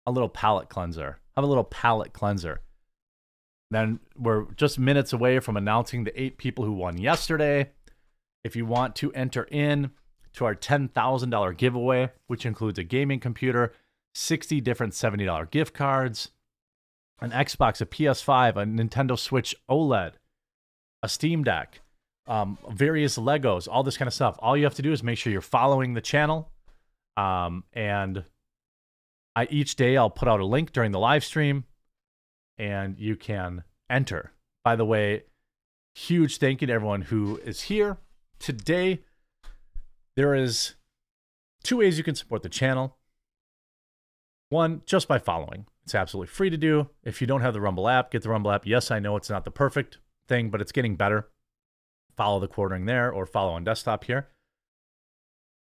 a 0.07 0.13
little 0.13 0.29
palate 0.29 0.69
cleanser. 0.69 1.19
Have 1.37 1.45
a 1.45 1.49
little 1.49 1.65
palate 1.65 2.13
cleanser. 2.13 2.61
Then 3.71 4.01
we're 4.17 4.45
just 4.53 4.79
minutes 4.79 5.13
away 5.13 5.41
from 5.41 5.57
announcing 5.57 6.05
the 6.05 6.21
eight 6.21 6.39
people 6.39 6.65
who 6.65 6.73
won 6.73 6.99
yesterday. 6.99 7.71
If 8.45 8.55
you 8.55 8.67
want 8.67 8.95
to 8.97 9.13
enter 9.13 9.45
in, 9.45 9.91
to 10.35 10.45
our 10.45 10.55
$10,000 10.55 11.57
giveaway, 11.57 12.11
which 12.27 12.45
includes 12.45 12.79
a 12.79 12.85
gaming 12.85 13.21
computer, 13.21 13.73
60 14.15 14.61
different 14.61 14.93
$70 14.93 15.51
gift 15.51 15.75
cards, 15.75 16.31
an 17.21 17.31
Xbox, 17.31 17.81
a 17.81 17.87
PS5, 17.87 18.57
a 18.57 18.65
Nintendo 18.65 19.19
Switch 19.19 19.55
OLED, 19.71 20.15
a 21.03 21.09
Steam 21.09 21.45
Deck, 21.45 21.81
um, 22.27 22.59
various 22.71 23.17
Legos, 23.17 23.69
all 23.71 23.83
this 23.83 23.97
kind 23.97 24.09
of 24.09 24.15
stuff. 24.15 24.37
All 24.41 24.57
you 24.57 24.65
have 24.65 24.75
to 24.75 24.83
do 24.83 24.93
is 24.93 25.03
make 25.03 25.19
sure 25.19 25.33
you're 25.33 25.41
following 25.41 25.95
the 25.95 26.01
channel. 26.01 26.51
Um, 27.17 27.65
and 27.73 28.25
I 29.37 29.47
each 29.51 29.77
day 29.77 29.97
I'll 29.97 30.11
put 30.11 30.29
out 30.29 30.41
a 30.41 30.47
link 30.47 30.73
during 30.73 30.93
the 30.93 30.99
live 30.99 31.25
stream 31.25 31.65
and 32.59 32.99
you 32.99 33.17
can 33.17 33.65
enter. 33.91 34.33
By 34.63 34.77
the 34.77 34.85
way, 34.85 35.25
huge 35.95 36.39
thank 36.39 36.61
you 36.61 36.67
to 36.67 36.73
everyone 36.73 37.03
who 37.03 37.39
is 37.45 37.63
here 37.63 37.99
today. 38.39 39.01
There 40.17 40.35
is 40.35 40.75
two 41.63 41.79
ways 41.79 41.99
you 41.99 42.05
can 42.05 42.15
support 42.15 42.43
the 42.43 42.49
channel. 42.49 42.97
One, 44.51 44.83
just 44.87 45.09
by 45.09 45.19
following. 45.19 45.67
It's 45.83 45.95
absolutely 45.95 46.29
free 46.29 46.51
to 46.51 46.57
do. 46.57 46.89
If 47.03 47.21
you 47.21 47.27
don't 47.27 47.41
have 47.41 47.53
the 47.53 47.61
Rumble 47.61 47.89
app, 47.89 48.11
get 48.11 48.23
the 48.23 48.31
Rumble 48.31 48.53
app. 48.53 48.67
Yes, 48.67 48.91
I 48.91 49.01
know 49.01 49.17
it's 49.17 49.31
not 49.31 49.45
the 49.45 49.51
perfect 49.51 49.99
thing, 50.29 50.51
but 50.51 50.61
it's 50.61 50.73
getting 50.73 50.97
better. 50.97 51.29
Follow 52.17 52.41
the 52.41 52.49
quartering 52.49 52.87
there 52.87 53.11
or 53.11 53.27
follow 53.27 53.53
on 53.53 53.65
desktop 53.65 54.05
here. 54.05 54.29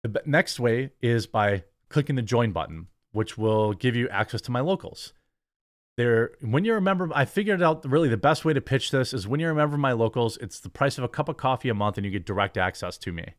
The 0.02 0.22
next 0.26 0.60
way 0.60 0.90
is 1.00 1.26
by 1.26 1.64
clicking 1.88 2.16
the 2.16 2.22
join 2.22 2.52
button, 2.52 2.88
which 3.12 3.38
will 3.38 3.72
give 3.72 3.94
you 3.94 4.08
access 4.08 4.40
to 4.42 4.50
my 4.50 4.60
locals. 4.60 5.12
There, 5.96 6.32
when 6.40 6.64
you're 6.64 6.78
a 6.78 6.82
member, 6.82 7.10
I 7.14 7.26
figured 7.26 7.62
out 7.62 7.84
really 7.88 8.08
the 8.08 8.16
best 8.16 8.44
way 8.44 8.54
to 8.54 8.60
pitch 8.60 8.90
this 8.90 9.12
is 9.12 9.28
when 9.28 9.40
you're 9.40 9.50
a 9.50 9.54
member 9.54 9.74
of 9.74 9.80
my 9.80 9.92
locals, 9.92 10.38
it's 10.38 10.58
the 10.58 10.70
price 10.70 10.96
of 10.96 11.04
a 11.04 11.08
cup 11.08 11.28
of 11.28 11.36
coffee 11.36 11.68
a 11.68 11.74
month 11.74 11.98
and 11.98 12.06
you 12.06 12.10
get 12.10 12.24
direct 12.24 12.56
access 12.56 12.96
to 12.98 13.12
me. 13.12 13.34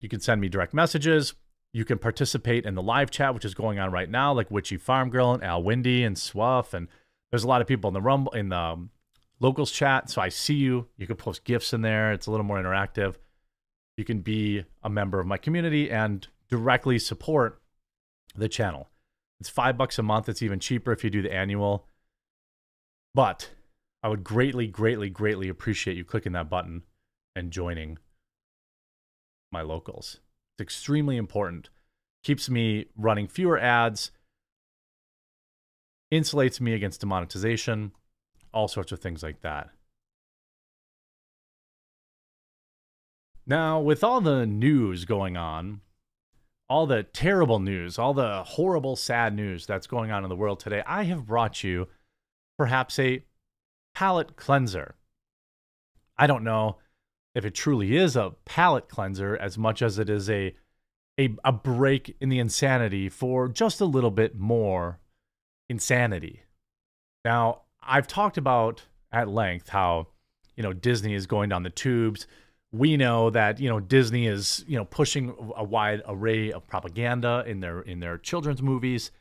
You 0.00 0.08
can 0.08 0.20
send 0.20 0.40
me 0.40 0.48
direct 0.48 0.72
messages. 0.72 1.34
You 1.72 1.84
can 1.84 1.98
participate 1.98 2.64
in 2.64 2.74
the 2.74 2.82
live 2.82 3.10
chat, 3.10 3.34
which 3.34 3.44
is 3.44 3.54
going 3.54 3.78
on 3.78 3.92
right 3.92 4.08
now, 4.08 4.32
like 4.32 4.50
Witchy 4.50 4.78
Farm 4.78 5.10
Girl 5.10 5.32
and 5.32 5.42
Al 5.42 5.62
Windy 5.62 6.02
and 6.02 6.16
Swuff. 6.16 6.72
And 6.72 6.88
there's 7.30 7.44
a 7.44 7.48
lot 7.48 7.60
of 7.60 7.66
people 7.66 7.88
in 7.88 7.94
the 7.94 8.00
Rumble, 8.00 8.32
in 8.32 8.48
the 8.48 8.56
um, 8.56 8.90
locals 9.40 9.70
chat. 9.70 10.08
So 10.08 10.22
I 10.22 10.30
see 10.30 10.54
you. 10.54 10.86
You 10.96 11.06
can 11.06 11.16
post 11.16 11.44
gifts 11.44 11.72
in 11.72 11.82
there. 11.82 12.12
It's 12.12 12.26
a 12.26 12.30
little 12.30 12.46
more 12.46 12.62
interactive. 12.62 13.16
You 13.96 14.04
can 14.04 14.20
be 14.20 14.64
a 14.82 14.88
member 14.88 15.20
of 15.20 15.26
my 15.26 15.36
community 15.36 15.90
and 15.90 16.26
directly 16.48 16.98
support 16.98 17.60
the 18.34 18.48
channel. 18.48 18.88
It's 19.40 19.48
five 19.48 19.76
bucks 19.76 19.98
a 19.98 20.02
month. 20.02 20.28
It's 20.28 20.42
even 20.42 20.60
cheaper 20.60 20.92
if 20.92 21.04
you 21.04 21.10
do 21.10 21.22
the 21.22 21.32
annual. 21.32 21.86
But 23.14 23.50
I 24.02 24.08
would 24.08 24.24
greatly, 24.24 24.66
greatly, 24.66 25.10
greatly 25.10 25.48
appreciate 25.48 25.96
you 25.96 26.04
clicking 26.04 26.32
that 26.32 26.50
button 26.50 26.82
and 27.34 27.50
joining 27.50 27.98
my 29.50 29.62
locals. 29.62 30.20
It's 30.54 30.62
extremely 30.62 31.16
important. 31.16 31.70
Keeps 32.22 32.48
me 32.48 32.86
running 32.96 33.28
fewer 33.28 33.58
ads, 33.58 34.10
insulates 36.12 36.60
me 36.60 36.72
against 36.74 37.00
demonetization, 37.00 37.92
all 38.52 38.68
sorts 38.68 38.92
of 38.92 39.00
things 39.00 39.22
like 39.22 39.42
that. 39.42 39.70
Now, 43.46 43.78
with 43.80 44.02
all 44.02 44.20
the 44.20 44.46
news 44.46 45.04
going 45.04 45.36
on, 45.36 45.80
all 46.74 46.86
the 46.86 47.04
terrible 47.04 47.60
news, 47.60 48.00
all 48.00 48.12
the 48.12 48.42
horrible, 48.42 48.96
sad 48.96 49.32
news 49.32 49.64
that's 49.64 49.86
going 49.86 50.10
on 50.10 50.24
in 50.24 50.28
the 50.28 50.34
world 50.34 50.58
today, 50.58 50.82
I 50.84 51.04
have 51.04 51.24
brought 51.24 51.62
you 51.62 51.86
perhaps 52.58 52.98
a 52.98 53.24
palate 53.94 54.34
cleanser. 54.34 54.96
I 56.18 56.26
don't 56.26 56.42
know 56.42 56.78
if 57.32 57.44
it 57.44 57.54
truly 57.54 57.96
is 57.96 58.16
a 58.16 58.32
palate 58.44 58.88
cleanser 58.88 59.36
as 59.36 59.56
much 59.56 59.82
as 59.82 60.00
it 60.00 60.10
is 60.10 60.28
a 60.28 60.56
a, 61.16 61.36
a 61.44 61.52
break 61.52 62.16
in 62.20 62.28
the 62.28 62.40
insanity 62.40 63.08
for 63.08 63.46
just 63.46 63.80
a 63.80 63.84
little 63.84 64.10
bit 64.10 64.36
more 64.36 64.98
insanity. 65.68 66.42
Now, 67.24 67.60
I've 67.84 68.08
talked 68.08 68.36
about 68.36 68.82
at 69.12 69.28
length 69.28 69.68
how, 69.68 70.08
you 70.56 70.64
know, 70.64 70.72
Disney 70.72 71.14
is 71.14 71.28
going 71.28 71.50
down 71.50 71.62
the 71.62 71.70
tubes 71.70 72.26
we 72.74 72.96
know 72.96 73.30
that 73.30 73.60
you 73.60 73.68
know 73.68 73.78
Disney 73.78 74.26
is 74.26 74.64
you 74.66 74.76
know 74.76 74.84
pushing 74.84 75.34
a 75.56 75.62
wide 75.62 76.02
array 76.08 76.50
of 76.50 76.66
propaganda 76.66 77.44
in 77.46 77.60
their 77.60 77.80
in 77.82 78.00
their 78.00 78.18
children's 78.18 78.62
movies, 78.62 79.12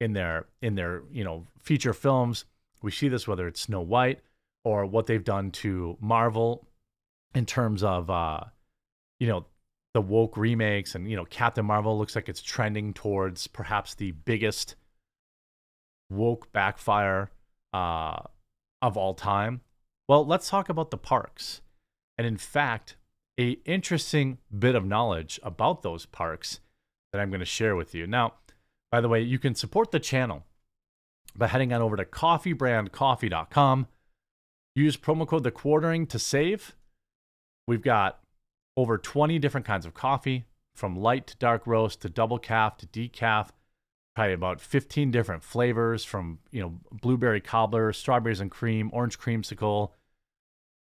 in 0.00 0.14
their 0.14 0.46
in 0.62 0.74
their 0.74 1.02
you 1.12 1.22
know 1.22 1.46
feature 1.62 1.92
films. 1.92 2.46
We 2.80 2.90
see 2.90 3.08
this 3.08 3.28
whether 3.28 3.46
it's 3.46 3.60
Snow 3.60 3.82
White 3.82 4.20
or 4.64 4.86
what 4.86 5.06
they've 5.06 5.22
done 5.22 5.50
to 5.50 5.98
Marvel 6.00 6.66
in 7.34 7.44
terms 7.44 7.82
of 7.82 8.08
uh, 8.08 8.40
you 9.20 9.26
know 9.26 9.44
the 9.92 10.00
woke 10.00 10.38
remakes 10.38 10.94
and 10.94 11.10
you 11.10 11.16
know 11.16 11.26
Captain 11.26 11.66
Marvel 11.66 11.98
looks 11.98 12.16
like 12.16 12.30
it's 12.30 12.42
trending 12.42 12.94
towards 12.94 13.46
perhaps 13.48 13.94
the 13.94 14.12
biggest 14.12 14.76
woke 16.10 16.50
backfire 16.52 17.30
uh, 17.74 18.20
of 18.80 18.96
all 18.96 19.12
time. 19.12 19.60
Well, 20.08 20.24
let's 20.24 20.48
talk 20.48 20.70
about 20.70 20.90
the 20.90 20.98
parks 20.98 21.60
and 22.18 22.26
in 22.26 22.36
fact, 22.36 22.96
a 23.38 23.58
interesting 23.64 24.38
bit 24.56 24.74
of 24.74 24.84
knowledge 24.84 25.40
about 25.42 25.82
those 25.82 26.06
parks 26.06 26.60
that 27.12 27.20
I'm 27.20 27.30
going 27.30 27.40
to 27.40 27.46
share 27.46 27.76
with 27.76 27.94
you. 27.94 28.06
Now, 28.06 28.34
by 28.90 29.00
the 29.00 29.08
way, 29.08 29.20
you 29.20 29.38
can 29.38 29.54
support 29.54 29.90
the 29.90 30.00
channel 30.00 30.44
by 31.36 31.48
heading 31.48 31.72
on 31.72 31.82
over 31.82 31.96
to 31.96 32.04
coffeebrandcoffee.com. 32.04 33.88
Use 34.76 34.96
promo 34.96 35.26
code 35.26 35.44
the 35.44 35.50
quartering 35.50 36.06
to 36.06 36.18
save. 36.18 36.74
We've 37.66 37.82
got 37.82 38.20
over 38.76 38.98
20 38.98 39.38
different 39.38 39.66
kinds 39.66 39.86
of 39.86 39.94
coffee, 39.94 40.44
from 40.74 40.96
light 40.96 41.26
to 41.28 41.36
dark 41.36 41.66
roast 41.66 42.02
to 42.02 42.08
double 42.08 42.38
calf 42.38 42.76
to 42.78 42.86
decaf. 42.86 43.50
Probably 44.14 44.32
about 44.32 44.60
15 44.60 45.10
different 45.10 45.42
flavors 45.42 46.04
from, 46.04 46.38
you 46.50 46.60
know, 46.60 46.74
blueberry 46.92 47.40
cobbler, 47.40 47.92
strawberries 47.92 48.40
and 48.40 48.50
cream, 48.50 48.90
orange 48.92 49.18
creamsicle, 49.18 49.90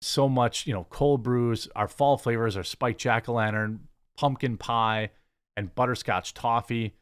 so 0.00 0.28
much, 0.28 0.66
you 0.66 0.72
know, 0.72 0.86
cold 0.90 1.22
brews. 1.22 1.68
Our 1.74 1.88
fall 1.88 2.16
flavors 2.16 2.56
are 2.56 2.64
spiked 2.64 3.00
jack 3.00 3.28
o' 3.28 3.34
lantern, 3.34 3.88
pumpkin 4.16 4.56
pie, 4.56 5.10
and 5.56 5.74
butterscotch 5.74 6.34
toffee. 6.34 6.94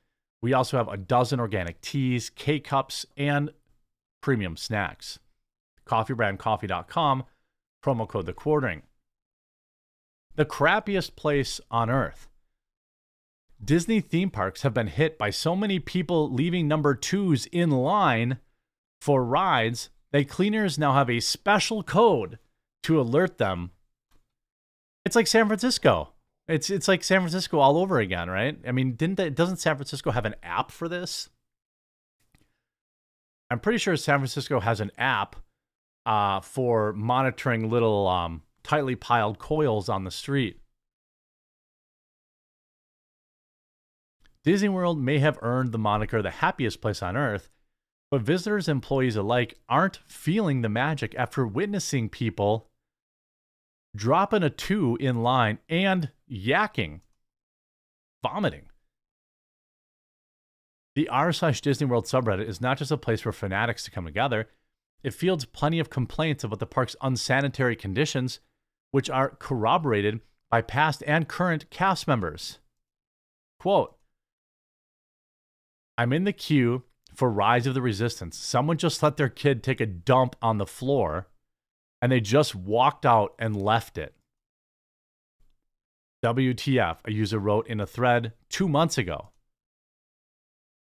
We 0.43 0.53
also 0.53 0.77
have 0.77 0.89
a 0.89 0.97
dozen 0.97 1.41
organic 1.41 1.81
teas, 1.81 2.31
K 2.31 2.61
cups, 2.61 3.07
and 3.17 3.51
premium 4.23 4.57
snacks. 4.57 5.19
Coffeebrandcoffee.com, 5.87 7.25
promo 7.85 8.09
code 8.09 8.27
the 8.27 8.33
quartering. 8.33 8.83
The 10.35 10.45
crappiest 10.45 11.17
place 11.17 11.61
on 11.71 11.89
earth. 11.91 12.29
Disney 13.65 14.01
theme 14.01 14.31
parks 14.31 14.63
have 14.63 14.75
been 14.75 14.89
hit 14.89 15.17
by 15.17 15.31
so 15.31 15.57
many 15.57 15.79
people 15.79 16.31
leaving 16.31 16.69
number 16.69 16.95
twos 16.95 17.47
in 17.47 17.71
line 17.71 18.39
for 19.01 19.25
rides 19.25 19.89
that 20.13 20.29
cleaners 20.29 20.79
now 20.79 20.93
have 20.93 21.09
a 21.09 21.21
special 21.21 21.83
code 21.83 22.39
to 22.87 23.01
alert 23.01 23.39
them. 23.39 23.73
It's 25.05 25.17
like 25.17 25.27
San 25.27 25.47
Francisco. 25.49 26.13
It's 26.47 26.71
it's 26.71 26.87
like 26.87 27.03
San 27.03 27.21
Francisco 27.21 27.59
all 27.59 27.79
over 27.79 27.99
again, 27.99 28.31
right? 28.31 28.57
I 28.67 28.71
mean, 28.71 28.93
didn't 28.93 29.17
they, 29.17 29.29
doesn't 29.31 29.57
San 29.57 29.75
Francisco 29.75 30.13
have 30.13 30.25
an 30.25 30.37
app 30.43 30.71
for 30.71 30.89
this? 30.89 31.29
I'm 33.51 33.59
pretty 33.59 33.79
sure 33.79 33.97
San 33.97 34.21
Francisco 34.21 34.61
has 34.61 34.81
an 34.81 34.93
app 34.99 35.35
uh, 36.05 36.41
for 36.41 36.93
monitoring 36.93 37.71
little 37.71 38.07
um, 38.07 38.43
tightly 38.63 38.95
piled 38.95 39.41
coils 39.41 39.89
on 39.89 40.05
the 40.05 40.11
street. 40.13 40.61
Disney 44.45 44.69
World 44.69 45.01
may 45.01 45.19
have 45.19 45.41
earned 45.43 45.73
the 45.73 45.79
moniker 45.79 46.23
the 46.23 46.31
happiest 46.31 46.81
place 46.81 47.03
on 47.03 47.17
earth, 47.17 47.51
but 48.13 48.23
visitors 48.23 48.69
and 48.69 48.77
employees 48.77 49.17
alike 49.17 49.59
aren't 49.69 49.99
feeling 50.07 50.63
the 50.63 50.69
magic 50.69 51.17
after 51.17 51.45
witnessing 51.45 52.09
people 52.09 52.69
dropping 53.97 54.43
a 54.43 54.51
two 54.51 54.97
in 55.01 55.23
line, 55.23 55.59
and 55.69 56.11
yakking, 56.31 57.01
vomiting. 58.23 58.67
The 60.95 61.09
r 61.09 61.33
slash 61.33 61.61
Disney 61.61 61.87
World 61.87 62.07
subreddit 62.07 62.49
is 62.49 62.61
not 62.61 62.79
just 62.79 62.91
a 62.91 62.97
place 62.97 63.21
for 63.21 63.33
fanatics 63.33 63.85
to 63.85 63.91
come 63.91 64.07
together. 64.07 64.49
It 65.03 65.15
fields 65.15 65.45
plenty 65.45 65.79
of 65.79 65.91
complaints 65.91 66.43
about 66.43 66.59
the 66.59 66.67
park's 66.67 66.97
unsanitary 67.03 67.77
conditions, 67.77 68.41
which 68.93 69.11
are 69.11 69.37
corroborated 69.39 70.21
by 70.51 70.63
past 70.63 71.03
and 71.07 71.29
current 71.29 71.69
cast 71.71 72.09
members. 72.09 72.61
Quote, 73.59 73.97
I'm 75.99 76.13
in 76.13 76.25
the 76.25 76.33
queue 76.33 76.85
for 77.15 77.31
Rise 77.31 77.67
of 77.67 77.75
the 77.75 77.83
Resistance. 77.83 78.39
Someone 78.39 78.79
just 78.79 79.03
let 79.03 79.17
their 79.17 79.29
kid 79.29 79.63
take 79.63 79.81
a 79.81 79.87
dump 79.87 80.37
on 80.41 80.59
the 80.59 80.67
floor 80.67 81.29
and 82.01 82.13
they 82.13 82.21
just 82.21 82.55
walked 82.55 83.07
out 83.07 83.35
and 83.39 83.61
left 83.61 83.99
it. 83.99 84.15
WTF, 86.25 86.99
a 87.05 87.13
user 87.13 87.39
wrote 87.39 87.67
in 87.69 87.81
a 87.81 87.87
thread 87.87 88.33
two 88.49 88.69
months 88.69 88.99
ago. 88.99 89.29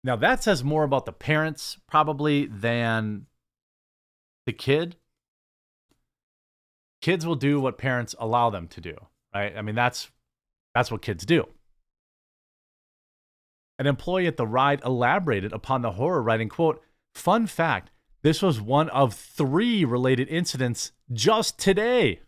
Now, 0.02 0.16
that 0.16 0.42
says 0.42 0.64
more 0.64 0.84
about 0.84 1.04
the 1.04 1.12
parents 1.12 1.78
probably 1.86 2.46
than 2.46 3.26
the 4.46 4.52
kid. 4.52 4.96
Kids 7.02 7.26
will 7.26 7.36
do 7.36 7.60
what 7.60 7.78
parents 7.78 8.14
allow 8.18 8.50
them 8.50 8.66
to 8.68 8.80
do, 8.80 8.96
right? 9.34 9.56
I 9.56 9.62
mean, 9.62 9.74
that's 9.74 10.10
that's 10.74 10.90
what 10.90 11.02
kids 11.02 11.24
do. 11.24 11.48
An 13.78 13.86
employee 13.86 14.26
at 14.26 14.36
the 14.36 14.46
ride 14.46 14.82
elaborated 14.84 15.52
upon 15.52 15.82
the 15.82 15.92
horror, 15.92 16.22
writing, 16.22 16.48
quote, 16.50 16.82
Fun 17.14 17.46
fact, 17.46 17.90
This 18.22 18.42
was 18.42 18.60
one 18.60 18.88
of 18.90 19.14
three 19.14 19.84
related 19.84 20.28
incidents 20.28 20.92
just 21.12 21.58
today. 21.58 22.20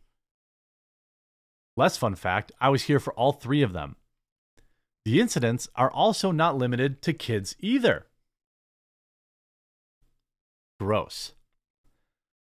Less 1.77 1.97
fun 1.97 2.15
fact 2.15 2.53
I 2.61 2.69
was 2.69 2.85
here 2.85 3.01
for 3.01 3.13
all 3.15 3.33
three 3.33 3.63
of 3.63 3.73
them. 3.73 3.97
The 5.05 5.21
incidents 5.21 5.69
are 5.75 5.91
also 5.91 6.31
not 6.31 6.57
limited 6.57 7.03
to 7.03 7.13
kids 7.13 7.57
either. 7.59 8.07
Gross. 10.81 11.33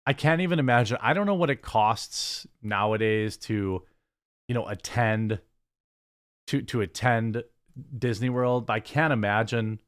I 0.07 0.13
can't 0.13 0.41
even 0.41 0.59
imagine. 0.59 0.99
I 1.01 1.13
don't 1.13 1.27
know 1.27 1.35
what 1.35 1.51
it 1.51 1.63
costs 1.63 2.47
nowadays 2.63 3.37
to, 3.39 3.83
you 4.49 4.55
know, 4.55 4.67
attend 4.67 5.41
to 6.49 6.63
to 6.63 6.81
attend 6.81 7.45
Disney 7.97 8.29
World, 8.29 8.71
I 8.71 8.81
can't 8.81 9.13
imagine 9.13 9.81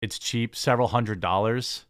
it's 0.00 0.18
cheap, 0.18 0.54
several 0.54 0.88
hundred 0.88 1.20
dollars. 1.20 1.86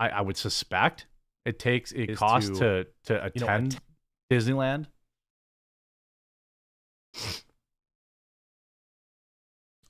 I, 0.00 0.08
I 0.08 0.20
would 0.20 0.36
suspect 0.36 1.06
it 1.44 1.58
takes 1.58 1.92
it 1.92 2.16
costs 2.16 2.58
to 2.58 2.84
to, 3.04 3.14
to 3.14 3.24
attend 3.24 3.74
you 3.74 3.78
know, 4.30 4.36
Disneyland. 4.36 4.86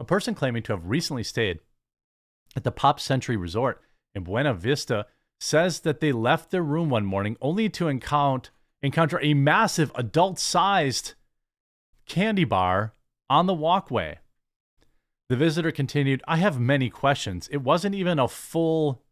A 0.00 0.04
person 0.04 0.34
claiming 0.34 0.62
to 0.64 0.72
have 0.72 0.86
recently 0.86 1.24
stayed 1.24 1.58
at 2.56 2.64
the 2.64 2.70
Pop 2.70 3.00
Century 3.00 3.36
Resort 3.36 3.82
in 4.14 4.22
Buena 4.22 4.54
Vista 4.54 5.06
says 5.40 5.80
that 5.80 6.00
they 6.00 6.12
left 6.12 6.50
their 6.50 6.62
room 6.62 6.90
one 6.90 7.04
morning 7.04 7.36
only 7.40 7.68
to 7.68 7.88
encounter 7.88 8.50
encounter 8.80 9.18
a 9.20 9.34
massive 9.34 9.90
adult-sized 9.96 11.14
candy 12.06 12.44
bar 12.44 12.94
on 13.28 13.46
the 13.46 13.54
walkway. 13.54 14.18
The 15.28 15.36
visitor 15.36 15.72
continued, 15.72 16.22
I 16.28 16.36
have 16.36 16.60
many 16.60 16.88
questions. 16.88 17.48
It 17.48 17.58
wasn't 17.58 17.96
even 17.96 18.18
a 18.20 18.28
full 18.28 19.02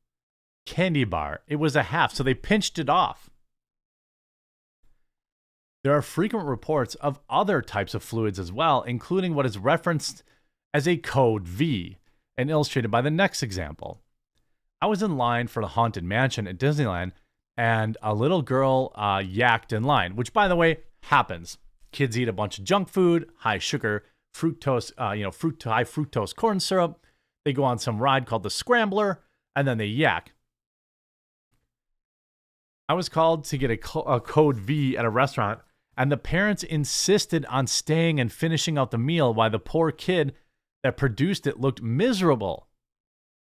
candy 0.67 1.05
bar, 1.05 1.41
it 1.47 1.57
was 1.57 1.75
a 1.75 1.85
half, 1.85 2.13
so 2.13 2.23
they 2.23 2.35
pinched 2.35 2.79
it 2.79 2.91
off. 2.91 3.31
There 5.83 5.97
are 5.97 6.03
frequent 6.03 6.47
reports 6.47 6.97
of 6.97 7.21
other 7.31 7.63
types 7.63 7.95
of 7.95 8.03
fluids 8.03 8.39
as 8.39 8.51
well, 8.51 8.83
including 8.83 9.35
what 9.35 9.47
is 9.47 9.57
referenced 9.57 10.25
as 10.75 10.89
a 10.89 10.97
code 10.97 11.47
V 11.47 11.99
and 12.37 12.51
illustrated 12.51 12.91
by 12.91 13.01
the 13.01 13.11
next 13.11 13.43
example. 13.43 14.01
I 14.83 14.87
was 14.87 15.03
in 15.03 15.17
line 15.17 15.47
for 15.47 15.63
the 15.63 15.69
Haunted 15.69 16.05
Mansion 16.05 16.47
at 16.47 16.59
Disneyland, 16.59 17.13
and 17.57 17.97
a 18.03 18.15
little 18.15 18.43
girl 18.43 18.93
uh, 18.95 19.19
yacked 19.19 19.73
in 19.73 19.85
line, 19.85 20.17
which, 20.17 20.33
by 20.33 20.49
the 20.49 20.57
way, 20.57 20.81
happens. 21.05 21.57
Kids 21.93 22.19
eat 22.19 22.29
a 22.29 22.33
bunch 22.33 22.59
of 22.59 22.65
junk 22.65 22.89
food, 22.89 23.31
high 23.39 23.59
sugar, 23.59 24.05
fructose, 24.35 24.93
uh, 25.01 25.13
you 25.13 25.23
know, 25.23 25.31
high 25.31 25.85
fructose 25.85 26.35
corn 26.35 26.61
syrup. 26.61 27.01
They 27.45 27.53
go 27.53 27.65
on 27.65 27.79
some 27.79 28.01
ride 28.01 28.27
called 28.27 28.43
the 28.43 28.51
Scrambler, 28.51 29.23
and 29.55 29.67
then 29.67 29.79
they 29.79 29.87
yak. 29.87 30.33
I 32.89 32.95
was 32.95 33.09
called 33.09 33.45
to 33.47 33.59
get 33.59 33.71
a, 33.71 33.77
co- 33.77 34.03
a 34.03 34.21
code 34.21 34.57
V 34.57 34.97
at 34.97 35.05
a 35.05 35.11
restaurant, 35.11 35.61
and 35.97 36.11
the 36.13 36.17
parents 36.17 36.63
insisted 36.63 37.45
on 37.47 37.67
staying 37.67 38.21
and 38.21 38.33
finishing 38.33 38.79
out 38.79 38.91
the 38.91 38.99
meal 38.99 39.33
while 39.35 39.51
the 39.51 39.59
poor 39.59 39.91
kid 39.91 40.35
that 40.83 40.97
produced 40.97 41.47
it 41.47 41.61
looked 41.61 41.83
miserable. 41.83 42.69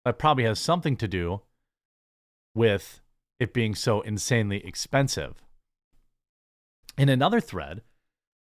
That 0.04 0.18
probably 0.18 0.44
has 0.44 0.58
something 0.58 0.96
to 0.96 1.06
do 1.06 1.42
with 2.54 3.00
it 3.38 3.54
being 3.54 3.74
so 3.74 4.00
insanely 4.00 4.64
expensive. 4.66 5.42
In 6.98 7.08
another 7.08 7.40
thread, 7.40 7.82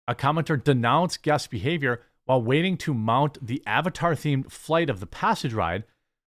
a 0.07 0.13
commenter 0.13 0.61
denounced 0.61 1.23
guest 1.23 1.49
behavior 1.49 2.03
while 2.25 2.41
waiting 2.41 2.77
to 2.77 2.93
mount 2.93 3.45
the 3.45 3.63
Avatar 3.65 4.13
themed 4.13 4.51
flight 4.51 4.89
of 4.89 4.99
the 4.99 5.07
passage 5.07 5.53
ride, 5.53 5.83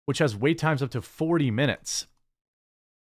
which 0.06 0.20
has 0.20 0.36
wait 0.36 0.58
times 0.58 0.82
up 0.82 0.92
to 0.92 1.02
40 1.02 1.52
minutes. 1.52 2.08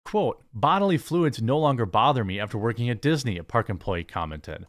Quote, 0.09 0.41
bodily 0.51 0.97
fluids 0.97 1.39
no 1.39 1.59
longer 1.59 1.85
bother 1.85 2.23
me 2.25 2.39
after 2.39 2.57
working 2.57 2.89
at 2.89 2.99
Disney, 2.99 3.37
a 3.37 3.43
park 3.43 3.69
employee 3.69 4.03
commented. 4.03 4.65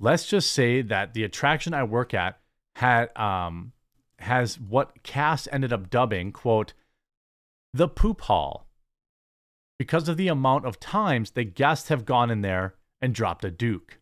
Let's 0.00 0.26
just 0.26 0.52
say 0.52 0.80
that 0.80 1.12
the 1.12 1.22
attraction 1.22 1.74
I 1.74 1.82
work 1.82 2.14
at 2.14 2.40
had 2.76 3.14
um, 3.14 3.72
has 4.20 4.58
what 4.58 5.02
Cass 5.02 5.48
ended 5.52 5.70
up 5.70 5.90
dubbing, 5.90 6.32
quote, 6.32 6.72
the 7.74 7.88
poop 7.88 8.22
hall. 8.22 8.70
Because 9.78 10.08
of 10.08 10.16
the 10.16 10.28
amount 10.28 10.64
of 10.64 10.80
times 10.80 11.32
the 11.32 11.44
guests 11.44 11.90
have 11.90 12.06
gone 12.06 12.30
in 12.30 12.40
there 12.40 12.76
and 13.02 13.14
dropped 13.14 13.44
a 13.44 13.50
duke. 13.50 13.98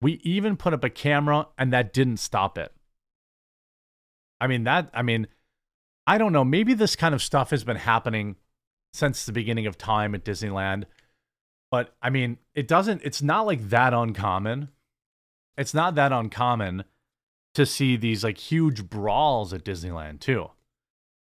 We 0.00 0.20
even 0.22 0.56
put 0.56 0.72
up 0.72 0.84
a 0.84 0.88
camera 0.88 1.48
and 1.58 1.72
that 1.72 1.92
didn't 1.92 2.18
stop 2.18 2.58
it. 2.58 2.72
I 4.40 4.46
mean, 4.46 4.62
that, 4.62 4.88
I 4.94 5.02
mean, 5.02 5.26
I 6.06 6.16
don't 6.16 6.32
know. 6.32 6.44
Maybe 6.44 6.74
this 6.74 6.94
kind 6.94 7.12
of 7.12 7.20
stuff 7.20 7.50
has 7.50 7.64
been 7.64 7.74
happening 7.74 8.36
since 8.92 9.24
the 9.24 9.32
beginning 9.32 9.66
of 9.66 9.78
time 9.78 10.14
at 10.14 10.24
Disneyland. 10.24 10.84
But 11.70 11.94
I 12.00 12.10
mean, 12.10 12.38
it 12.54 12.66
doesn't, 12.68 13.02
it's 13.04 13.22
not 13.22 13.46
like 13.46 13.68
that 13.70 13.92
uncommon. 13.92 14.68
It's 15.56 15.74
not 15.74 15.94
that 15.96 16.12
uncommon 16.12 16.84
to 17.54 17.66
see 17.66 17.96
these 17.96 18.24
like 18.24 18.38
huge 18.38 18.88
brawls 18.88 19.52
at 19.52 19.64
Disneyland 19.64 20.20
too. 20.20 20.50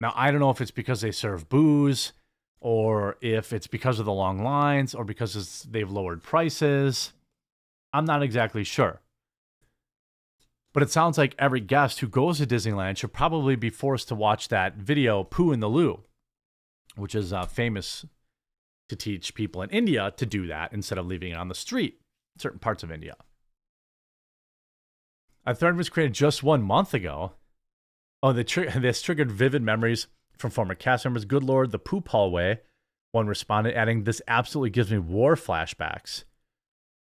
Now, 0.00 0.12
I 0.14 0.30
don't 0.30 0.40
know 0.40 0.50
if 0.50 0.60
it's 0.60 0.70
because 0.70 1.00
they 1.00 1.12
serve 1.12 1.48
booze 1.48 2.12
or 2.60 3.16
if 3.20 3.52
it's 3.52 3.66
because 3.66 3.98
of 3.98 4.06
the 4.06 4.12
long 4.12 4.42
lines 4.42 4.94
or 4.94 5.04
because 5.04 5.66
they've 5.70 5.90
lowered 5.90 6.22
prices. 6.22 7.12
I'm 7.92 8.04
not 8.04 8.22
exactly 8.22 8.64
sure. 8.64 9.00
But 10.74 10.82
it 10.82 10.90
sounds 10.90 11.16
like 11.16 11.34
every 11.38 11.60
guest 11.60 12.00
who 12.00 12.08
goes 12.08 12.38
to 12.38 12.46
Disneyland 12.46 12.98
should 12.98 13.12
probably 13.12 13.56
be 13.56 13.70
forced 13.70 14.08
to 14.08 14.14
watch 14.14 14.48
that 14.48 14.76
video, 14.76 15.24
Poo 15.24 15.52
in 15.52 15.60
the 15.60 15.70
Loo, 15.70 16.02
which 16.96 17.14
is 17.14 17.32
uh, 17.32 17.46
famous 17.46 18.04
to 18.88 18.96
teach 18.96 19.34
people 19.34 19.62
in 19.62 19.70
India 19.70 20.12
to 20.16 20.26
do 20.26 20.46
that 20.46 20.72
instead 20.72 20.98
of 20.98 21.06
leaving 21.06 21.32
it 21.32 21.38
on 21.38 21.48
the 21.48 21.54
street 21.54 22.00
certain 22.38 22.58
parts 22.58 22.82
of 22.82 22.92
India. 22.92 23.16
A 25.44 25.54
thread 25.54 25.76
was 25.76 25.88
created 25.88 26.12
just 26.12 26.42
one 26.42 26.62
month 26.62 26.92
ago. 26.92 27.32
Oh, 28.22 28.32
the 28.32 28.44
tri- 28.44 28.66
this 28.78 29.02
triggered 29.02 29.30
vivid 29.30 29.62
memories 29.62 30.08
from 30.36 30.50
former 30.50 30.74
cast 30.74 31.04
members. 31.04 31.24
Good 31.24 31.44
Lord, 31.44 31.70
the 31.70 31.78
poop 31.78 32.08
hallway. 32.08 32.60
One 33.12 33.26
responded, 33.26 33.74
adding, 33.74 34.04
This 34.04 34.20
absolutely 34.28 34.70
gives 34.70 34.90
me 34.90 34.98
war 34.98 35.36
flashbacks. 35.36 36.24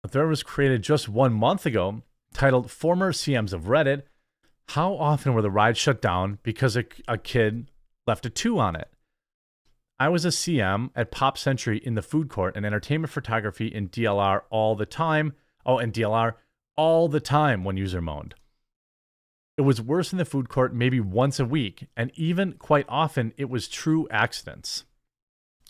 A 0.03 0.07
thread 0.07 0.27
was 0.27 0.43
created 0.43 0.83
just 0.83 1.09
one 1.09 1.33
month 1.33 1.65
ago 1.65 2.03
titled 2.33 2.69
Former 2.69 3.11
CMs 3.11 3.53
of 3.53 3.63
Reddit. 3.63 4.03
How 4.69 4.93
often 4.93 5.33
were 5.33 5.41
the 5.41 5.49
rides 5.49 5.79
shut 5.79 6.01
down 6.01 6.39
because 6.43 6.75
a, 6.75 6.85
a 7.07 7.17
kid 7.17 7.71
left 8.05 8.25
a 8.25 8.29
two 8.29 8.59
on 8.59 8.75
it? 8.75 8.89
I 9.97 10.09
was 10.09 10.25
a 10.25 10.29
CM 10.29 10.89
at 10.93 11.11
Pop 11.11 11.37
Century 11.37 11.77
in 11.77 11.95
the 11.95 12.01
food 12.01 12.27
court 12.27 12.57
and 12.57 12.65
entertainment 12.65 13.13
photography 13.13 13.67
in 13.67 13.87
DLR 13.87 14.41
all 14.49 14.75
the 14.75 14.85
time. 14.85 15.33
Oh, 15.65 15.77
and 15.77 15.93
DLR 15.93 16.33
all 16.75 17.07
the 17.07 17.21
time, 17.21 17.63
one 17.63 17.77
user 17.77 18.01
moaned. 18.01 18.35
It 19.57 19.61
was 19.61 19.81
worse 19.81 20.11
in 20.11 20.17
the 20.17 20.25
food 20.25 20.49
court 20.49 20.75
maybe 20.75 20.99
once 20.99 21.39
a 21.39 21.45
week, 21.45 21.87
and 21.95 22.11
even 22.15 22.53
quite 22.53 22.85
often 22.89 23.33
it 23.37 23.49
was 23.49 23.69
true 23.69 24.05
accidents. 24.11 24.83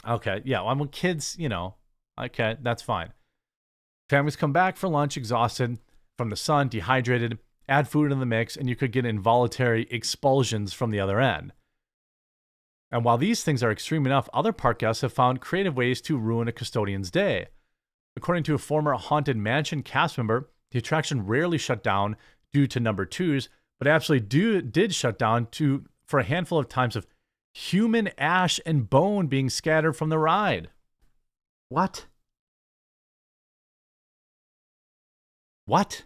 Okay, 0.08 0.42
yeah, 0.44 0.62
well, 0.62 0.70
I'm 0.70 0.80
with 0.80 0.92
kids, 0.92 1.36
you 1.38 1.48
know, 1.48 1.76
okay, 2.20 2.58
that's 2.62 2.82
fine. 2.82 3.14
Families 4.10 4.36
come 4.36 4.52
back 4.52 4.76
for 4.76 4.88
lunch 4.88 5.18
exhausted 5.18 5.78
from 6.18 6.32
the 6.32 6.36
sun, 6.36 6.68
dehydrated, 6.68 7.38
add 7.70 7.88
food 7.88 8.12
in 8.12 8.20
the 8.20 8.26
mix, 8.26 8.58
and 8.58 8.68
you 8.68 8.76
could 8.76 8.92
get 8.92 9.06
involuntary 9.06 9.88
expulsions 9.92 10.74
from 10.74 10.90
the 10.90 11.00
other 11.00 11.20
end. 11.20 11.54
And 12.92 13.04
while 13.04 13.18
these 13.18 13.44
things 13.44 13.64
are 13.64 13.72
extreme 13.72 14.06
enough, 14.06 14.30
other 14.34 14.54
park 14.54 14.80
guests 14.80 15.02
have 15.02 15.14
found 15.14 15.42
creative 15.42 15.76
ways 15.76 16.02
to 16.02 16.18
ruin 16.18 16.48
a 16.48 16.52
custodian's 16.52 17.12
day. 17.12 17.48
According 18.16 18.44
to 18.44 18.54
a 18.54 18.60
former 18.60 18.94
Haunted 18.94 19.38
Mansion 19.38 19.84
cast 19.84 20.18
member, 20.18 20.50
the 20.72 20.80
attraction 20.80 21.26
rarely 21.26 21.58
shut 21.58 21.84
down 21.84 22.16
due 22.54 22.68
to 22.68 22.80
number 22.80 23.06
twos, 23.06 23.50
but 23.80 23.88
actually 23.88 24.20
do, 24.20 24.62
did 24.62 24.94
shut 24.94 25.20
down 25.20 25.48
to 25.52 25.86
for 26.06 26.20
a 26.20 26.24
handful 26.24 26.60
of 26.60 26.70
times 26.70 26.96
of 26.96 27.08
human 27.54 28.10
ash 28.18 28.60
and 28.66 28.90
bone 28.90 29.28
being 29.28 29.50
scattered 29.50 29.94
from 29.94 30.10
the 30.10 30.18
ride. 30.18 30.70
What? 31.70 32.06
What? 35.66 36.04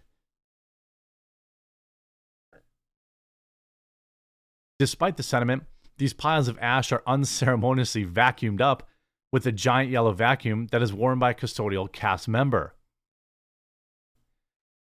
Despite 4.77 5.17
the 5.17 5.23
sentiment, 5.23 5.63
these 5.99 6.13
piles 6.13 6.47
of 6.47 6.57
ash 6.59 6.91
are 6.91 7.03
unceremoniously 7.05 8.05
vacuumed 8.05 8.61
up 8.61 8.87
with 9.31 9.45
a 9.45 9.51
giant 9.51 9.91
yellow 9.91 10.11
vacuum 10.11 10.67
that 10.71 10.81
is 10.81 10.93
worn 10.93 11.19
by 11.19 11.31
a 11.31 11.35
custodial 11.35 11.91
cast 11.91 12.27
member. 12.27 12.73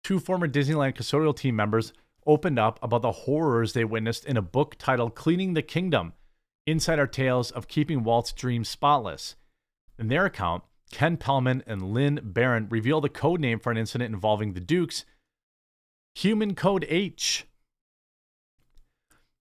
Two 0.02 0.18
former 0.18 0.46
Disneyland 0.46 0.94
custodial 0.94 1.34
team 1.34 1.56
members 1.56 1.94
opened 2.26 2.58
up 2.58 2.78
about 2.82 3.02
the 3.02 3.12
horrors 3.12 3.72
they 3.72 3.84
witnessed 3.84 4.26
in 4.26 4.36
a 4.36 4.42
book 4.42 4.76
titled 4.78 5.14
Cleaning 5.14 5.54
the 5.54 5.62
Kingdom 5.62 6.12
Insider 6.66 7.06
Tales 7.06 7.50
of 7.50 7.68
Keeping 7.68 8.02
Walt's 8.02 8.32
Dreams 8.32 8.68
Spotless. 8.68 9.36
In 9.98 10.08
their 10.08 10.26
account, 10.26 10.64
Ken 10.90 11.16
Pellman 11.16 11.62
and 11.66 11.94
Lynn 11.94 12.20
Barron 12.22 12.68
reveal 12.68 13.00
the 13.00 13.08
code 13.08 13.40
name 13.40 13.58
for 13.58 13.70
an 13.70 13.78
incident 13.78 14.12
involving 14.12 14.52
the 14.52 14.60
Dukes 14.60 15.04
Human 16.16 16.54
Code 16.54 16.86
H. 16.88 17.46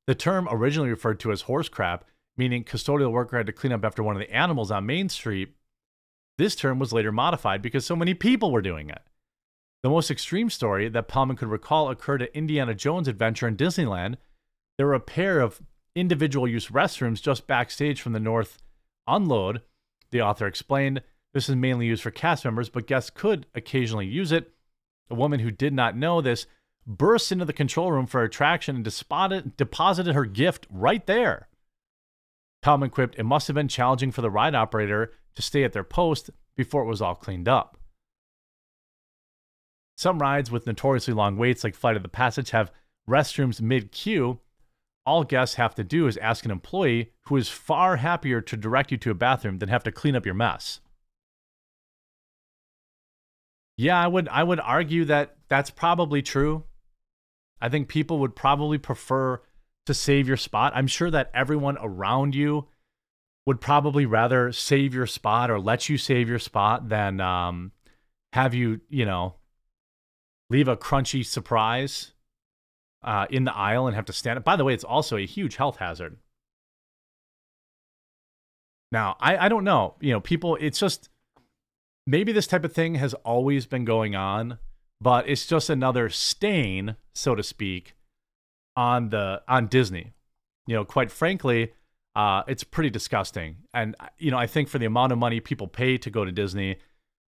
The 0.08 0.16
term, 0.16 0.47
originally 0.51 0.89
referred 0.89 1.20
to 1.22 1.32
as 1.32 1.41
horse 1.41 1.70
crap, 1.70 2.06
meaning 2.36 2.64
custodial 2.64 3.12
worker 3.12 3.38
had 3.38 3.45
to 3.45 3.54
clean 3.54 3.72
up 3.72 3.86
after 3.86 4.04
one 4.04 4.16
of 4.16 4.20
the 4.20 4.34
animals 4.34 4.72
on 4.72 4.86
Main 4.86 5.10
Street. 5.10 5.56
This 6.38 6.56
term 6.56 6.80
was 6.80 6.91
later 6.91 7.12
modified 7.12 7.62
because 7.62 7.86
so 7.86 7.95
many 7.95 8.14
people 8.14 8.51
were 8.51 8.62
doing 8.62 8.89
it. 8.89 9.01
The 9.84 9.89
most 9.89 10.10
extreme 10.10 10.49
story 10.49 10.89
that 10.89 11.08
Pellman 11.08 11.36
could 11.36 11.49
recall 11.49 11.89
occurred 11.89 12.22
at 12.22 12.36
Indiana 12.36 12.74
Jones 12.74 13.08
Adventure 13.08 13.47
in 13.47 13.58
Disneyland. 13.58 14.16
There 14.78 14.88
were 14.88 14.93
a 14.93 14.99
pair 14.99 15.39
of 15.39 15.62
individual 15.95 16.47
use 16.47 16.68
restrooms 16.68 17.22
just 17.22 17.47
backstage 17.47 18.01
from 18.01 18.14
the 18.14 18.20
North 18.20 18.58
unload. 19.08 19.62
The 20.12 20.22
author 20.22 20.47
explained 20.47 21.01
this 21.34 21.49
is 21.49 21.56
mainly 21.56 21.88
used 21.88 22.04
for 22.04 22.12
cast 22.12 22.45
members, 22.45 22.70
but 22.70 22.88
guests 22.88 23.10
could 23.10 23.45
occasionally 23.54 24.08
use 24.08 24.32
it. 24.32 24.54
A 25.10 25.16
woman 25.16 25.39
who 25.39 25.51
did 25.51 25.74
not 25.74 25.97
know 25.97 26.22
this 26.22 26.47
burst 26.86 27.32
into 27.32 27.46
the 27.46 27.54
control 27.54 27.92
room 27.92 28.06
for 28.06 28.24
attraction 28.24 28.76
and 28.78 28.86
deposited, 28.86 29.58
deposited 29.58 30.14
her 30.14 30.26
gift 30.26 30.68
right 30.70 31.06
there. 31.06 31.48
Pellman 32.62 32.90
quipped, 32.90 33.16
It 33.18 33.24
must 33.24 33.48
have 33.48 33.56
been 33.56 33.68
challenging 33.68 34.12
for 34.12 34.22
the 34.22 34.32
ride 34.32 34.56
operator 34.56 35.12
to 35.36 35.42
stay 35.42 35.64
at 35.64 35.74
their 35.74 35.84
post 35.84 36.30
before 36.56 36.84
it 36.84 36.88
was 36.88 37.02
all 37.02 37.16
cleaned 37.16 37.48
up. 37.48 37.78
Some 39.98 40.20
rides 40.20 40.50
with 40.50 40.66
notoriously 40.66 41.14
long 41.14 41.38
waits, 41.38 41.64
like 41.64 41.76
Flight 41.76 41.96
of 41.96 42.04
the 42.04 42.10
Passage, 42.10 42.50
have 42.52 42.72
restrooms 43.08 43.62
mid 43.62 43.92
queue. 43.92 44.40
All 45.06 45.24
guests 45.24 45.56
have 45.56 45.76
to 45.76 45.84
do 45.84 46.08
is 46.08 46.18
ask 46.18 46.46
an 46.46 46.52
employee 46.52 47.12
who 47.24 47.36
is 47.36 47.50
far 47.50 47.98
happier 47.98 48.42
to 48.42 48.58
direct 48.58 48.92
you 48.92 48.98
to 49.00 49.12
a 49.12 49.16
bathroom 49.16 49.60
than 49.60 49.70
have 49.70 49.84
to 49.84 49.92
clean 49.92 50.16
up 50.16 50.26
your 50.26 50.36
mess. 50.36 50.80
Yeah, 53.76 54.02
I 54.02 54.08
would 54.08 54.28
I 54.30 54.44
would 54.44 54.60
argue 54.60 55.04
that 55.06 55.36
that's 55.50 55.70
probably 55.70 56.22
true. 56.22 56.64
I 57.64 57.70
think 57.70 57.88
people 57.88 58.20
would 58.20 58.36
probably 58.36 58.78
prefer 58.78 59.41
to 59.86 59.93
save 59.93 60.28
your 60.28 60.36
spot. 60.36 60.74
I'm 60.76 60.86
sure 60.86 61.09
that 61.09 61.32
everyone 61.34 61.78
around 61.80 62.36
you 62.36 62.68
would 63.45 63.61
probably 63.61 64.05
rather 64.05 64.51
save 64.51 64.93
your 64.93 65.07
spot 65.07 65.49
or 65.49 65.61
let 65.61 65.88
you 65.88 65.97
save 65.97 66.28
your 66.28 66.39
spot 66.39 66.89
than 66.89 67.22
um, 67.22 67.72
have 68.34 68.53
you, 68.53 68.82
you 68.89 69.05
know, 69.05 69.36
leave 70.49 70.68
a 70.68 70.76
crunchy 70.76 71.26
surprise 71.26 72.11
uh, 73.01 73.28
in 73.30 73.45
the 73.45 73.55
aisle 73.55 73.88
and 73.88 73.95
have 73.95 74.05
to 74.05 74.14
stand. 74.14 74.43
By 74.43 74.57
the 74.57 74.66
way, 74.66 74.74
it's 74.74 74.84
also 74.84 75.16
a 75.16 75.26
huge 75.26 75.55
health 75.55 75.78
hazard. 75.78 76.18
Now, 78.91 79.16
I, 79.22 79.38
I 79.38 79.47
don't 79.47 79.64
know. 79.64 79.95
You 80.01 80.11
know, 80.11 80.20
people, 80.20 80.57
it's 80.59 80.80
just 80.80 81.07
maybe 82.05 82.34
this 82.34 82.45
type 82.45 82.66
of 82.66 82.74
thing 82.74 82.95
has 82.95 83.14
always 83.14 83.66
been 83.66 83.86
going 83.86 84.16
on 84.16 84.57
but 85.04 85.28
it's 85.28 85.45
just 85.45 85.70
another 85.70 86.10
stain, 86.10 86.95
so 87.14 87.36
to 87.36 87.43
speak, 87.43 87.93
on 88.78 89.10
the 89.10 89.41
on 89.47 89.68
Disney. 89.68 90.14
You 90.66 90.76
know, 90.76 90.86
quite 90.86 91.12
frankly, 91.12 91.74
uh, 92.16 92.43
it's 92.47 92.64
pretty 92.64 92.89
disgusting. 92.89 93.58
And 93.74 93.95
you 94.18 94.32
know, 94.32 94.38
I 94.38 94.47
think 94.47 94.70
for 94.70 94.80
the 94.80 94.86
amount 94.86 95.12
of 95.12 95.18
money 95.18 95.41
people 95.41 95.68
pay 95.68 95.97
to 95.97 96.10
go 96.10 96.24
to 96.24 96.32
Disney, 96.32 96.78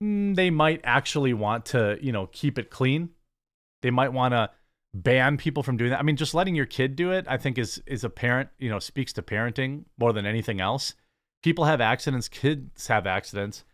mm, 0.02 0.34
they 0.34 0.48
might 0.48 0.80
actually 0.82 1.34
want 1.34 1.66
to, 1.66 1.98
you 2.00 2.10
know, 2.10 2.26
keep 2.28 2.58
it 2.58 2.70
clean. 2.70 3.10
They 3.82 3.90
might 3.90 4.14
want 4.14 4.32
to 4.32 4.50
ban 4.94 5.36
people 5.36 5.62
from 5.62 5.76
doing 5.76 5.90
that. 5.90 6.00
I 6.00 6.02
mean, 6.02 6.16
just 6.16 6.34
letting 6.34 6.54
your 6.54 6.66
kid 6.66 6.96
do 6.96 7.12
it, 7.12 7.26
I 7.28 7.36
think 7.36 7.58
is 7.58 7.82
is 7.86 8.02
a 8.02 8.10
parent, 8.10 8.48
you 8.58 8.70
know, 8.70 8.78
speaks 8.78 9.12
to 9.14 9.22
parenting 9.22 9.84
more 9.98 10.14
than 10.14 10.24
anything 10.24 10.58
else. 10.58 10.94
People 11.42 11.66
have 11.66 11.82
accidents, 11.82 12.28
kids 12.28 12.86
have 12.86 13.06
accidents. 13.06 13.64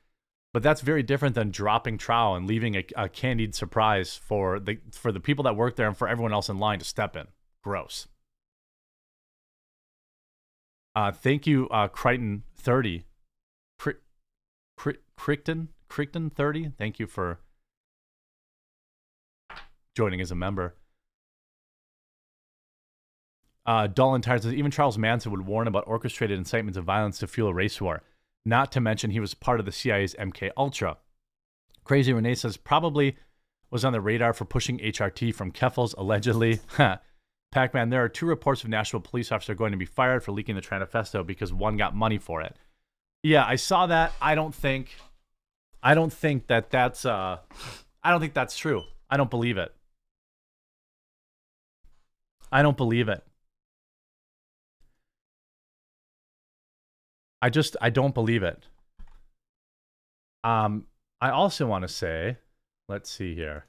But 0.54 0.62
that's 0.62 0.82
very 0.82 1.02
different 1.02 1.34
than 1.34 1.50
dropping 1.50 1.98
trowel 1.98 2.36
and 2.36 2.46
leaving 2.46 2.76
a, 2.76 2.84
a 2.96 3.08
candied 3.08 3.56
surprise 3.56 4.14
for 4.16 4.60
the 4.60 4.78
for 4.92 5.10
the 5.10 5.18
people 5.18 5.42
that 5.42 5.56
work 5.56 5.74
there 5.74 5.88
and 5.88 5.96
for 5.96 6.06
everyone 6.06 6.32
else 6.32 6.48
in 6.48 6.58
line 6.58 6.78
to 6.78 6.84
step 6.84 7.16
in. 7.16 7.26
Gross. 7.64 8.06
Uh, 10.94 11.10
thank 11.10 11.44
you, 11.48 11.68
uh, 11.70 11.88
Crichton 11.88 12.44
thirty, 12.56 13.04
Cri- 13.80 13.94
Cri- 14.76 14.98
Crichton 15.16 15.70
Crichton 15.88 16.30
thirty. 16.30 16.70
Thank 16.78 17.00
you 17.00 17.08
for 17.08 17.40
joining 19.96 20.20
as 20.20 20.30
a 20.30 20.36
member. 20.36 20.76
Uh, 23.66 23.88
Dull 23.88 24.14
and 24.14 24.22
Tired 24.22 24.44
says 24.44 24.54
even 24.54 24.70
Charles 24.70 24.98
Manson 24.98 25.32
would 25.32 25.46
warn 25.46 25.66
about 25.66 25.88
orchestrated 25.88 26.38
incitements 26.38 26.78
of 26.78 26.84
violence 26.84 27.18
to 27.18 27.26
fuel 27.26 27.48
a 27.48 27.54
race 27.54 27.80
war. 27.80 28.02
Not 28.44 28.72
to 28.72 28.80
mention 28.80 29.10
he 29.10 29.20
was 29.20 29.34
part 29.34 29.60
of 29.60 29.66
the 29.66 29.72
CIA's 29.72 30.14
MK 30.18 30.50
Ultra. 30.56 30.98
Crazy 31.84 32.12
Renee 32.12 32.34
says 32.34 32.56
probably 32.56 33.16
was 33.70 33.84
on 33.84 33.92
the 33.92 34.00
radar 34.00 34.32
for 34.32 34.44
pushing 34.44 34.78
HRT 34.78 35.34
from 35.34 35.52
Keffals 35.52 35.96
allegedly. 35.96 36.60
Pac-Man, 37.52 37.90
there 37.90 38.02
are 38.02 38.08
two 38.08 38.26
reports 38.26 38.62
of 38.64 38.68
Nashville 38.68 39.00
police 39.00 39.30
officer 39.30 39.54
going 39.54 39.72
to 39.72 39.78
be 39.78 39.84
fired 39.84 40.22
for 40.22 40.32
leaking 40.32 40.56
the 40.56 40.60
Tranifesto 40.60 41.24
because 41.24 41.52
one 41.52 41.76
got 41.76 41.94
money 41.94 42.18
for 42.18 42.42
it. 42.42 42.56
Yeah, 43.22 43.44
I 43.46 43.56
saw 43.56 43.86
that. 43.86 44.12
I 44.20 44.34
don't 44.34 44.54
think, 44.54 44.96
I 45.82 45.94
don't 45.94 46.12
think 46.12 46.48
that 46.48 46.70
that's, 46.70 47.06
uh, 47.06 47.38
I 48.02 48.10
don't 48.10 48.20
think 48.20 48.34
that's 48.34 48.56
true. 48.56 48.82
I 49.08 49.16
don't 49.16 49.30
believe 49.30 49.56
it. 49.56 49.74
I 52.52 52.62
don't 52.62 52.76
believe 52.76 53.08
it. 53.08 53.24
I 57.44 57.50
just 57.50 57.76
I 57.78 57.90
don't 57.90 58.14
believe 58.14 58.42
it. 58.42 58.68
Um, 60.44 60.86
I 61.20 61.28
also 61.28 61.66
want 61.66 61.82
to 61.82 61.88
say, 61.88 62.38
let's 62.88 63.10
see 63.10 63.34
here. 63.34 63.66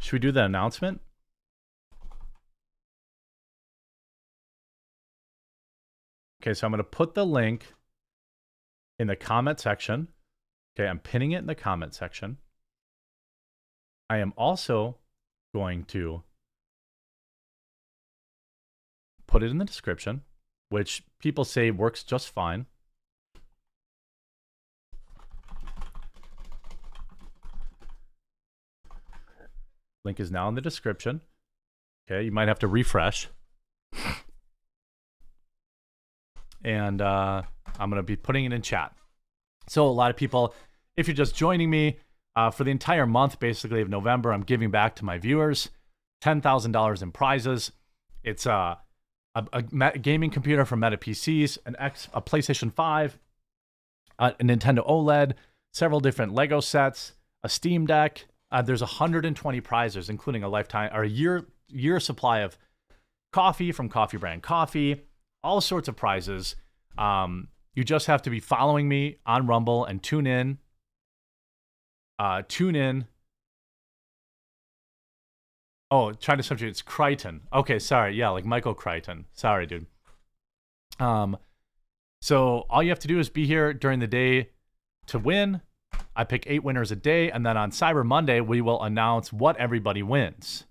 Should 0.00 0.14
we 0.14 0.18
do 0.18 0.32
the 0.32 0.42
announcement? 0.42 1.00
Okay, 6.42 6.54
so 6.54 6.66
I'm 6.66 6.72
going 6.72 6.78
to 6.78 6.82
put 6.82 7.14
the 7.14 7.24
link 7.24 7.72
in 8.98 9.06
the 9.06 9.14
comment 9.14 9.60
section. 9.60 10.08
Okay, 10.76 10.88
I'm 10.88 10.98
pinning 10.98 11.30
it 11.30 11.38
in 11.38 11.46
the 11.46 11.54
comment 11.54 11.94
section. 11.94 12.38
I 14.10 14.16
am 14.16 14.32
also 14.36 14.96
going 15.54 15.84
to 15.84 16.24
put 19.28 19.44
it 19.44 19.50
in 19.52 19.58
the 19.58 19.64
description, 19.64 20.22
which 20.70 21.04
people 21.20 21.44
say 21.44 21.70
works 21.70 22.02
just 22.02 22.28
fine. 22.28 22.66
Link 30.04 30.18
is 30.18 30.32
now 30.32 30.48
in 30.48 30.56
the 30.56 30.60
description. 30.60 31.20
Okay, 32.10 32.24
you 32.24 32.32
might 32.32 32.48
have 32.48 32.58
to 32.60 32.66
refresh. 32.66 33.28
And 36.64 37.00
uh, 37.00 37.42
I'm 37.78 37.90
going 37.90 37.98
to 37.98 38.02
be 38.02 38.16
putting 38.16 38.44
it 38.44 38.52
in 38.52 38.62
chat. 38.62 38.92
So, 39.68 39.86
a 39.86 39.90
lot 39.90 40.10
of 40.10 40.16
people, 40.16 40.54
if 40.96 41.06
you're 41.06 41.14
just 41.14 41.36
joining 41.36 41.70
me, 41.70 41.98
uh, 42.34 42.50
for 42.50 42.64
the 42.64 42.70
entire 42.70 43.06
month, 43.06 43.38
basically, 43.38 43.80
of 43.80 43.88
November, 43.88 44.32
I'm 44.32 44.42
giving 44.42 44.70
back 44.70 44.96
to 44.96 45.04
my 45.04 45.18
viewers 45.18 45.70
$10,000 46.22 47.02
in 47.02 47.12
prizes. 47.12 47.72
It's 48.22 48.46
uh, 48.46 48.76
a, 49.52 49.64
a 49.80 49.98
gaming 49.98 50.30
computer 50.30 50.64
from 50.64 50.80
Meta 50.80 50.96
PCs, 50.96 51.58
an 51.66 51.76
X, 51.78 52.08
a 52.12 52.20
PlayStation 52.20 52.72
5, 52.72 53.18
a, 54.18 54.26
a 54.26 54.44
Nintendo 54.44 54.86
OLED, 54.88 55.34
several 55.72 56.00
different 56.00 56.32
Lego 56.34 56.60
sets, 56.60 57.14
a 57.42 57.48
Steam 57.48 57.86
Deck. 57.86 58.26
Uh, 58.50 58.62
there's 58.62 58.80
120 58.80 59.60
prizes, 59.60 60.08
including 60.08 60.42
a 60.42 60.48
lifetime 60.48 60.90
or 60.94 61.02
a 61.02 61.08
year 61.08 61.46
year 61.68 62.00
supply 62.00 62.40
of 62.40 62.56
coffee 63.32 63.72
from 63.72 63.88
Coffee 63.88 64.16
Brand 64.16 64.42
Coffee, 64.42 65.02
all 65.44 65.60
sorts 65.60 65.88
of 65.88 65.96
prizes. 65.96 66.56
Um, 66.96 67.48
you 67.74 67.84
just 67.84 68.06
have 68.06 68.22
to 68.22 68.30
be 68.30 68.40
following 68.40 68.88
me 68.88 69.18
on 69.26 69.46
Rumble 69.46 69.84
and 69.84 70.02
tune 70.02 70.26
in. 70.26 70.58
Uh, 72.18 72.42
tune 72.48 72.74
in 72.74 73.06
Oh, 75.90 76.12
to 76.12 76.42
subject 76.42 76.70
it's 76.70 76.82
Crichton. 76.82 77.42
Okay, 77.52 77.78
sorry. 77.78 78.14
Yeah, 78.14 78.28
like 78.30 78.44
Michael 78.44 78.74
Crichton. 78.74 79.24
Sorry, 79.32 79.66
dude. 79.66 79.86
Um, 80.98 81.38
so 82.20 82.66
all 82.68 82.82
you 82.82 82.90
have 82.90 82.98
to 83.00 83.08
do 83.08 83.18
is 83.18 83.28
be 83.28 83.46
here 83.46 83.72
during 83.72 84.00
the 84.00 84.06
day 84.06 84.50
to 85.06 85.18
win. 85.18 85.62
I 86.14 86.24
pick 86.24 86.44
eight 86.46 86.64
winners 86.64 86.90
a 86.90 86.96
day, 86.96 87.30
and 87.30 87.46
then 87.46 87.56
on 87.56 87.70
Cyber 87.70 88.04
Monday 88.04 88.40
we 88.40 88.60
will 88.60 88.82
announce 88.82 89.32
what 89.32 89.56
everybody 89.56 90.02
wins. 90.02 90.64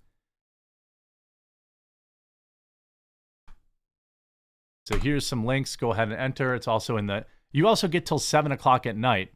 So 4.86 4.98
here's 4.98 5.26
some 5.26 5.44
links. 5.44 5.74
Go 5.76 5.92
ahead 5.92 6.08
and 6.08 6.18
enter. 6.18 6.54
It's 6.54 6.68
also 6.68 6.96
in 6.96 7.06
the. 7.06 7.26
You 7.50 7.66
also 7.66 7.88
get 7.88 8.06
till 8.06 8.18
seven 8.18 8.52
o'clock 8.52 8.86
at 8.86 8.96
night. 8.96 9.32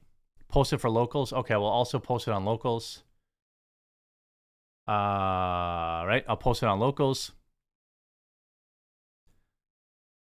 Post 0.48 0.72
it 0.72 0.78
for 0.78 0.90
locals. 0.90 1.32
Okay, 1.32 1.56
we'll 1.56 1.66
also 1.66 1.98
post 1.98 2.28
it 2.28 2.32
on 2.32 2.44
locals. 2.44 3.02
Uh, 4.92 6.04
right, 6.04 6.22
I'll 6.28 6.36
post 6.36 6.62
it 6.62 6.66
on 6.66 6.78
locals. 6.78 7.32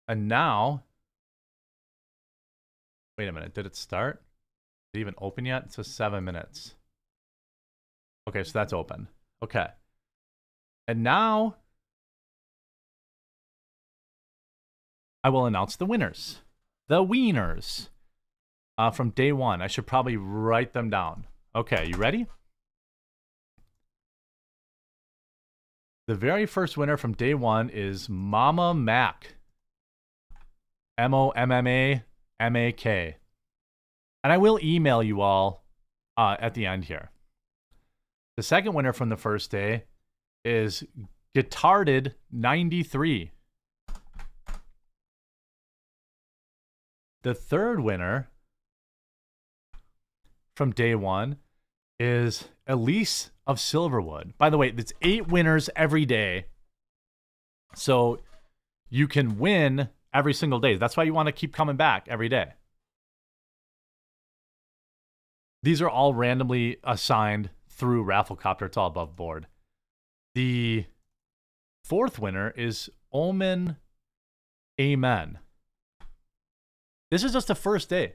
And 0.08 0.28
now, 0.28 0.84
wait 3.18 3.28
a 3.28 3.32
minute, 3.32 3.56
did 3.56 3.66
it 3.66 3.76
start? 3.76 4.22
Did 4.94 5.00
it 5.00 5.02
even 5.02 5.16
open 5.18 5.46
yet? 5.46 5.64
It 5.64 5.72
says 5.74 5.88
seven 5.88 6.24
minutes. 6.24 6.76
Okay, 8.28 8.44
so 8.44 8.52
that's 8.54 8.72
open. 8.72 9.08
Okay. 9.42 9.66
And 10.88 11.02
now 11.02 11.56
I 15.24 15.30
will 15.30 15.48
announce 15.48 15.78
the 15.78 15.88
winners. 15.88 16.42
The 16.90 17.04
wieners 17.04 17.90
uh, 18.78 18.92
from 18.92 19.10
day 19.10 19.32
one. 19.32 19.64
I 19.64 19.68
should 19.68 19.88
probably 19.88 20.18
write 20.18 20.74
them 20.74 20.92
down. 20.92 21.26
Okay, 21.56 21.88
you 21.88 21.98
ready? 21.98 22.28
The 26.10 26.16
very 26.16 26.48
first 26.48 26.76
winner 26.76 26.98
from 26.98 27.14
day 27.14 27.36
one 27.36 27.70
is 27.70 28.10
Mama 28.10 28.74
Mac. 28.74 29.36
M 30.98 31.14
O 31.14 31.30
M 31.30 31.52
M 31.52 31.68
A 31.68 32.04
M 32.40 32.56
A 32.56 32.72
K. 32.72 33.18
And 34.24 34.34
I 34.34 34.40
will 34.40 34.60
email 34.64 35.04
you 35.04 35.22
all 35.22 35.64
uh, 36.18 36.36
at 36.40 36.56
the 36.56 36.66
end 36.66 36.86
here. 36.86 37.12
The 38.38 38.42
second 38.42 38.74
winner 38.74 38.92
from 38.92 39.10
the 39.10 39.18
first 39.18 39.52
day 39.52 39.84
is 40.44 40.84
Guitarded 41.36 42.16
93. 42.32 43.30
The 47.22 47.36
third 47.36 47.82
winner 47.82 48.32
from 50.56 50.72
day 50.72 50.96
one 50.96 51.38
is 52.00 52.46
Elise 52.66 53.30
of 53.50 53.58
Silverwood. 53.58 54.34
By 54.38 54.52
the 54.52 54.60
way, 54.60 54.72
it's 54.78 54.94
eight 55.02 55.28
winners 55.28 55.72
every 55.76 56.06
day. 56.06 56.46
So 57.74 58.20
you 58.92 59.08
can 59.08 59.40
win 59.40 59.90
every 60.14 60.36
single 60.36 60.60
day. 60.60 60.76
That's 60.76 60.96
why 60.96 61.04
you 61.04 61.16
want 61.16 61.26
to 61.30 61.32
keep 61.32 61.52
coming 61.52 61.76
back 61.76 62.06
every 62.08 62.30
day. 62.30 62.54
These 65.64 65.82
are 65.82 65.90
all 65.90 66.14
randomly 66.14 66.78
assigned 66.84 67.50
through 67.68 68.06
Rafflecopter. 68.06 68.68
It's 68.68 68.78
all 68.78 68.86
above 68.86 69.16
board. 69.16 69.48
The 70.36 70.86
fourth 71.84 72.20
winner 72.20 72.52
is 72.52 72.92
Omen 73.12 73.78
Amen. 74.80 75.40
This 77.10 77.24
is 77.24 77.34
just 77.34 77.48
the 77.48 77.56
first 77.56 77.90
day. 77.90 78.14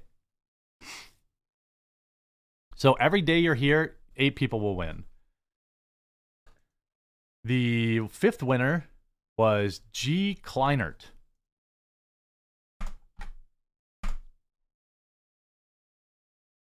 So 2.77 2.93
every 2.95 3.21
day 3.21 3.41
you're 3.41 3.57
here, 3.57 3.97
eight 4.17 4.37
people 4.37 4.61
will 4.61 4.77
win. 4.77 5.03
The 7.45 8.09
fifth 8.09 8.43
winner 8.43 8.87
was 9.37 9.83
G. 9.93 10.39
Kleinert. 10.43 11.11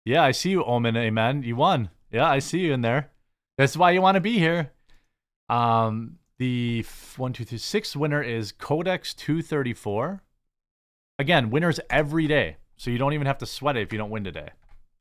Yeah, 0.04 0.22
I 0.24 0.32
see 0.32 0.52
you, 0.52 0.64
Omen. 0.64 0.98
Amen. 0.98 1.44
You 1.44 1.56
won. 1.56 1.90
Yeah, 2.12 2.30
I 2.30 2.40
see 2.40 2.60
you 2.60 2.74
in 2.74 2.82
there. 2.82 3.12
That's 3.58 3.78
why 3.78 3.92
you 3.92 4.02
want 4.02 4.16
to 4.16 4.22
be 4.22 4.38
here. 4.38 4.72
Um, 5.50 6.18
the 6.38 6.86
one, 7.16 7.34
two, 7.34 7.46
three, 7.46 7.58
sixth 7.58 7.96
winner 7.96 8.22
is 8.22 8.52
Codex 8.52 9.14
234. 9.14 10.22
Again, 11.18 11.50
winners 11.50 11.80
every 11.90 12.28
day. 12.28 12.58
So 12.78 12.92
you 12.92 12.98
don't 12.98 13.14
even 13.14 13.28
have 13.28 13.38
to 13.38 13.46
sweat 13.46 13.78
it 13.78 13.82
if 13.82 13.94
you 13.94 13.98
don't 13.98 14.10
win 14.10 14.26
today. 14.26 14.50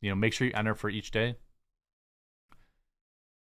You 0.01 0.11
know, 0.11 0.15
make 0.15 0.33
sure 0.33 0.47
you 0.47 0.53
enter 0.55 0.75
for 0.75 0.89
each 0.89 1.11
day. 1.11 1.35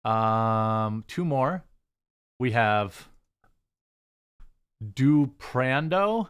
Um, 0.04 1.04
two 1.06 1.24
more. 1.24 1.64
We 2.38 2.50
have 2.52 3.08
Duprando 4.82 6.28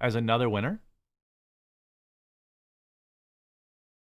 as 0.00 0.14
another 0.14 0.48
winner. 0.48 0.80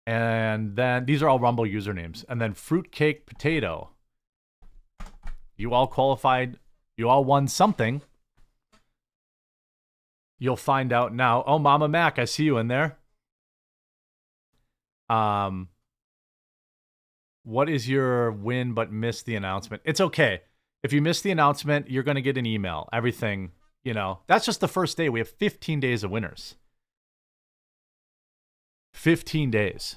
And 0.06 0.76
then 0.76 1.06
these 1.06 1.22
are 1.22 1.28
all 1.28 1.38
Rumble 1.38 1.64
usernames. 1.64 2.24
And 2.28 2.40
then 2.40 2.52
Fruitcake 2.52 3.26
Potato. 3.26 3.90
You 5.56 5.72
all 5.72 5.86
qualified. 5.86 6.58
You 6.96 7.08
all 7.08 7.24
won 7.24 7.48
something. 7.48 8.02
You'll 10.38 10.56
find 10.56 10.92
out 10.92 11.14
now. 11.14 11.42
Oh, 11.46 11.58
Mama 11.58 11.88
Mac, 11.88 12.18
I 12.18 12.24
see 12.24 12.44
you 12.44 12.58
in 12.58 12.68
there. 12.68 12.98
Um, 15.08 15.68
what 17.44 17.68
is 17.68 17.88
your 17.88 18.32
win 18.32 18.72
but 18.72 18.90
miss 18.90 19.22
the 19.22 19.36
announcement? 19.36 19.82
It's 19.84 20.00
okay. 20.00 20.42
If 20.82 20.92
you 20.92 21.00
miss 21.00 21.20
the 21.20 21.30
announcement, 21.30 21.88
you're 21.88 22.02
going 22.02 22.16
to 22.16 22.22
get 22.22 22.36
an 22.36 22.46
email. 22.46 22.88
Everything, 22.92 23.52
you 23.84 23.94
know, 23.94 24.20
that's 24.26 24.44
just 24.44 24.60
the 24.60 24.68
first 24.68 24.96
day. 24.96 25.08
We 25.08 25.20
have 25.20 25.28
15 25.28 25.80
days 25.80 26.02
of 26.02 26.10
winners. 26.10 26.56
15 28.94 29.50
days. 29.50 29.96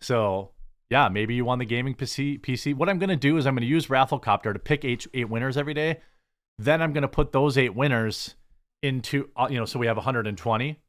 So, 0.00 0.52
yeah, 0.90 1.08
maybe 1.08 1.34
you 1.34 1.44
won 1.44 1.58
the 1.58 1.64
gaming 1.64 1.94
PC. 1.94 2.40
PC. 2.40 2.74
What 2.74 2.88
I'm 2.88 2.98
going 2.98 3.10
to 3.10 3.16
do 3.16 3.36
is 3.36 3.46
I'm 3.46 3.54
going 3.54 3.62
to 3.62 3.66
use 3.66 3.88
Rafflecopter 3.88 4.52
to 4.52 4.58
pick 4.58 4.84
eight, 4.84 5.06
eight 5.12 5.28
winners 5.28 5.56
every 5.56 5.74
day. 5.74 6.00
Then 6.58 6.82
I'm 6.82 6.92
going 6.92 7.02
to 7.02 7.08
put 7.08 7.32
those 7.32 7.58
eight 7.58 7.74
winners 7.74 8.34
into, 8.82 9.28
uh, 9.36 9.48
you 9.50 9.58
know, 9.58 9.64
so 9.64 9.78
we 9.78 9.86
have 9.86 9.96
120. 9.96 10.80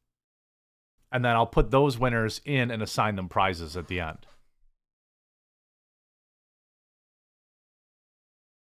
And 1.12 1.26
then 1.26 1.36
I'll 1.36 1.48
put 1.48 1.72
those 1.72 1.98
winners 1.98 2.42
in 2.46 2.70
and 2.70 2.84
assign 2.84 3.16
them 3.16 3.30
prizes 3.30 3.76
at 3.76 3.88
the 3.88 4.00
end. 4.00 4.26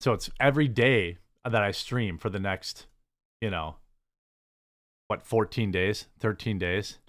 So 0.01 0.13
it's 0.13 0.29
every 0.39 0.69
day 0.69 1.17
that 1.43 1.61
I 1.61 1.71
stream 1.71 2.17
for 2.17 2.29
the 2.29 2.39
next, 2.39 2.85
you 3.41 3.49
know, 3.49 3.75
what, 5.07 5.25
14 5.25 5.71
days, 5.71 6.05
13 6.19 6.57
days. 6.57 6.99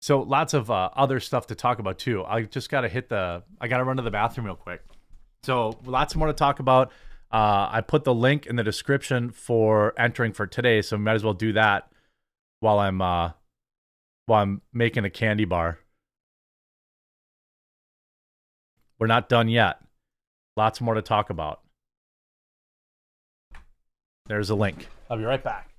So 0.00 0.20
lots 0.20 0.54
of 0.54 0.70
uh, 0.70 0.90
other 0.96 1.20
stuff 1.20 1.48
to 1.48 1.54
talk 1.54 1.80
about 1.80 1.98
too. 1.98 2.24
I 2.24 2.42
just 2.42 2.70
got 2.70 2.82
to 2.82 2.88
hit 2.88 3.08
the, 3.08 3.42
I 3.60 3.68
got 3.68 3.78
to 3.78 3.84
run 3.84 3.96
to 3.96 4.02
the 4.02 4.10
bathroom 4.10 4.46
real 4.46 4.56
quick. 4.56 4.82
So 5.42 5.78
lots 5.84 6.14
more 6.14 6.28
to 6.28 6.32
talk 6.32 6.60
about. 6.60 6.92
Uh, 7.30 7.68
I 7.70 7.82
put 7.82 8.04
the 8.04 8.14
link 8.14 8.46
in 8.46 8.56
the 8.56 8.64
description 8.64 9.30
for 9.30 9.98
entering 10.00 10.32
for 10.32 10.46
today, 10.46 10.80
so 10.80 10.96
might 10.96 11.14
as 11.14 11.24
well 11.24 11.34
do 11.34 11.52
that 11.52 11.90
while 12.60 12.78
I'm 12.78 13.02
uh, 13.02 13.32
while 14.26 14.42
I'm 14.42 14.62
making 14.72 15.04
a 15.04 15.10
candy 15.10 15.44
bar. 15.44 15.78
We're 18.98 19.06
not 19.06 19.28
done 19.28 19.48
yet. 19.48 19.80
Lots 20.56 20.80
more 20.80 20.94
to 20.94 21.02
talk 21.02 21.30
about. 21.30 21.60
There's 24.26 24.50
a 24.50 24.54
link. 24.54 24.88
I'll 25.08 25.18
be 25.18 25.24
right 25.24 25.42
back. 25.42 25.70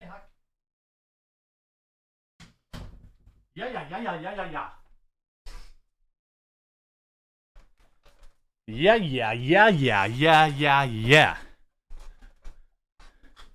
Yeah, 0.00 0.08
yeah, 3.54 3.86
yeah, 3.90 4.02
yeah, 4.02 4.20
yeah, 4.20 4.34
yeah, 4.36 4.50
yeah. 4.50 4.68
Yeah, 8.66 8.96
yeah, 8.96 9.32
yeah, 9.32 9.68
yeah, 9.68 10.06
yeah, 10.06 10.46
yeah, 10.46 10.82
yeah. 10.82 11.36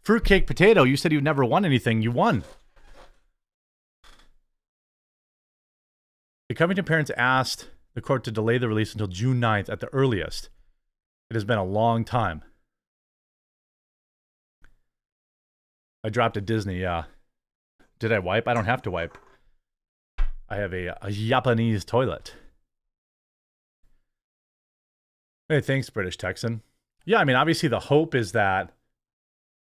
Fruitcake 0.04 0.48
potato, 0.48 0.84
you 0.84 0.96
said 0.96 1.12
you 1.12 1.20
never 1.20 1.44
won 1.44 1.66
anything. 1.66 2.02
You 2.02 2.12
won. 2.12 2.44
The 6.48 6.56
Covenant 6.56 6.88
parents 6.88 7.12
asked 7.18 7.70
the 7.94 8.02
court 8.02 8.24
to 8.24 8.32
delay 8.32 8.58
the 8.58 8.68
release 8.68 8.94
until 8.94 9.08
June 9.08 9.40
9th 9.40 9.70
at 9.70 9.80
the 9.82 9.94
earliest. 9.94 10.50
It 11.30 11.34
has 11.34 11.44
been 11.44 11.58
a 11.58 11.64
long 11.64 12.04
time. 12.06 12.44
I 16.04 16.10
dropped 16.10 16.38
a 16.38 16.42
Disney, 16.42 16.82
yeah. 16.82 17.04
Did 18.00 18.12
I 18.12 18.20
wipe? 18.20 18.48
I 18.48 18.54
don't 18.54 18.66
have 18.66 18.82
to 18.84 18.92
wipe. 18.92 19.18
I 20.50 20.56
have 20.56 20.74
a, 20.74 20.98
a 21.02 21.12
Japanese 21.12 21.86
toilet. 21.86 22.34
Hey, 25.52 25.60
thanks, 25.60 25.90
British 25.90 26.16
Texan. 26.16 26.62
Yeah, 27.04 27.18
I 27.18 27.26
mean, 27.26 27.36
obviously 27.36 27.68
the 27.68 27.82
hope 27.82 28.16
is 28.16 28.32
that 28.32 28.72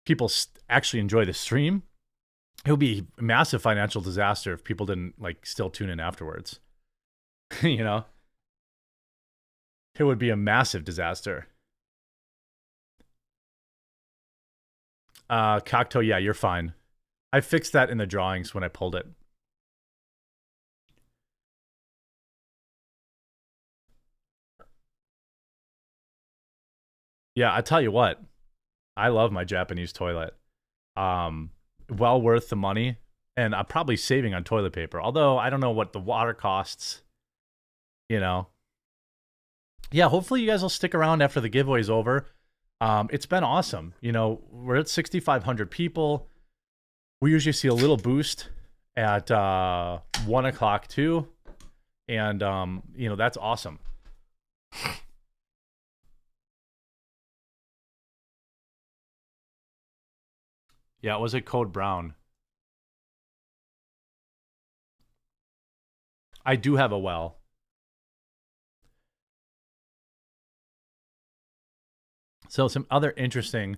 people 0.07 0.31
actually 0.67 0.99
enjoy 0.99 1.23
the 1.23 1.33
stream. 1.33 1.83
It 2.65 2.71
would 2.71 2.79
be 2.79 3.05
a 3.19 3.21
massive 3.21 3.61
financial 3.61 4.01
disaster 4.01 4.53
if 4.53 4.63
people 4.63 4.87
didn't 4.87 5.21
like 5.21 5.45
still 5.45 5.69
tune 5.69 5.91
in 5.91 5.99
afterwards. 5.99 6.61
you 7.61 7.83
know, 7.83 8.05
it 9.99 10.03
would 10.03 10.17
be 10.17 10.31
a 10.31 10.35
massive 10.35 10.83
disaster. 10.83 11.45
Uh, 15.29 15.59
Cocteau, 15.59 16.03
yeah, 16.03 16.17
you're 16.17 16.33
fine. 16.33 16.73
I 17.31 17.39
fixed 17.39 17.73
that 17.73 17.91
in 17.91 17.99
the 17.99 18.07
drawings 18.07 18.51
when 18.55 18.63
I 18.63 18.67
pulled 18.67 18.95
it. 18.95 19.05
Yeah, 27.37 27.53
I 27.53 27.61
tell 27.61 27.79
you 27.79 27.91
what, 27.91 28.19
I 28.95 29.09
love 29.09 29.31
my 29.31 29.43
Japanese 29.43 29.93
toilet. 29.93 30.33
Um, 30.95 31.51
well 31.87 32.19
worth 32.19 32.49
the 32.49 32.55
money, 32.55 32.97
and 33.35 33.53
I'm 33.53 33.67
probably 33.67 33.95
saving 33.95 34.33
on 34.33 34.43
toilet 34.43 34.73
paper. 34.73 34.99
Although 34.99 35.37
I 35.37 35.51
don't 35.51 35.59
know 35.59 35.69
what 35.69 35.93
the 35.93 35.99
water 35.99 36.33
costs. 36.33 37.03
You 38.09 38.19
know. 38.19 38.47
Yeah, 39.91 40.09
hopefully 40.09 40.41
you 40.41 40.47
guys 40.47 40.63
will 40.63 40.69
stick 40.69 40.95
around 40.95 41.21
after 41.21 41.39
the 41.39 41.47
giveaway's 41.47 41.91
over. 41.91 42.25
Um, 42.81 43.07
it's 43.11 43.27
been 43.27 43.43
awesome. 43.43 43.93
You 44.01 44.13
know, 44.13 44.41
we're 44.49 44.77
at 44.77 44.89
6,500 44.89 45.69
people. 45.69 46.27
We 47.21 47.29
usually 47.29 47.53
see 47.53 47.67
a 47.67 47.73
little 47.75 47.97
boost 47.97 48.49
at 48.95 49.29
uh, 49.29 49.99
one 50.25 50.47
o'clock 50.47 50.87
too. 50.87 51.27
and 52.07 52.41
um, 52.41 52.81
you 52.95 53.07
know 53.09 53.15
that's 53.15 53.37
awesome. 53.37 53.77
Yeah, 61.07 61.15
it 61.15 61.21
was 61.21 61.33
it 61.33 61.45
Code 61.45 61.71
Brown? 61.71 62.15
I 66.45 66.57
do 66.57 66.75
have 66.75 66.91
a 66.91 66.99
well. 66.99 67.37
So 72.49 72.67
some 72.67 72.85
other 72.91 73.13
interesting. 73.15 73.77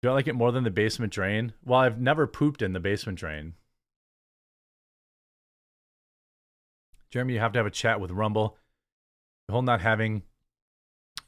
Do 0.00 0.08
I 0.08 0.12
like 0.12 0.26
it 0.26 0.32
more 0.34 0.50
than 0.50 0.64
the 0.64 0.70
basement 0.70 1.12
drain? 1.12 1.52
Well, 1.66 1.80
I've 1.80 2.00
never 2.00 2.26
pooped 2.26 2.62
in 2.62 2.72
the 2.72 2.80
basement 2.80 3.18
drain. 3.18 3.56
Jeremy, 7.10 7.34
you 7.34 7.40
have 7.40 7.52
to 7.52 7.58
have 7.58 7.66
a 7.66 7.70
chat 7.70 8.00
with 8.00 8.10
Rumble. 8.10 8.56
The 9.48 9.52
whole 9.52 9.60
not 9.60 9.82
having 9.82 10.22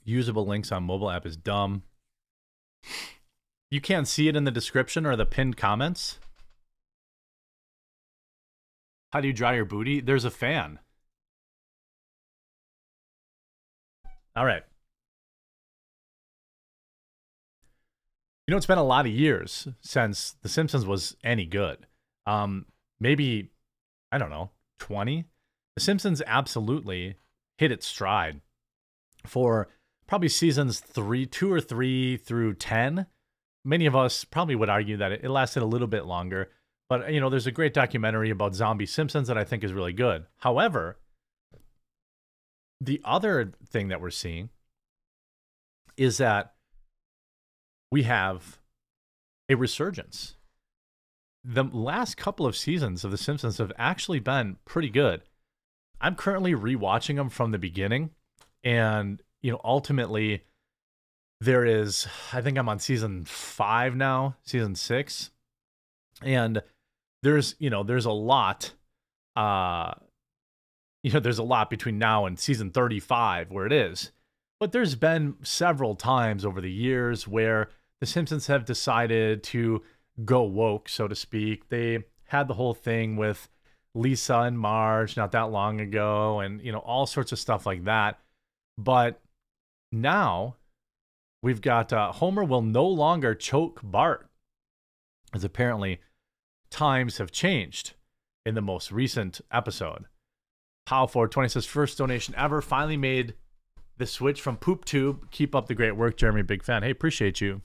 usable 0.07 0.47
links 0.47 0.73
on 0.73 0.85
mobile 0.85 1.11
app 1.11 1.27
is 1.27 1.37
dumb. 1.37 1.83
You 3.71 3.81
can't 3.81 4.09
see 4.09 4.29
it 4.29 4.37
in 4.37 4.45
the 4.45 4.51
description 4.51 5.05
or 5.05 5.17
the 5.17 5.27
pinned 5.27 5.57
comments. 5.57 6.19
How 9.13 9.21
do 9.21 9.29
you 9.29 9.35
dry 9.35 9.55
your 9.55 9.65
booty? 9.65 10.01
There's 10.01 10.25
a 10.25 10.31
fan. 10.31 10.79
All 14.37 14.45
right. 14.45 14.63
You 18.47 18.53
know, 18.53 18.57
it's 18.57 18.67
been 18.67 18.79
a 18.79 18.85
lot 18.85 19.07
of 19.07 19.13
years 19.13 19.67
since 19.81 20.37
The 20.43 20.49
Simpsons 20.49 20.87
was 20.87 21.17
any 21.25 21.47
good. 21.47 21.87
Um, 22.27 22.67
maybe, 23.01 23.51
I 24.13 24.19
don't 24.19 24.31
know, 24.31 24.51
20? 24.79 25.25
The 25.75 25.81
Simpsons 25.81 26.23
absolutely 26.27 27.17
hit 27.59 27.73
its 27.73 27.87
stride 27.87 28.41
for 29.27 29.69
probably 30.07 30.29
seasons 30.29 30.81
three, 30.81 31.27
two 31.27 31.53
or 31.53 31.61
three 31.61 32.17
through 32.17 32.55
10. 32.55 33.07
Many 33.65 33.87
of 33.87 33.97
us 33.97 34.25
probably 34.25 34.55
would 34.55 34.69
argue 34.69 34.97
that 34.97 35.13
it 35.13 35.29
lasted 35.31 35.63
a 35.63 35.67
little 35.67 35.89
bit 35.89 36.07
longer. 36.07 36.51
But, 36.89 37.13
you 37.13 37.21
know, 37.21 37.29
there's 37.29 37.49
a 37.49 37.53
great 37.53 37.75
documentary 37.75 38.31
about 38.31 38.55
zombie 38.55 38.87
Simpsons 38.87 39.27
that 39.29 39.37
I 39.37 39.45
think 39.45 39.65
is 39.65 39.73
really 39.73 39.93
good. 39.93 40.27
However, 40.39 40.99
the 42.81 43.01
other 43.05 43.53
thing 43.67 43.89
that 43.89 44.01
we're 44.01 44.11
seeing 44.11 44.51
is 45.97 46.19
that 46.19 46.55
we 47.91 48.05
have 48.05 48.59
a 49.49 49.55
resurgence. 49.55 50.37
The 51.43 51.65
last 51.65 52.17
couple 52.17 52.47
of 52.47 52.57
seasons 52.57 53.05
of 53.05 53.11
The 53.11 53.17
Simpsons 53.17 53.59
have 53.59 53.73
actually 53.79 54.21
been 54.21 54.57
pretty 54.65 54.91
good. 54.91 55.23
I'm 56.01 56.15
currently 56.15 56.55
rewatching 56.55 57.17
them 57.17 57.31
from 57.31 57.53
the 57.53 57.59
beginning, 57.59 58.11
and 58.63 59.23
you 59.47 59.53
know, 59.53 59.61
ultimately, 59.63 60.43
there 61.41 61.65
is. 61.65 62.09
I 62.33 62.41
think 62.41 62.59
I'm 62.59 62.69
on 62.69 62.81
season 62.81 63.25
five 63.25 63.95
now, 63.95 64.35
season 64.43 64.75
six, 64.75 65.31
and 66.21 66.61
there's 67.23 67.55
you 67.61 67.71
know 67.71 67.85
there's 67.85 68.07
a 68.07 68.11
lot. 68.11 68.73
Uh, 69.37 69.95
you 71.05 71.13
know, 71.13 71.21
there's 71.21 71.39
a 71.39 71.45
lot 71.45 71.71
between 71.71 71.97
now 71.97 72.27
and 72.27 72.41
season 72.41 72.73
35 72.73 73.53
where 73.53 73.67
it 73.67 73.73
is. 73.73 74.11
But 74.59 74.73
there's 74.73 74.97
been 74.97 75.37
several 75.45 75.95
times 75.95 76.45
over 76.45 76.61
the 76.61 76.73
years 76.73 77.29
where 77.29 77.69
the 78.01 78.07
Simpsons 78.07 78.49
have 78.49 78.65
decided 78.65 79.45
to 79.45 79.85
go 80.25 80.43
woke, 80.43 80.89
so 80.89 81.07
to 81.07 81.15
speak. 81.15 81.69
They 81.69 82.03
had 82.25 82.49
the 82.49 82.55
whole 82.55 82.75
thing 82.75 83.15
with 83.15 83.49
Lisa 83.95 84.39
and 84.41 84.59
Marge 84.59 85.17
not 85.17 85.31
that 85.31 85.53
long 85.53 85.81
ago, 85.81 86.41
and 86.41 86.61
you 86.61 86.73
know, 86.73 86.81
all 86.81 87.07
sorts 87.07 87.31
of 87.31 87.39
stuff 87.39 87.65
like 87.65 87.85
that. 87.85 88.19
But 88.77 89.21
now 90.03 90.57
we've 91.43 91.61
got 91.61 91.93
uh, 91.93 92.13
Homer 92.13 92.45
will 92.45 92.63
no 92.63 92.87
longer 92.87 93.35
choke 93.35 93.81
Bart, 93.83 94.29
as 95.35 95.45
apparently 95.45 96.01
times 96.71 97.19
have 97.19 97.31
changed 97.31 97.95
in 98.45 98.55
the 98.55 98.61
most 98.61 98.93
recent 98.93 99.41
episode. 99.53 100.07
How 100.87 101.07
for 101.07 101.27
20 101.27 101.49
says 101.49 101.67
first 101.67 101.99
donation 101.99 102.35
ever 102.37 102.63
finally 102.63 102.97
made 102.97 103.35
the 103.99 104.07
switch 104.07 104.41
from 104.41 104.57
poop 104.57 104.85
tube. 104.85 105.31
Keep 105.31 105.55
up 105.55 105.67
the 105.67 105.75
great 105.75 105.97
work, 105.97 106.17
Jeremy. 106.17 106.43
Big 106.43 106.63
fan. 106.63 106.83
Hey, 106.83 106.91
appreciate 106.91 107.41
you. 107.41 107.63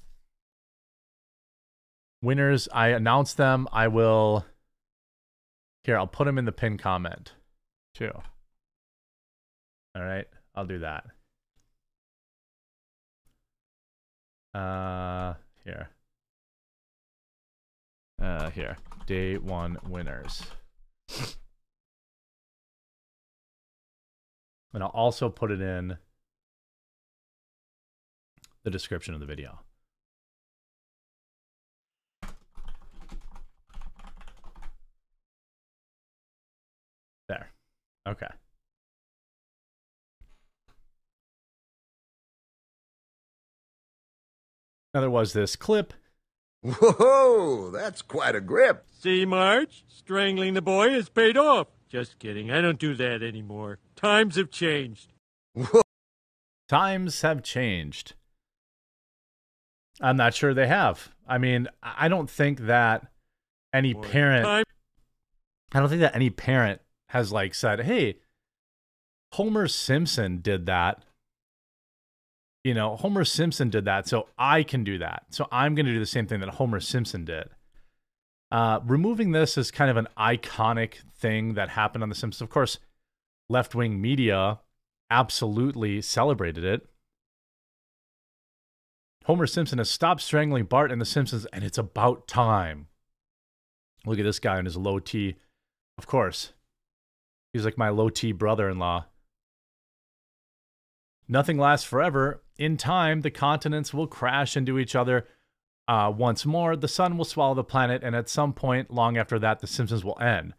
Winners, 2.22 2.68
I 2.72 2.90
announce 2.90 3.34
them. 3.34 3.68
I 3.72 3.88
will. 3.88 4.46
Here, 5.84 5.98
I'll 5.98 6.08
put 6.08 6.26
them 6.26 6.38
in 6.38 6.46
the 6.46 6.52
pin 6.52 6.78
comment 6.78 7.34
too. 7.94 8.12
All 9.96 10.04
right, 10.04 10.28
I'll 10.56 10.66
do 10.66 10.80
that. 10.80 11.06
Uh, 14.54 15.34
here. 15.64 15.90
Uh, 18.22 18.50
here. 18.50 18.78
Day 19.08 19.38
one 19.38 19.78
winners. 19.88 20.44
And 24.74 24.84
I'll 24.84 24.90
also 24.90 25.30
put 25.30 25.52
it 25.52 25.62
in 25.62 25.98
the 28.64 28.70
description 28.70 29.14
of 29.14 29.20
the 29.20 29.26
video. 29.26 29.60
There. 37.28 37.52
Okay. 38.08 38.28
Now 44.94 45.02
there 45.02 45.10
was 45.10 45.34
this 45.34 45.56
clip. 45.56 45.94
Whoa, 46.64 47.72
that's 47.72 48.02
quite 48.02 48.36
a 48.36 48.42
grip. 48.42 48.86
See, 48.92 49.26
Marge? 49.26 49.84
Strangling 49.88 50.54
the 50.54 50.62
boy 50.62 50.92
has 50.92 51.10
paid 51.10 51.38
off. 51.38 51.68
Just 51.90 52.20
kidding. 52.20 52.52
I 52.52 52.62
don't 52.62 52.80
do 52.80 52.94
that 52.96 53.24
anymore. 53.24 53.80
Times 53.96 54.36
have 54.36 54.52
changed. 54.52 55.14
Whoa. 55.54 55.82
Times 56.70 57.22
have 57.22 57.44
changed. 57.44 58.14
I'm 60.00 60.18
not 60.18 60.34
sure 60.34 60.54
they 60.54 60.68
have. 60.68 61.10
I 61.28 61.38
mean, 61.38 61.68
I 61.82 62.08
don't 62.08 62.30
think 62.30 62.62
that 62.62 63.08
any 63.74 63.94
Boy, 63.94 64.02
parent 64.02 64.46
time- 64.46 64.66
I 65.74 65.80
don't 65.80 65.90
think 65.90 66.02
that 66.02 66.16
any 66.16 66.30
parent 66.30 66.82
has 67.10 67.32
like 67.32 67.54
said, 67.54 67.82
"Hey, 67.82 68.20
Homer 69.34 69.68
Simpson 69.68 70.42
did 70.42 70.66
that." 70.66 71.04
You 72.64 72.74
know, 72.76 72.96
Homer 72.96 73.26
Simpson 73.26 73.70
did 73.70 73.86
that, 73.86 74.08
so 74.08 74.28
I 74.38 74.64
can 74.64 74.84
do 74.84 75.00
that. 75.00 75.24
So 75.30 75.48
I'm 75.52 75.74
going 75.74 75.88
to 75.88 75.94
do 75.94 76.00
the 76.00 76.06
same 76.06 76.28
thing 76.28 76.42
that 76.42 76.50
Homer 76.50 76.80
Simpson 76.80 77.26
did. 77.26 77.50
Uh, 78.52 78.82
removing 78.86 79.32
this 79.32 79.58
is 79.58 79.72
kind 79.72 79.90
of 79.90 79.98
an 79.98 80.08
iconic 80.18 80.96
thing 81.16 81.54
that 81.56 81.70
happened 81.70 82.04
on 82.04 82.10
The 82.10 82.16
Simpsons. 82.16 82.42
Of 82.42 82.50
course, 82.50 82.78
left 83.50 83.74
wing 83.74 84.00
media 84.00 84.60
absolutely 85.10 86.02
celebrated 86.02 86.64
it. 86.64 86.88
Homer 89.26 89.48
Simpson 89.48 89.78
has 89.78 89.90
stopped 89.90 90.22
strangling 90.22 90.66
Bart 90.66 90.92
in 90.92 91.00
The 91.00 91.06
Simpsons, 91.06 91.46
and 91.54 91.64
it's 91.64 91.78
about 91.78 92.28
time. 92.28 92.88
Look 94.06 94.20
at 94.20 94.26
this 94.26 94.40
guy 94.40 94.60
in 94.60 94.66
his 94.66 94.78
low 94.78 95.00
T. 95.00 95.36
Of 95.98 96.08
course, 96.08 96.54
he's 97.54 97.66
like 97.66 97.78
my 97.78 97.90
low 97.90 98.10
T 98.10 98.32
brother 98.32 98.70
in 98.70 98.80
law. 98.80 99.06
Nothing 101.32 101.58
lasts 101.58 101.88
forever. 101.88 102.44
In 102.58 102.76
time, 102.76 103.22
the 103.22 103.32
continents 103.32 103.94
will 103.94 104.06
crash 104.06 104.58
into 104.58 104.78
each 104.78 104.96
other 104.98 105.26
uh, 105.88 106.12
once 106.14 106.46
more. 106.46 106.76
The 106.76 106.90
sun 106.90 107.18
will 107.18 107.24
swallow 107.24 107.56
the 107.56 107.64
planet, 107.64 108.04
and 108.04 108.18
at 108.18 108.28
some 108.28 108.52
point, 108.52 108.92
long 108.92 109.18
after 109.18 109.40
that, 109.40 109.62
The 109.62 109.68
Simpsons 109.68 110.04
will 110.04 110.20
end. 110.22 110.54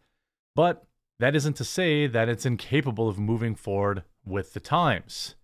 But 0.55 0.83
that 1.19 1.35
isn't 1.35 1.57
to 1.57 1.63
say 1.63 2.07
that 2.07 2.27
it's 2.27 2.45
incapable 2.45 3.07
of 3.07 3.19
moving 3.19 3.53
forward 3.53 4.03
with 4.25 4.53
the 4.53 4.59
times. 4.59 5.35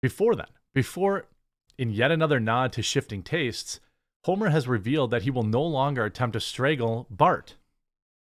Before 0.00 0.36
then, 0.36 0.46
before 0.72 1.26
in 1.76 1.90
yet 1.90 2.12
another 2.12 2.38
nod 2.38 2.72
to 2.74 2.82
shifting 2.82 3.24
tastes, 3.24 3.80
Homer 4.26 4.50
has 4.50 4.68
revealed 4.68 5.10
that 5.10 5.22
he 5.22 5.30
will 5.30 5.42
no 5.42 5.62
longer 5.62 6.04
attempt 6.04 6.34
to 6.34 6.40
strangle 6.40 7.08
Bart. 7.10 7.56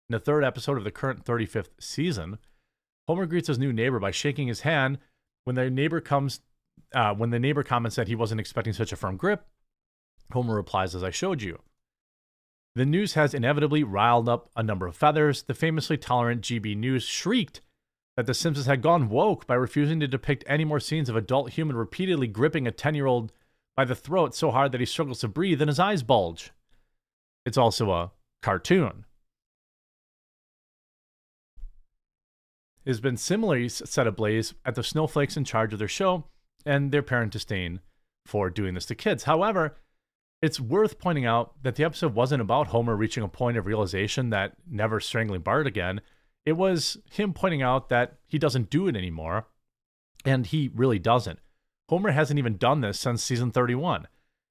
In 0.09 0.15
the 0.15 0.19
third 0.19 0.43
episode 0.43 0.79
of 0.79 0.85
the 0.85 0.91
current 0.91 1.25
35th 1.25 1.71
season, 1.79 2.39
Homer 3.07 3.27
greets 3.27 3.47
his 3.47 3.59
new 3.59 3.73
neighbor 3.73 4.01
by 4.01 4.11
shaking 4.11 4.49
his 4.49 4.61
hand. 4.63 4.99
When 5.51 5.57
the 5.57 5.69
neighbor 5.69 6.01
comes, 6.01 6.43
uh, 6.95 7.13
when 7.13 7.31
the 7.31 7.41
neighbor 7.41 7.65
comments 7.65 7.97
that 7.97 8.07
he 8.07 8.15
wasn't 8.15 8.41
expecting 8.41 8.73
such 8.73 8.93
a 8.93 8.97
firm 8.97 9.17
grip, 9.17 9.49
Homer 10.31 10.55
replies, 10.55 10.95
"As 10.95 11.03
I 11.03 11.11
showed 11.11 11.43
you." 11.43 11.61
The 12.77 12.87
news 12.87 13.15
has 13.15 13.35
inevitably 13.35 13.83
riled 13.83 14.29
up 14.29 14.49
a 14.55 14.63
number 14.63 14.87
of 14.87 14.95
feathers. 14.95 15.43
The 15.43 15.55
famously 15.55 15.99
tolerant 15.99 16.43
GB 16.43 16.77
News 16.77 17.03
shrieked 17.03 17.63
that 18.17 18.27
The 18.27 18.33
Simpsons 18.33 18.67
had 18.67 18.81
gone 18.81 19.09
woke 19.09 19.49
by 19.49 19.57
refusing 19.57 19.99
to 19.99 20.07
depict 20.07 20.45
any 20.47 20.65
more 20.65 20.79
scenes 20.79 21.09
of 21.09 21.17
adult 21.17 21.51
human 21.55 21.75
repeatedly 21.75 22.29
gripping 22.29 22.69
a 22.69 22.71
10 22.71 22.95
year 22.95 23.07
old 23.07 23.33
by 23.75 23.85
the 23.85 23.97
throat 23.97 24.37
so 24.37 24.53
hard 24.53 24.71
that 24.71 24.81
he 24.81 24.87
struggles 24.87 25.19
to 25.19 25.27
breathe 25.27 25.61
and 25.61 25.69
his 25.69 25.81
eyes 25.81 26.05
bulge. 26.05 26.53
It's 27.45 27.59
also 27.59 27.91
a 27.91 28.13
cartoon. 28.41 29.05
Has 32.87 33.01
been 33.01 33.17
similarly 33.17 33.69
set 33.69 34.07
ablaze 34.07 34.55
at 34.65 34.75
the 34.75 34.83
snowflakes 34.83 35.37
in 35.37 35.45
charge 35.45 35.73
of 35.73 35.79
their 35.79 35.89
show 35.89 36.25
and 36.65 36.93
their 36.93 37.03
parent 37.03 37.33
disdain 37.33 37.81
for 38.27 38.51
doing 38.51 38.75
this 38.75 38.87
to 38.87 38.95
kids. 38.95 39.25
However, 39.25 39.77
it's 40.43 40.61
worth 40.61 40.99
pointing 40.99 41.27
out 41.27 41.63
that 41.63 41.77
the 41.77 41.85
episode 41.85 42.15
wasn't 42.15 42.41
about 42.41 42.69
Homer 42.69 42.97
reaching 42.97 43.23
a 43.23 43.29
point 43.29 43.59
of 43.59 43.67
realization 43.67 44.31
that 44.31 44.53
never 44.69 45.01
strangling 45.01 45.43
Bart 45.43 45.67
again. 45.67 46.01
It 46.47 46.53
was 46.55 46.97
him 47.11 47.35
pointing 47.35 47.63
out 47.63 47.91
that 47.91 48.15
he 48.27 48.39
doesn't 48.39 48.71
do 48.71 48.89
it 48.89 48.97
anymore, 48.97 49.47
and 50.25 50.47
he 50.47 50.71
really 50.75 50.99
doesn't. 50.99 51.39
Homer 51.91 52.13
hasn't 52.13 52.39
even 52.39 52.57
done 52.57 52.81
this 52.81 52.99
since 52.99 53.23
season 53.23 53.51
31. 53.51 54.07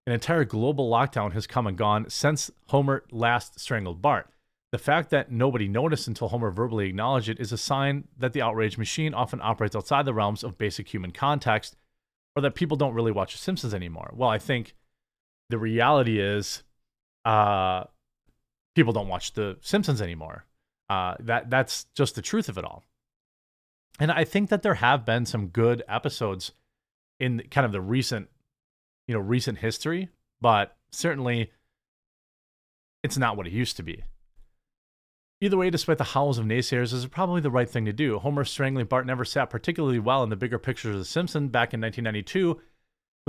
An 0.06 0.14
entire 0.14 0.46
global 0.46 0.90
lockdown 0.90 1.34
has 1.34 1.48
come 1.48 1.66
and 1.66 1.78
gone 1.78 2.10
since 2.10 2.52
Homer 2.68 3.04
last 3.12 3.60
strangled 3.60 4.02
Bart. 4.02 4.30
The 4.72 4.78
fact 4.78 5.10
that 5.10 5.32
nobody 5.32 5.68
noticed 5.68 6.08
until 6.08 6.28
Homer 6.28 6.52
verbally 6.52 6.88
acknowledged 6.88 7.28
it 7.28 7.40
is 7.40 7.52
a 7.52 7.58
sign 7.58 8.08
that 8.18 8.34
the 8.34 8.42
outrage 8.42 8.78
machine 8.78 9.16
often 9.16 9.42
operates 9.42 9.76
outside 9.76 10.06
the 10.06 10.14
realms 10.14 10.44
of 10.44 10.60
basic 10.60 10.94
human 10.94 11.12
context, 11.12 11.76
or 12.36 12.42
that 12.44 12.54
people 12.54 12.78
don't 12.78 12.94
really 12.94 13.12
watch 13.12 13.34
The 13.34 13.40
Simpsons 13.40 13.74
anymore. 13.74 14.12
Well, 14.14 14.30
I 14.30 14.38
think 14.38 14.76
the 15.50 15.58
reality 15.58 16.20
is 16.20 16.62
uh, 17.26 17.86
people 18.76 18.94
don't 18.94 19.08
watch 19.08 19.34
The 19.34 19.58
Simpsons 19.62 20.02
anymore. 20.02 20.46
Uh, 20.88 21.16
that 21.20 21.50
that's 21.50 21.86
just 21.96 22.16
the 22.16 22.22
truth 22.22 22.50
of 22.50 22.58
it 22.58 22.64
all. 22.64 22.84
And 24.00 24.12
I 24.12 24.24
think 24.24 24.50
that 24.50 24.62
there 24.62 24.76
have 24.76 25.06
been 25.06 25.26
some 25.26 25.48
good 25.48 25.84
episodes 25.88 26.54
in 27.20 27.44
kind 27.52 27.66
of 27.66 27.72
the 27.72 27.82
recent, 27.82 28.30
you 29.08 29.14
know, 29.14 29.20
recent 29.20 29.58
history, 29.58 30.10
but 30.40 30.78
certainly 30.92 31.52
it's 33.04 33.18
not 33.18 33.36
what 33.36 33.46
it 33.48 33.54
used 33.54 33.76
to 33.78 33.84
be. 33.84 34.04
Either 35.42 35.58
way, 35.58 35.70
despite 35.70 35.98
the 35.98 36.04
howls 36.04 36.38
of 36.38 36.46
naysayers, 36.46 36.94
is 36.94 37.06
probably 37.06 37.40
the 37.40 37.50
right 37.50 37.70
thing 37.70 37.86
to 37.86 37.94
do. 37.94 38.20
Homer 38.20 38.44
strangling 38.44 38.86
Bart 38.86 39.06
never 39.06 39.24
sat 39.24 39.50
particularly 39.50 40.00
well 40.00 40.22
in 40.24 40.30
the 40.30 40.36
bigger 40.36 40.60
pictures 40.60 40.96
of 40.96 41.00
The 41.00 41.06
Simpsons 41.06 41.50
back 41.50 41.74
in 41.74 41.80
1992 41.80 42.60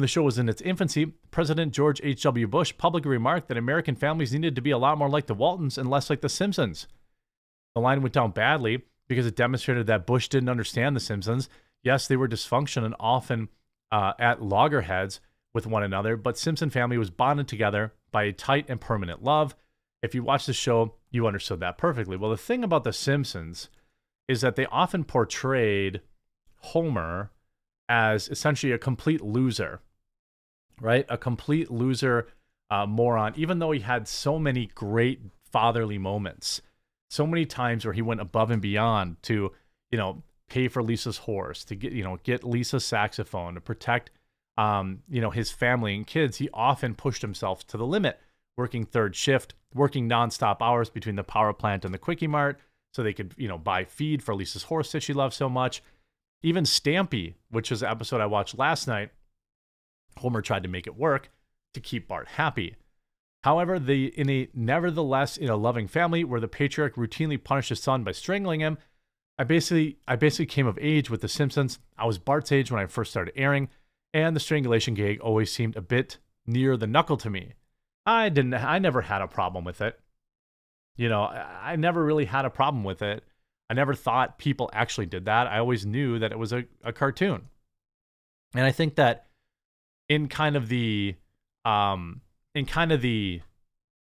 when 0.00 0.04
the 0.04 0.08
show 0.08 0.22
was 0.22 0.38
in 0.38 0.48
its 0.48 0.62
infancy, 0.62 1.12
President 1.30 1.74
George 1.74 2.00
H.W. 2.02 2.46
Bush 2.46 2.72
publicly 2.78 3.10
remarked 3.10 3.48
that 3.48 3.58
American 3.58 3.94
families 3.94 4.32
needed 4.32 4.54
to 4.54 4.62
be 4.62 4.70
a 4.70 4.78
lot 4.78 4.96
more 4.96 5.10
like 5.10 5.26
the 5.26 5.34
Waltons 5.34 5.76
and 5.76 5.90
less 5.90 6.08
like 6.08 6.22
The 6.22 6.30
Simpsons. 6.30 6.86
The 7.74 7.82
line 7.82 8.00
went 8.00 8.14
down 8.14 8.30
badly 8.30 8.84
because 9.08 9.26
it 9.26 9.36
demonstrated 9.36 9.86
that 9.88 10.06
Bush 10.06 10.28
didn't 10.28 10.48
understand 10.48 10.96
The 10.96 11.00
Simpsons. 11.00 11.50
Yes, 11.82 12.08
they 12.08 12.16
were 12.16 12.28
dysfunctional 12.28 12.86
and 12.86 12.94
often 12.98 13.50
uh, 13.92 14.14
at 14.18 14.40
loggerheads 14.40 15.20
with 15.52 15.66
one 15.66 15.82
another, 15.82 16.16
but 16.16 16.38
Simpson 16.38 16.70
family 16.70 16.96
was 16.96 17.10
bonded 17.10 17.46
together 17.46 17.92
by 18.10 18.22
a 18.22 18.32
tight 18.32 18.64
and 18.70 18.80
permanent 18.80 19.22
love. 19.22 19.54
If 20.02 20.14
you 20.14 20.22
watch 20.22 20.46
the 20.46 20.52
show, 20.52 20.94
you 21.10 21.26
understood 21.26 21.60
that 21.60 21.78
perfectly. 21.78 22.16
Well, 22.16 22.30
the 22.30 22.36
thing 22.36 22.64
about 22.64 22.84
The 22.84 22.92
Simpsons 22.92 23.68
is 24.28 24.40
that 24.40 24.56
they 24.56 24.66
often 24.66 25.04
portrayed 25.04 26.00
Homer 26.56 27.30
as 27.88 28.28
essentially 28.28 28.72
a 28.72 28.78
complete 28.78 29.20
loser 29.20 29.80
right? 30.80 31.04
A 31.08 31.18
complete 31.18 31.70
loser, 31.70 32.28
uh, 32.70 32.86
moron, 32.86 33.34
even 33.36 33.58
though 33.58 33.70
he 33.70 33.80
had 33.80 34.08
so 34.08 34.38
many 34.38 34.66
great 34.74 35.20
fatherly 35.44 35.98
moments, 35.98 36.62
so 37.10 37.26
many 37.26 37.44
times 37.44 37.84
where 37.84 37.94
he 37.94 38.02
went 38.02 38.20
above 38.20 38.50
and 38.50 38.62
beyond 38.62 39.22
to, 39.22 39.52
you 39.90 39.98
know, 39.98 40.22
pay 40.48 40.68
for 40.68 40.82
Lisa's 40.82 41.18
horse, 41.18 41.64
to 41.64 41.74
get, 41.76 41.92
you 41.92 42.02
know, 42.02 42.18
get 42.24 42.44
Lisa's 42.44 42.84
saxophone, 42.84 43.54
to 43.54 43.60
protect, 43.60 44.10
um, 44.56 45.02
you 45.08 45.20
know, 45.20 45.30
his 45.30 45.50
family 45.50 45.94
and 45.94 46.06
kids. 46.06 46.38
He 46.38 46.48
often 46.52 46.94
pushed 46.94 47.22
himself 47.22 47.66
to 47.68 47.76
the 47.76 47.86
limit, 47.86 48.20
working 48.56 48.84
third 48.84 49.16
shift, 49.16 49.54
working 49.74 50.08
nonstop 50.08 50.58
hours 50.60 50.90
between 50.90 51.16
the 51.16 51.24
power 51.24 51.52
plant 51.52 51.84
and 51.84 51.94
the 51.94 51.98
quickie 51.98 52.26
mart 52.26 52.58
so 52.92 53.02
they 53.02 53.12
could, 53.12 53.34
you 53.36 53.48
know, 53.48 53.58
buy 53.58 53.84
feed 53.84 54.22
for 54.22 54.34
Lisa's 54.34 54.64
horse 54.64 54.92
that 54.92 55.02
she 55.02 55.12
loves 55.12 55.36
so 55.36 55.48
much. 55.48 55.82
Even 56.42 56.64
Stampy, 56.64 57.34
which 57.50 57.70
is 57.70 57.82
an 57.82 57.90
episode 57.90 58.20
I 58.20 58.26
watched 58.26 58.58
last 58.58 58.88
night, 58.88 59.10
Homer 60.18 60.42
tried 60.42 60.62
to 60.64 60.68
make 60.68 60.86
it 60.86 60.96
work 60.96 61.30
to 61.74 61.80
keep 61.80 62.08
Bart 62.08 62.28
happy. 62.28 62.76
However, 63.42 63.78
the 63.78 64.06
in 64.18 64.28
a 64.28 64.48
nevertheless 64.52 65.36
in 65.36 65.48
a 65.48 65.56
loving 65.56 65.88
family 65.88 66.24
where 66.24 66.40
the 66.40 66.48
patriarch 66.48 66.96
routinely 66.96 67.42
punished 67.42 67.70
his 67.70 67.82
son 67.82 68.04
by 68.04 68.12
strangling 68.12 68.60
him, 68.60 68.76
I 69.38 69.44
basically 69.44 69.96
I 70.06 70.16
basically 70.16 70.46
came 70.46 70.66
of 70.66 70.78
age 70.80 71.08
with 71.08 71.22
The 71.22 71.28
Simpsons. 71.28 71.78
I 71.96 72.06
was 72.06 72.18
Bart's 72.18 72.52
age 72.52 72.70
when 72.70 72.82
I 72.82 72.86
first 72.86 73.10
started 73.10 73.32
airing, 73.36 73.68
and 74.12 74.36
the 74.36 74.40
strangulation 74.40 74.94
gag 74.94 75.20
always 75.20 75.52
seemed 75.52 75.76
a 75.76 75.80
bit 75.80 76.18
near 76.46 76.76
the 76.76 76.86
knuckle 76.86 77.16
to 77.18 77.30
me. 77.30 77.54
I 78.10 78.28
didn't 78.28 78.54
I 78.54 78.78
never 78.78 79.02
had 79.02 79.22
a 79.22 79.28
problem 79.28 79.64
with 79.64 79.80
it. 79.80 79.98
You 80.96 81.08
know, 81.08 81.22
I 81.22 81.76
never 81.76 82.04
really 82.04 82.24
had 82.24 82.44
a 82.44 82.50
problem 82.50 82.82
with 82.84 83.02
it. 83.02 83.24
I 83.70 83.74
never 83.74 83.94
thought 83.94 84.38
people 84.38 84.68
actually 84.72 85.06
did 85.06 85.26
that. 85.26 85.46
I 85.46 85.58
always 85.58 85.86
knew 85.86 86.18
that 86.18 86.32
it 86.32 86.38
was 86.38 86.52
a, 86.52 86.64
a 86.82 86.92
cartoon. 86.92 87.48
And 88.54 88.64
I 88.64 88.72
think 88.72 88.96
that 88.96 89.28
in 90.08 90.26
kind 90.26 90.56
of 90.56 90.68
the 90.68 91.14
um 91.64 92.22
in 92.54 92.66
kind 92.66 92.90
of 92.90 93.00
the 93.00 93.42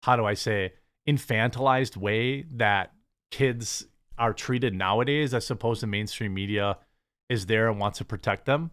how 0.03 0.15
do 0.15 0.25
I 0.25 0.35
say 0.35 0.73
infantilized 1.07 1.97
way 1.97 2.43
that 2.43 2.93
kids 3.29 3.87
are 4.17 4.33
treated 4.33 4.73
nowadays 4.73 5.33
as 5.33 5.51
opposed 5.51 5.81
to 5.81 5.87
mainstream 5.87 6.33
media 6.33 6.77
is 7.29 7.45
there 7.45 7.69
and 7.69 7.77
wants 7.77 7.97
to 7.97 8.05
protect 8.05 8.45
them. 8.45 8.71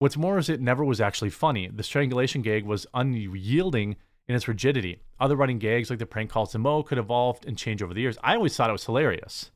What's 0.00 0.16
more 0.16 0.38
is 0.38 0.48
it 0.48 0.62
never 0.62 0.82
was 0.82 0.98
actually 0.98 1.28
funny. 1.28 1.68
The 1.68 1.82
strangulation 1.82 2.40
gag 2.40 2.64
was 2.64 2.86
unyielding 2.94 3.96
in 4.26 4.34
its 4.34 4.48
rigidity. 4.48 4.98
Other 5.20 5.36
running 5.36 5.58
gags 5.58 5.90
like 5.90 5.98
the 5.98 6.06
prank 6.06 6.30
calls 6.30 6.52
to 6.52 6.58
Moe 6.58 6.82
could 6.82 6.96
evolve 6.96 7.38
and 7.46 7.56
change 7.56 7.82
over 7.82 7.92
the 7.92 8.00
years. 8.00 8.16
I 8.24 8.34
always 8.34 8.56
thought 8.56 8.70
it 8.70 8.72
was 8.72 8.86
hilarious. 8.86 9.50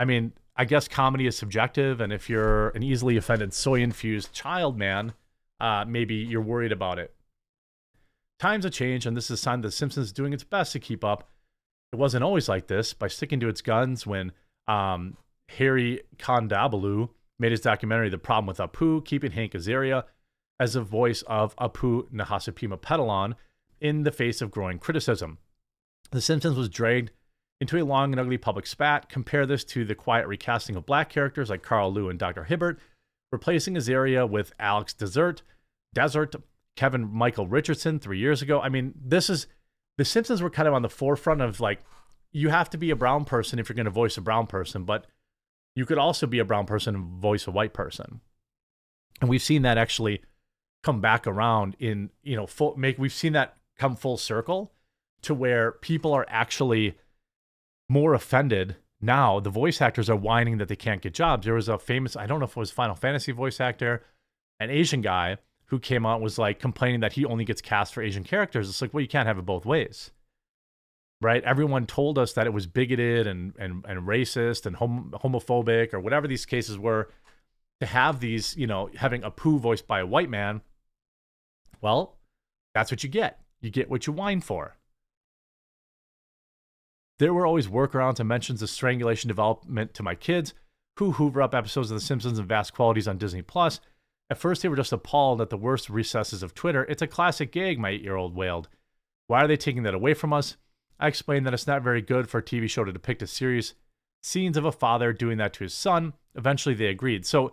I 0.00 0.06
mean, 0.06 0.32
I 0.56 0.64
guess 0.64 0.88
comedy 0.88 1.26
is 1.26 1.36
subjective, 1.36 2.00
and 2.00 2.10
if 2.10 2.30
you're 2.30 2.70
an 2.70 2.82
easily 2.82 3.18
offended 3.18 3.52
soy 3.52 3.82
infused 3.82 4.32
child 4.32 4.78
man, 4.78 5.12
uh, 5.60 5.84
maybe 5.86 6.14
you're 6.14 6.40
worried 6.40 6.72
about 6.72 6.98
it. 6.98 7.14
Times 8.38 8.64
have 8.64 8.72
changed, 8.72 9.06
and 9.06 9.14
this 9.14 9.26
is 9.26 9.32
a 9.32 9.36
sign 9.36 9.60
that 9.60 9.72
Simpsons 9.72 10.06
is 10.06 10.12
doing 10.12 10.32
its 10.32 10.44
best 10.44 10.72
to 10.72 10.80
keep 10.80 11.04
up. 11.04 11.28
It 11.92 11.96
wasn't 11.96 12.24
always 12.24 12.48
like 12.48 12.66
this 12.66 12.94
by 12.94 13.08
sticking 13.08 13.40
to 13.40 13.48
its 13.48 13.60
guns 13.60 14.06
when 14.06 14.32
um, 14.66 15.18
Hari 15.58 16.00
Kondabolu 16.16 17.10
made 17.38 17.52
his 17.52 17.60
documentary 17.60 18.08
The 18.08 18.18
Problem 18.18 18.46
with 18.46 18.58
Apu, 18.58 19.04
keeping 19.04 19.32
Hank 19.32 19.52
Azaria 19.52 20.04
as 20.60 20.74
the 20.74 20.82
voice 20.82 21.22
of 21.22 21.54
Apu 21.56 22.10
Nahasipima 22.10 23.34
in 23.80 24.02
the 24.02 24.10
face 24.10 24.42
of 24.42 24.50
growing 24.50 24.78
criticism. 24.78 25.38
The 26.10 26.20
Simpsons 26.20 26.56
was 26.56 26.68
dragged 26.68 27.12
into 27.60 27.78
a 27.78 27.84
long 27.84 28.12
and 28.12 28.20
ugly 28.20 28.38
public 28.38 28.66
spat. 28.66 29.08
Compare 29.08 29.46
this 29.46 29.64
to 29.64 29.84
the 29.84 29.94
quiet 29.94 30.26
recasting 30.26 30.76
of 30.76 30.86
black 30.86 31.10
characters 31.10 31.50
like 31.50 31.62
Carl 31.62 31.92
Lou 31.92 32.08
and 32.08 32.18
Dr. 32.18 32.44
Hibbert, 32.44 32.78
replacing 33.30 33.74
Azaria 33.74 34.28
with 34.28 34.52
Alex 34.58 34.94
Desert, 34.94 35.42
Desert, 35.94 36.34
Kevin 36.76 37.12
Michael 37.12 37.46
Richardson 37.46 37.98
three 37.98 38.18
years 38.18 38.42
ago. 38.42 38.60
I 38.60 38.68
mean, 38.68 38.94
this 38.96 39.28
is 39.28 39.46
the 39.96 40.04
Simpsons 40.04 40.40
were 40.40 40.50
kind 40.50 40.68
of 40.68 40.74
on 40.74 40.82
the 40.82 40.88
forefront 40.88 41.40
of 41.40 41.60
like, 41.60 41.80
you 42.30 42.50
have 42.50 42.70
to 42.70 42.78
be 42.78 42.90
a 42.90 42.96
brown 42.96 43.24
person 43.24 43.58
if 43.58 43.68
you're 43.68 43.74
going 43.76 43.86
to 43.86 43.90
voice 43.90 44.16
a 44.16 44.20
brown 44.20 44.46
person, 44.46 44.84
but 44.84 45.06
you 45.74 45.86
could 45.86 45.98
also 45.98 46.26
be 46.26 46.38
a 46.38 46.44
brown 46.44 46.66
person 46.66 46.94
and 46.94 47.20
voice 47.20 47.46
a 47.46 47.50
white 47.50 47.72
person. 47.72 48.20
And 49.20 49.30
we've 49.30 49.42
seen 49.42 49.62
that 49.62 49.78
actually 49.78 50.22
come 50.82 51.00
back 51.00 51.26
around 51.26 51.76
in, 51.78 52.10
you 52.22 52.36
know, 52.36 52.46
full 52.46 52.76
make 52.76 52.98
we've 52.98 53.12
seen 53.12 53.32
that 53.32 53.56
come 53.78 53.96
full 53.96 54.16
circle 54.16 54.72
to 55.22 55.34
where 55.34 55.72
people 55.72 56.12
are 56.12 56.26
actually 56.28 56.96
more 57.88 58.14
offended 58.14 58.76
now. 59.00 59.40
The 59.40 59.50
voice 59.50 59.80
actors 59.80 60.10
are 60.10 60.16
whining 60.16 60.58
that 60.58 60.68
they 60.68 60.76
can't 60.76 61.02
get 61.02 61.14
jobs. 61.14 61.44
There 61.44 61.54
was 61.54 61.68
a 61.68 61.78
famous, 61.78 62.16
I 62.16 62.26
don't 62.26 62.38
know 62.38 62.44
if 62.44 62.56
it 62.56 62.56
was 62.56 62.70
Final 62.70 62.94
Fantasy 62.94 63.32
voice 63.32 63.60
actor, 63.60 64.04
an 64.60 64.70
Asian 64.70 65.00
guy 65.00 65.38
who 65.66 65.78
came 65.78 66.06
out 66.06 66.20
was 66.20 66.38
like 66.38 66.58
complaining 66.58 67.00
that 67.00 67.12
he 67.12 67.24
only 67.24 67.44
gets 67.44 67.60
cast 67.60 67.92
for 67.92 68.02
Asian 68.02 68.24
characters. 68.24 68.68
It's 68.68 68.80
like, 68.80 68.94
well, 68.94 69.02
you 69.02 69.08
can't 69.08 69.26
have 69.26 69.38
it 69.38 69.46
both 69.46 69.66
ways. 69.66 70.10
Right? 71.20 71.42
Everyone 71.42 71.86
told 71.86 72.16
us 72.18 72.32
that 72.34 72.46
it 72.46 72.52
was 72.52 72.66
bigoted 72.66 73.26
and 73.26 73.54
and, 73.58 73.84
and 73.86 74.06
racist 74.06 74.66
and 74.66 74.76
hom- 74.76 75.12
homophobic 75.22 75.92
or 75.92 76.00
whatever 76.00 76.28
these 76.28 76.46
cases 76.46 76.78
were 76.78 77.10
to 77.80 77.86
have 77.86 78.20
these, 78.20 78.56
you 78.56 78.66
know, 78.66 78.90
having 78.96 79.22
Apu 79.22 79.58
voiced 79.58 79.86
by 79.86 80.00
a 80.00 80.06
white 80.06 80.30
man. 80.30 80.62
Well, 81.80 82.16
that's 82.74 82.90
what 82.90 83.02
you 83.02 83.08
get. 83.08 83.40
You 83.60 83.70
get 83.70 83.90
what 83.90 84.06
you 84.06 84.12
whine 84.12 84.40
for. 84.40 84.76
There 87.18 87.34
were 87.34 87.46
always 87.46 87.66
workarounds 87.66 88.20
and 88.20 88.28
mentions 88.28 88.62
of 88.62 88.70
strangulation 88.70 89.28
development 89.28 89.94
to 89.94 90.02
my 90.02 90.14
kids, 90.14 90.54
who 90.98 91.12
hoover 91.12 91.42
up 91.42 91.54
episodes 91.54 91.90
of 91.90 91.96
The 91.96 92.04
Simpsons 92.04 92.38
and 92.38 92.48
vast 92.48 92.74
qualities 92.74 93.08
on 93.08 93.18
Disney 93.18 93.42
Plus. 93.42 93.80
At 94.30 94.38
first, 94.38 94.62
they 94.62 94.68
were 94.68 94.76
just 94.76 94.92
appalled 94.92 95.40
at 95.40 95.50
the 95.50 95.56
worst 95.56 95.88
recesses 95.88 96.42
of 96.42 96.54
Twitter. 96.54 96.84
It's 96.84 97.02
a 97.02 97.06
classic 97.06 97.50
gag, 97.50 97.78
my 97.78 97.90
eight 97.90 98.02
year 98.02 98.16
old 98.16 98.34
wailed. 98.34 98.68
Why 99.26 99.42
are 99.42 99.48
they 99.48 99.56
taking 99.56 99.82
that 99.84 99.94
away 99.94 100.14
from 100.14 100.32
us? 100.32 100.56
I 101.00 101.06
explained 101.08 101.46
that 101.46 101.54
it's 101.54 101.66
not 101.66 101.82
very 101.82 102.02
good 102.02 102.28
for 102.28 102.38
a 102.38 102.42
TV 102.42 102.68
show 102.68 102.84
to 102.84 102.92
depict 102.92 103.22
a 103.22 103.26
series 103.26 103.74
scenes 104.22 104.56
of 104.56 104.64
a 104.64 104.72
father 104.72 105.12
doing 105.12 105.38
that 105.38 105.52
to 105.54 105.64
his 105.64 105.74
son. 105.74 106.14
Eventually, 106.34 106.74
they 106.74 106.86
agreed. 106.86 107.24
So, 107.26 107.52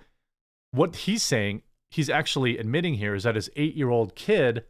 what 0.71 0.95
he's 0.95 1.23
saying, 1.23 1.61
he's 1.91 2.09
actually 2.09 2.57
admitting 2.57 2.95
here, 2.95 3.15
is 3.15 3.23
that 3.23 3.35
his 3.35 3.49
eight 3.55 3.75
year 3.75 3.89
old 3.89 4.15
kid 4.15 4.65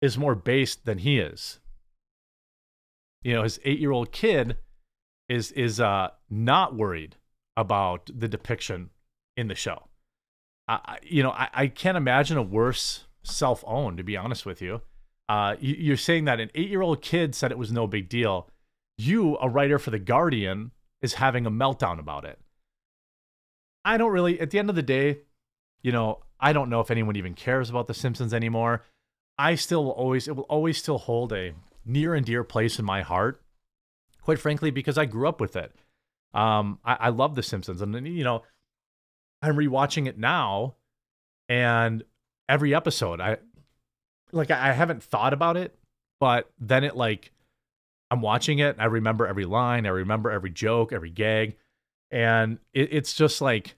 is 0.00 0.18
more 0.18 0.34
based 0.34 0.86
than 0.86 0.98
he 0.98 1.18
is. 1.18 1.60
you 3.22 3.34
know, 3.34 3.42
his 3.42 3.60
eight 3.64 3.78
year 3.78 3.90
old 3.92 4.12
kid 4.12 4.56
is 5.28 5.52
is 5.52 5.80
uh 5.80 6.08
not 6.28 6.74
worried 6.74 7.16
about 7.56 8.10
the 8.14 8.28
depiction 8.28 8.90
in 9.36 9.48
the 9.48 9.54
show. 9.54 9.88
I, 10.68 10.98
you 11.02 11.22
know, 11.22 11.32
I, 11.32 11.48
I 11.52 11.66
can't 11.66 11.96
imagine 11.96 12.36
a 12.36 12.42
worse 12.42 13.06
self 13.22 13.64
own, 13.66 13.96
to 13.96 14.02
be 14.04 14.16
honest 14.16 14.46
with 14.46 14.62
you. 14.62 14.82
Uh, 15.30 15.54
you. 15.60 15.76
You're 15.78 15.96
saying 15.96 16.24
that 16.24 16.40
an 16.40 16.50
eight 16.56 16.68
year 16.70 16.82
old 16.82 17.02
kid 17.02 17.36
said 17.36 17.52
it 17.52 17.58
was 17.58 17.70
no 17.70 17.86
big 17.86 18.08
deal. 18.08 18.48
You, 18.98 19.38
a 19.40 19.48
writer 19.48 19.78
for 19.78 19.90
The 19.90 20.00
Guardian, 20.00 20.72
is 21.02 21.14
having 21.14 21.46
a 21.46 21.50
meltdown 21.52 22.00
about 22.00 22.24
it. 22.24 22.40
I 23.84 23.96
don't 23.96 24.10
really, 24.10 24.40
at 24.40 24.50
the 24.50 24.58
end 24.58 24.70
of 24.70 24.76
the 24.76 24.82
day, 24.82 25.20
you 25.82 25.92
know, 25.92 26.24
I 26.40 26.52
don't 26.52 26.68
know 26.68 26.80
if 26.80 26.90
anyone 26.90 27.14
even 27.14 27.34
cares 27.34 27.70
about 27.70 27.86
The 27.86 27.94
Simpsons 27.94 28.34
anymore. 28.34 28.84
I 29.38 29.54
still 29.54 29.84
will 29.84 29.92
always, 29.92 30.26
it 30.26 30.34
will 30.34 30.42
always 30.44 30.78
still 30.78 30.98
hold 30.98 31.32
a 31.32 31.54
near 31.86 32.14
and 32.14 32.26
dear 32.26 32.42
place 32.42 32.80
in 32.80 32.84
my 32.84 33.02
heart, 33.02 33.40
quite 34.22 34.40
frankly, 34.40 34.72
because 34.72 34.98
I 34.98 35.04
grew 35.04 35.28
up 35.28 35.40
with 35.40 35.54
it. 35.54 35.72
Um, 36.34 36.80
I, 36.84 36.94
I 36.94 37.08
love 37.10 37.36
The 37.36 37.42
Simpsons. 37.44 37.80
And, 37.80 38.06
you 38.06 38.24
know, 38.24 38.42
I'm 39.42 39.54
rewatching 39.54 40.08
it 40.08 40.18
now, 40.18 40.74
and 41.48 42.02
every 42.48 42.74
episode, 42.74 43.20
I 43.20 43.38
like 44.32 44.50
I 44.50 44.72
haven't 44.72 45.02
thought 45.02 45.32
about 45.32 45.56
it, 45.56 45.74
but 46.18 46.50
then 46.58 46.84
it 46.84 46.96
like 46.96 47.32
I'm 48.10 48.20
watching 48.20 48.58
it, 48.58 48.76
I 48.78 48.86
remember 48.86 49.26
every 49.26 49.44
line, 49.44 49.86
I 49.86 49.90
remember 49.90 50.30
every 50.30 50.50
joke, 50.50 50.92
every 50.92 51.10
gag, 51.10 51.56
and 52.10 52.58
it, 52.72 52.92
it's 52.92 53.14
just 53.14 53.40
like 53.40 53.76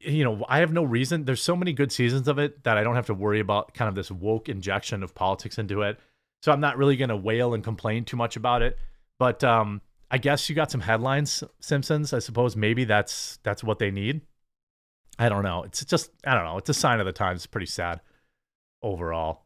you 0.00 0.24
know, 0.24 0.44
I 0.48 0.60
have 0.60 0.72
no 0.72 0.84
reason. 0.84 1.24
There's 1.24 1.42
so 1.42 1.56
many 1.56 1.72
good 1.72 1.90
seasons 1.90 2.28
of 2.28 2.38
it 2.38 2.62
that 2.64 2.78
I 2.78 2.84
don't 2.84 2.94
have 2.94 3.06
to 3.06 3.14
worry 3.14 3.40
about 3.40 3.74
kind 3.74 3.88
of 3.88 3.94
this 3.94 4.10
woke 4.10 4.48
injection 4.48 5.02
of 5.02 5.14
politics 5.14 5.58
into 5.58 5.82
it. 5.82 5.98
So 6.42 6.52
I'm 6.52 6.60
not 6.60 6.78
really 6.78 6.96
going 6.96 7.08
to 7.08 7.16
wail 7.16 7.52
and 7.52 7.64
complain 7.64 8.04
too 8.04 8.16
much 8.16 8.36
about 8.36 8.62
it. 8.62 8.78
But 9.18 9.42
um, 9.42 9.82
I 10.08 10.18
guess 10.18 10.48
you 10.48 10.54
got 10.54 10.70
some 10.70 10.80
headlines, 10.80 11.42
Simpsons. 11.58 12.12
I 12.12 12.20
suppose 12.20 12.54
maybe 12.54 12.84
that's 12.84 13.40
that's 13.42 13.64
what 13.64 13.80
they 13.80 13.90
need. 13.90 14.20
I 15.18 15.28
don't 15.28 15.42
know. 15.42 15.64
It's 15.64 15.84
just 15.84 16.10
I 16.24 16.34
don't 16.34 16.44
know. 16.44 16.58
It's 16.58 16.68
a 16.68 16.74
sign 16.74 17.00
of 17.00 17.06
the 17.06 17.12
times. 17.12 17.40
It's 17.40 17.46
pretty 17.46 17.66
sad 17.66 18.00
overall. 18.82 19.44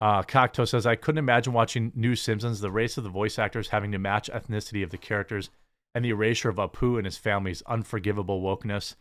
Uh, 0.00 0.22
Cocteau 0.22 0.66
says 0.66 0.86
I 0.86 0.94
couldn't 0.94 1.18
imagine 1.18 1.52
watching 1.52 1.92
New 1.94 2.14
Simpsons. 2.14 2.60
The 2.60 2.70
race 2.70 2.96
of 2.96 3.04
the 3.04 3.10
voice 3.10 3.38
actors 3.38 3.68
having 3.68 3.90
to 3.92 3.98
match 3.98 4.30
ethnicity 4.32 4.84
of 4.84 4.90
the 4.90 4.98
characters, 4.98 5.50
and 5.94 6.04
the 6.04 6.10
erasure 6.10 6.48
of 6.48 6.56
Apu 6.56 6.96
and 6.96 7.04
his 7.04 7.18
family's 7.18 7.62
unforgivable 7.66 8.40
wokeness. 8.40 8.94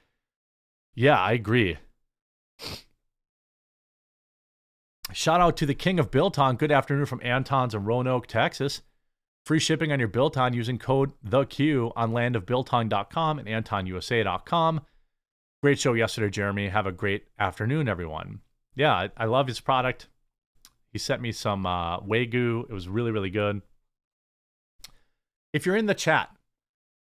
Yeah, 0.96 1.20
I 1.20 1.34
agree. 1.34 1.78
Shout 5.14 5.40
out 5.40 5.56
to 5.58 5.66
the 5.66 5.76
king 5.76 6.00
of 6.00 6.12
Biltong. 6.12 6.58
Good 6.58 6.72
afternoon 6.72 7.06
from 7.06 7.22
Anton's 7.24 7.76
in 7.76 7.86
Roanoke, 7.86 8.28
Texas. 8.28 8.82
Free 9.46 9.60
shipping 9.60 9.92
on 9.92 10.00
your 10.00 10.10
Biltong 10.10 10.54
using 10.54 10.78
code 10.78 11.14
THEQ 11.26 11.94
on 11.96 12.12
landofbiltong.com 12.12 13.40
and 13.40 13.48
AntonUSA.com. 13.48 14.82
Great 15.64 15.80
show 15.80 15.94
yesterday, 15.94 16.30
Jeremy. 16.30 16.70
Have 16.70 16.86
a 16.86 16.92
great 16.92 17.28
afternoon, 17.40 17.88
everyone. 17.88 18.42
Yeah, 18.78 18.94
I, 18.94 19.10
I 19.18 19.26
love 19.26 19.48
his 19.48 19.60
product. 19.60 20.08
He 20.94 21.00
sent 21.00 21.22
me 21.22 21.32
some 21.32 21.66
uh, 21.66 22.00
Wagyu. 22.00 22.70
It 22.70 22.74
was 22.74 22.88
really, 22.88 23.12
really 23.12 23.30
good. 23.30 23.62
If 25.54 25.66
you're 25.66 25.76
in 25.76 25.88
the 25.88 25.94
chat 25.94 26.30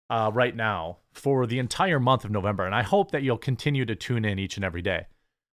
uh, 0.09 0.31
right 0.33 0.55
now 0.55 0.97
for 1.13 1.47
the 1.47 1.59
entire 1.59 1.99
month 1.99 2.25
of 2.25 2.31
November, 2.31 2.65
and 2.65 2.75
I 2.75 2.83
hope 2.83 3.11
that 3.11 3.23
you'll 3.23 3.37
continue 3.37 3.85
to 3.85 3.95
tune 3.95 4.25
in 4.25 4.39
each 4.39 4.57
and 4.57 4.65
every 4.65 4.81
day. 4.81 5.05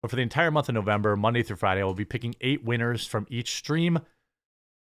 But 0.03 0.11
for 0.11 0.17
the 0.17 0.23
entire 0.23 0.51
month 0.51 0.69
of 0.69 0.75
November, 0.75 1.17
Monday 1.17 1.43
through 1.43 1.57
Friday, 1.57 1.81
I 1.81 1.85
will 1.85 1.95
be 1.95 2.05
picking 2.05 2.35
eight 2.41 2.65
winners 2.65 3.07
from 3.07 3.27
each 3.31 3.57
stream 3.57 4.01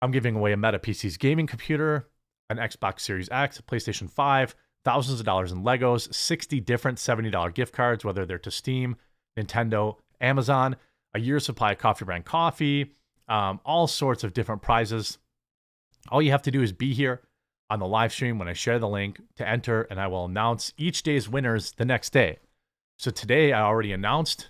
I'm 0.01 0.11
giving 0.11 0.35
away 0.35 0.53
a 0.53 0.57
MetaPCs 0.57 1.19
gaming 1.19 1.47
computer, 1.47 2.07
an 2.49 2.57
Xbox 2.57 3.01
Series 3.01 3.30
X, 3.31 3.60
a 3.60 3.64
PlayStation 3.64 4.10
5, 4.10 4.56
thousands 4.85 5.19
of 5.19 5.26
dollars 5.26 5.51
in 5.51 5.64
Legos, 5.64 6.14
60 6.14 6.60
different 6.61 6.97
$70 6.97 7.53
gift 7.53 7.73
cards, 7.73 8.06
whether 8.06 8.26
they're 8.26 8.39
to 8.39 8.51
Steam, 8.51 8.95
Nintendo, 9.38 9.97
Amazon, 10.22 10.77
a 11.14 11.19
year's 11.19 11.45
supply 11.45 11.73
of 11.73 11.77
coffee 11.77 12.06
brand 12.06 12.26
coffee, 12.26 12.94
um, 13.27 13.60
all 13.65 13.88
sorts 13.88 14.23
of 14.23 14.34
different 14.34 14.61
prizes. 14.61 15.18
All 16.10 16.22
you 16.22 16.31
have 16.31 16.41
to 16.44 16.52
do 16.52 16.61
is 16.61 16.72
be 16.72 16.94
here 16.94 17.22
on 17.69 17.80
the 17.80 17.88
live 17.88 18.11
stream 18.11 18.40
when 18.40 18.48
I 18.48 18.53
share 18.53 18.80
the 18.80 18.88
link 18.88 19.22
to 19.36 19.48
enter, 19.48 19.84
and 19.84 19.99
I 19.99 20.07
will 20.07 20.26
announce 20.26 20.73
each 20.77 21.03
day's 21.03 21.30
winners 21.30 21.73
the 21.73 21.86
next 21.86 22.11
day. 22.11 22.40
So 22.98 23.11
today 23.11 23.53
I 23.53 23.61
already 23.61 23.91
announced 23.91 24.49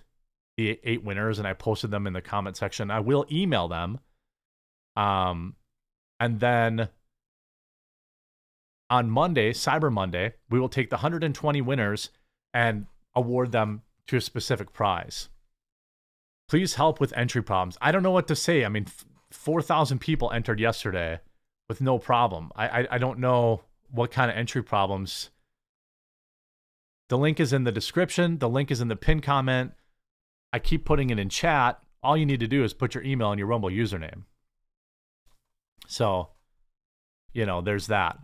the 0.57 0.79
eight 0.83 1.03
winners 1.03 1.39
and 1.39 1.47
I 1.47 1.53
posted 1.53 1.91
them 1.91 2.07
in 2.07 2.13
the 2.13 2.21
comment 2.21 2.57
section. 2.57 2.91
I 2.91 2.99
will 2.99 3.25
email 3.31 3.67
them 3.67 3.99
um, 4.99 5.55
and 6.19 6.39
then 6.41 6.89
on 8.89 9.09
Monday, 9.09 9.53
Cyber 9.53 9.91
Monday, 9.91 10.33
we 10.49 10.59
will 10.59 10.67
take 10.67 10.89
the 10.89 10.97
120 10.97 11.61
winners 11.61 12.09
and 12.53 12.87
award 13.15 13.51
them 13.51 13.83
to 14.07 14.17
a 14.17 14.21
specific 14.21 14.73
prize. 14.73 15.29
Please 16.49 16.73
help 16.73 16.99
with 16.99 17.15
entry 17.15 17.43
problems. 17.43 17.77
I 17.79 17.91
don't 17.91 18.01
know 18.01 18.11
what 18.11 18.27
to 18.27 18.35
say. 18.35 18.65
I 18.65 18.69
mean, 18.69 18.87
4,000 19.31 19.99
people 19.99 20.31
entered 20.31 20.59
yesterday 20.59 21.19
with 21.67 21.79
no 21.79 21.99
problem. 21.99 22.51
I, 22.55 22.67
I, 22.67 22.87
I 22.91 22.97
don't 22.97 23.19
know 23.19 23.61
what 23.91 24.11
kind 24.11 24.31
of 24.31 24.37
entry 24.37 24.63
problems. 24.63 25.29
The 27.09 27.19
link 27.19 27.39
is 27.39 27.53
in 27.53 27.63
the 27.65 27.71
description. 27.71 28.39
The 28.39 28.49
link 28.49 28.71
is 28.71 28.81
in 28.81 28.87
the 28.87 28.95
pin 28.95 29.21
comment. 29.21 29.73
I 30.51 30.57
keep 30.57 30.85
putting 30.85 31.11
it 31.11 31.19
in 31.19 31.29
chat. 31.29 31.79
All 32.01 32.17
you 32.17 32.25
need 32.25 32.39
to 32.39 32.47
do 32.47 32.63
is 32.63 32.73
put 32.73 32.95
your 32.95 33.03
email 33.03 33.31
and 33.31 33.37
your 33.37 33.47
Rumble 33.47 33.69
username. 33.69 34.23
So, 35.87 36.29
you 37.31 37.45
know, 37.45 37.61
there's 37.61 37.87
that. 37.87 38.17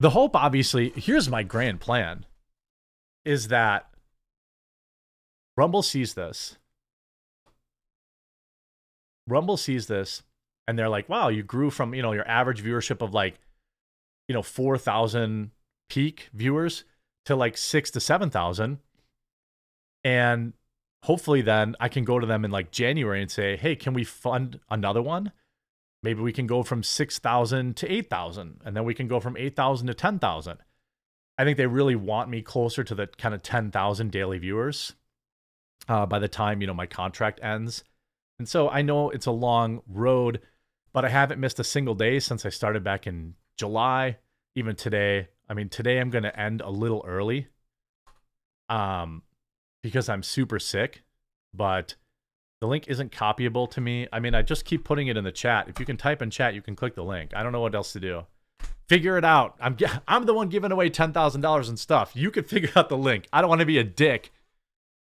The 0.00 0.10
hope, 0.10 0.36
obviously, 0.36 0.90
here's 0.96 1.30
my 1.30 1.42
grand 1.42 1.80
plan 1.80 2.26
is 3.24 3.48
that 3.48 3.88
Rumble 5.56 5.82
sees 5.82 6.12
this. 6.14 6.58
Rumble 9.28 9.56
sees 9.56 9.86
this 9.86 10.22
and 10.66 10.78
they're 10.78 10.88
like, 10.88 11.08
wow, 11.08 11.28
you 11.28 11.42
grew 11.42 11.70
from, 11.70 11.94
you 11.94 12.02
know, 12.02 12.12
your 12.12 12.28
average 12.28 12.62
viewership 12.62 13.02
of 13.02 13.14
like, 13.14 13.38
you 14.26 14.34
know, 14.34 14.42
4,000 14.42 15.50
peak 15.88 16.28
viewers 16.32 16.84
to 17.26 17.36
like 17.36 17.56
six 17.56 17.90
to 17.92 18.00
7,000. 18.00 18.78
And 20.04 20.52
hopefully 21.04 21.42
then 21.42 21.76
I 21.80 21.88
can 21.88 22.04
go 22.04 22.18
to 22.18 22.26
them 22.26 22.44
in 22.44 22.50
like 22.50 22.70
January 22.70 23.22
and 23.22 23.30
say, 23.30 23.56
hey, 23.56 23.76
can 23.76 23.94
we 23.94 24.04
fund 24.04 24.60
another 24.70 25.02
one? 25.02 25.32
maybe 26.02 26.20
we 26.20 26.32
can 26.32 26.46
go 26.46 26.62
from 26.62 26.82
6,000 26.82 27.76
to 27.76 27.92
8,000 27.92 28.60
and 28.64 28.76
then 28.76 28.84
we 28.84 28.94
can 28.94 29.08
go 29.08 29.20
from 29.20 29.36
8,000 29.36 29.86
to 29.88 29.94
10,000. 29.94 30.58
I 31.36 31.44
think 31.44 31.56
they 31.56 31.66
really 31.66 31.96
want 31.96 32.30
me 32.30 32.42
closer 32.42 32.82
to 32.84 32.94
the 32.94 33.06
kind 33.06 33.34
of 33.34 33.42
10,000 33.42 34.10
daily 34.10 34.38
viewers 34.38 34.94
uh, 35.88 36.06
by 36.06 36.18
the 36.18 36.28
time, 36.28 36.60
you 36.60 36.66
know, 36.66 36.74
my 36.74 36.86
contract 36.86 37.40
ends. 37.42 37.84
And 38.38 38.48
so 38.48 38.68
I 38.68 38.82
know 38.82 39.10
it's 39.10 39.26
a 39.26 39.32
long 39.32 39.82
road, 39.88 40.40
but 40.92 41.04
I 41.04 41.08
haven't 41.08 41.40
missed 41.40 41.58
a 41.58 41.64
single 41.64 41.94
day 41.94 42.20
since 42.20 42.46
I 42.46 42.50
started 42.50 42.84
back 42.84 43.06
in 43.06 43.34
July, 43.56 44.18
even 44.54 44.76
today. 44.76 45.28
I 45.48 45.54
mean, 45.54 45.68
today 45.68 45.98
I'm 45.98 46.10
going 46.10 46.24
to 46.24 46.38
end 46.38 46.60
a 46.60 46.70
little 46.70 47.04
early 47.06 47.48
um 48.68 49.22
because 49.82 50.08
I'm 50.08 50.22
super 50.22 50.58
sick, 50.58 51.02
but 51.54 51.94
the 52.60 52.66
link 52.66 52.88
isn't 52.88 53.12
copyable 53.12 53.70
to 53.70 53.80
me. 53.80 54.08
I 54.12 54.20
mean, 54.20 54.34
I 54.34 54.42
just 54.42 54.64
keep 54.64 54.84
putting 54.84 55.06
it 55.08 55.16
in 55.16 55.24
the 55.24 55.32
chat. 55.32 55.68
If 55.68 55.78
you 55.78 55.86
can 55.86 55.96
type 55.96 56.22
in 56.22 56.30
chat, 56.30 56.54
you 56.54 56.62
can 56.62 56.74
click 56.76 56.94
the 56.94 57.04
link. 57.04 57.32
I 57.34 57.42
don't 57.42 57.52
know 57.52 57.60
what 57.60 57.74
else 57.74 57.92
to 57.92 58.00
do. 58.00 58.26
Figure 58.88 59.16
it 59.18 59.24
out. 59.24 59.56
I'm 59.60 59.76
I'm 60.08 60.26
the 60.26 60.34
one 60.34 60.48
giving 60.48 60.72
away 60.72 60.90
ten 60.90 61.12
thousand 61.12 61.40
dollars 61.40 61.68
and 61.68 61.78
stuff. 61.78 62.12
You 62.14 62.30
can 62.30 62.44
figure 62.54 62.70
out 62.76 62.88
the 62.88 62.98
link. 62.98 63.26
I 63.32 63.40
don't 63.40 63.48
want 63.48 63.60
to 63.60 63.66
be 63.66 63.78
a 63.78 63.84
dick, 63.84 64.32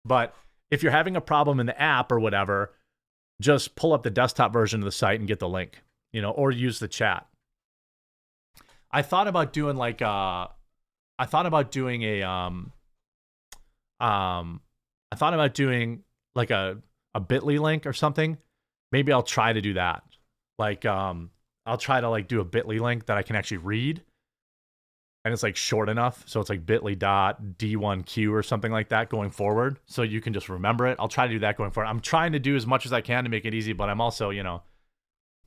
but 0.05 0.35
if 0.71 0.83
you're 0.83 0.93
having 0.93 1.17
a 1.17 1.21
problem 1.21 1.61
in 1.61 1.67
the 1.67 1.81
app 1.81 2.11
or 2.11 2.19
whatever, 2.19 2.73
just 3.43 3.75
pull 3.75 3.93
up 3.93 4.03
the 4.03 4.11
desktop 4.11 4.53
version 4.53 4.81
of 4.81 4.85
the 4.85 4.93
site 4.93 5.19
and 5.19 5.29
get 5.29 5.39
the 5.39 5.49
link. 5.49 5.83
You 6.13 6.23
know, 6.23 6.31
or 6.31 6.51
use 6.51 6.79
the 6.79 6.89
chat. 6.89 7.27
I 8.91 9.03
thought 9.03 9.29
about 9.29 9.53
doing 9.53 9.77
like 9.77 10.03
uh, 10.03 10.49
I 11.19 11.27
thought 11.27 11.47
about 11.47 11.71
doing 11.71 12.03
a 12.03 12.23
um, 12.23 12.73
um, 14.01 14.61
I 15.11 15.17
thought 15.17 15.35
about 15.35 15.55
doing 15.55 16.05
like 16.35 16.51
a 16.51 16.79
a 17.15 17.21
bit.ly 17.21 17.57
link 17.57 17.87
or 17.87 17.93
something, 17.93 18.39
maybe 18.91 19.13
I'll 19.13 19.23
try 19.23 19.53
to 19.53 19.61
do 19.61 19.75
that. 19.75 20.03
Like 20.59 20.85
um 20.85 21.31
I'll 21.67 21.79
try 21.79 22.01
to 22.01 22.09
like 22.09 22.29
do 22.29 22.41
a 22.41 22.45
bit.ly 22.45 22.79
link 22.79 23.07
that 23.07 23.17
I 23.17 23.23
can 23.23 23.37
actually 23.37 23.59
read. 23.59 24.03
And 25.25 25.33
it's 25.33 25.43
like 25.43 25.55
short 25.57 25.89
enough. 25.89 26.25
So 26.27 26.41
it's 26.41 26.51
like 26.51 26.67
bit.ly 26.67 26.95
dot 26.95 27.41
D1Q 27.59 28.33
or 28.33 28.43
something 28.43 28.73
like 28.73 28.89
that 28.89 29.09
going 29.09 29.31
forward. 29.31 29.79
So 29.87 30.03
you 30.03 30.21
can 30.21 30.33
just 30.33 30.49
remember 30.49 30.87
it. 30.89 30.97
I'll 30.99 31.09
try 31.09 31.27
to 31.27 31.33
do 31.33 31.39
that 31.41 31.57
going 31.57 31.71
forward. 31.71 31.89
I'm 31.89 32.01
trying 32.01 32.33
to 32.33 32.41
do 32.41 32.57
as 32.57 32.67
much 32.67 32.87
as 32.87 32.93
I 32.93 33.01
can 33.01 33.25
to 33.25 33.31
make 33.31 33.45
it 33.45 33.55
easy, 33.55 33.73
but 33.73 33.89
I'm 33.89 34.01
also, 34.01 34.31
you 34.31 34.43
know, 34.43 34.63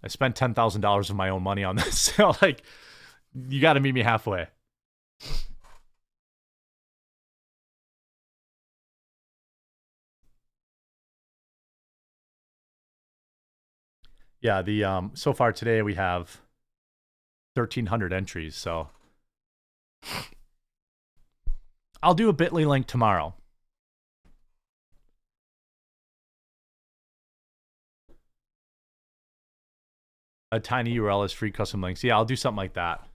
I 0.03 0.07
spent 0.07 0.35
ten 0.35 0.53
thousand 0.53 0.81
dollars 0.81 1.09
of 1.09 1.17
my 1.17 1.29
own 1.29 1.43
money 1.43 1.63
on 1.63 1.75
this. 1.77 1.99
So 1.99 2.33
like 2.41 2.61
you 3.49 3.59
gotta 3.61 3.79
meet 3.81 3.93
me 3.93 4.01
halfway. 4.01 4.47
yeah, 14.45 14.61
the 14.61 14.83
um 14.83 15.11
so 15.15 15.33
far 15.33 15.51
today 15.51 15.81
we 15.81 15.95
have 15.95 16.39
1300 17.55 18.13
entries, 18.13 18.55
so 18.55 18.89
I'll 22.03 22.13
do 22.13 22.29
a 22.29 22.33
bit.ly 22.33 22.63
link 22.65 22.87
tomorrow. 22.87 23.33
A 30.51 30.59
tiny 30.59 30.95
URL 30.97 31.25
is 31.25 31.33
free 31.33 31.51
custom 31.51 31.81
links. 31.81 32.03
Yeah, 32.03 32.15
I'll 32.15 32.25
do 32.25 32.35
something 32.35 32.57
like 32.57 32.73
that. 32.75 33.05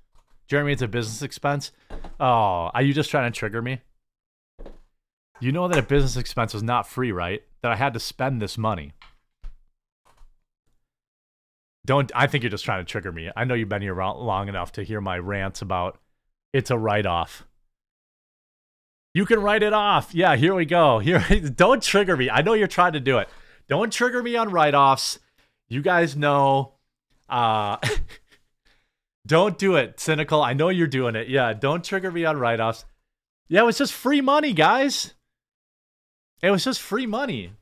Jeremy, 0.48 0.72
it's 0.72 0.82
a 0.82 0.88
business 0.88 1.22
expense. 1.22 1.70
Oh, 2.18 2.70
are 2.74 2.82
you 2.82 2.92
just 2.92 3.10
trying 3.10 3.30
to 3.30 3.38
trigger 3.38 3.62
me? 3.62 3.80
You 5.40 5.52
know 5.52 5.68
that 5.68 5.78
a 5.78 5.82
business 5.82 6.16
expense 6.16 6.52
was 6.52 6.62
not 6.62 6.86
free, 6.86 7.12
right? 7.12 7.42
That 7.62 7.72
I 7.72 7.76
had 7.76 7.94
to 7.94 8.00
spend 8.00 8.42
this 8.42 8.58
money. 8.58 8.92
Don't 11.86 12.12
I 12.14 12.26
think 12.26 12.42
you're 12.42 12.50
just 12.50 12.64
trying 12.64 12.84
to 12.84 12.90
trigger 12.90 13.10
me. 13.10 13.30
I 13.34 13.44
know 13.44 13.54
you've 13.54 13.68
been 13.68 13.80
here 13.80 13.94
long 13.94 14.48
enough 14.48 14.72
to 14.72 14.82
hear 14.82 15.00
my 15.00 15.18
rants 15.18 15.62
about 15.62 15.98
it's 16.52 16.70
a 16.70 16.78
write-off. 16.78 17.46
You 19.14 19.26
can 19.26 19.40
write 19.40 19.62
it 19.62 19.72
off. 19.72 20.14
Yeah, 20.14 20.36
here 20.36 20.54
we 20.54 20.64
go. 20.64 20.98
Here 21.00 21.20
don't 21.54 21.82
trigger 21.82 22.16
me. 22.16 22.30
I 22.30 22.42
know 22.42 22.54
you're 22.54 22.68
trying 22.68 22.92
to 22.92 23.00
do 23.00 23.18
it. 23.18 23.28
Don't 23.68 23.92
trigger 23.92 24.22
me 24.22 24.36
on 24.36 24.50
write-offs. 24.50 25.18
You 25.68 25.82
guys 25.82 26.16
know 26.16 26.74
uh 27.28 27.76
don't 29.26 29.58
do 29.58 29.76
it, 29.76 30.00
cynical. 30.00 30.42
I 30.42 30.52
know 30.52 30.68
you're 30.68 30.86
doing 30.86 31.14
it. 31.14 31.28
Yeah, 31.28 31.52
don't 31.52 31.84
trigger 31.84 32.10
me 32.10 32.24
on 32.24 32.38
write-offs. 32.38 32.84
Yeah, 33.48 33.62
it 33.62 33.66
was 33.66 33.78
just 33.78 33.92
free 33.92 34.20
money, 34.20 34.52
guys. 34.52 35.14
It 36.42 36.50
was 36.50 36.64
just 36.64 36.80
free 36.80 37.06
money. 37.06 37.52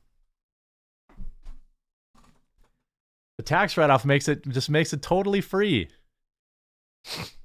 The 3.37 3.43
tax 3.43 3.77
write-off 3.77 4.05
makes 4.05 4.27
it 4.27 4.47
just 4.49 4.69
makes 4.69 4.93
it 4.93 5.01
totally 5.01 5.41
free. 5.41 5.89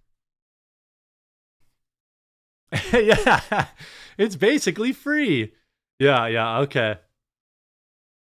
yeah, 2.92 3.68
it's 4.18 4.36
basically 4.36 4.92
free. 4.92 5.52
Yeah, 5.98 6.26
yeah, 6.26 6.58
okay. 6.60 6.96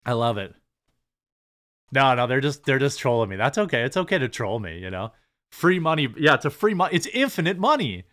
I 0.05 0.13
love 0.13 0.39
it. 0.39 0.55
No, 1.93 2.15
no, 2.15 2.27
they're 2.27 2.41
just 2.41 2.65
they're 2.65 2.79
just 2.79 2.99
trolling 2.99 3.31
me. 3.31 3.37
That's 3.37 3.59
okay. 3.59 3.83
It's 3.83 3.97
okay 3.97 4.19
to 4.19 4.29
troll 4.29 4.59
me, 4.61 4.79
you 4.79 4.91
know. 4.91 5.13
Free 5.51 5.79
money. 5.79 6.09
Yeah, 6.19 6.35
it's 6.35 6.45
a 6.45 6.51
free 6.51 6.75
money. 6.75 6.95
It's 6.95 7.07
infinite 7.09 7.59
money. 7.59 8.05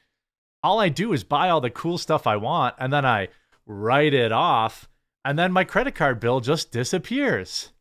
All 0.63 0.79
I 0.79 0.89
do 0.89 1.13
is 1.13 1.23
buy 1.23 1.49
all 1.49 1.61
the 1.61 1.69
cool 1.69 1.97
stuff 1.97 2.25
I 2.25 2.37
want 2.37 2.75
and 2.79 2.91
then 2.91 3.05
I 3.05 3.27
write 3.67 4.13
it 4.13 4.31
off 4.31 4.89
and 5.23 5.37
then 5.37 5.51
my 5.51 5.63
credit 5.63 5.95
card 5.95 6.19
bill 6.19 6.39
just 6.39 6.71
disappears. 6.71 7.71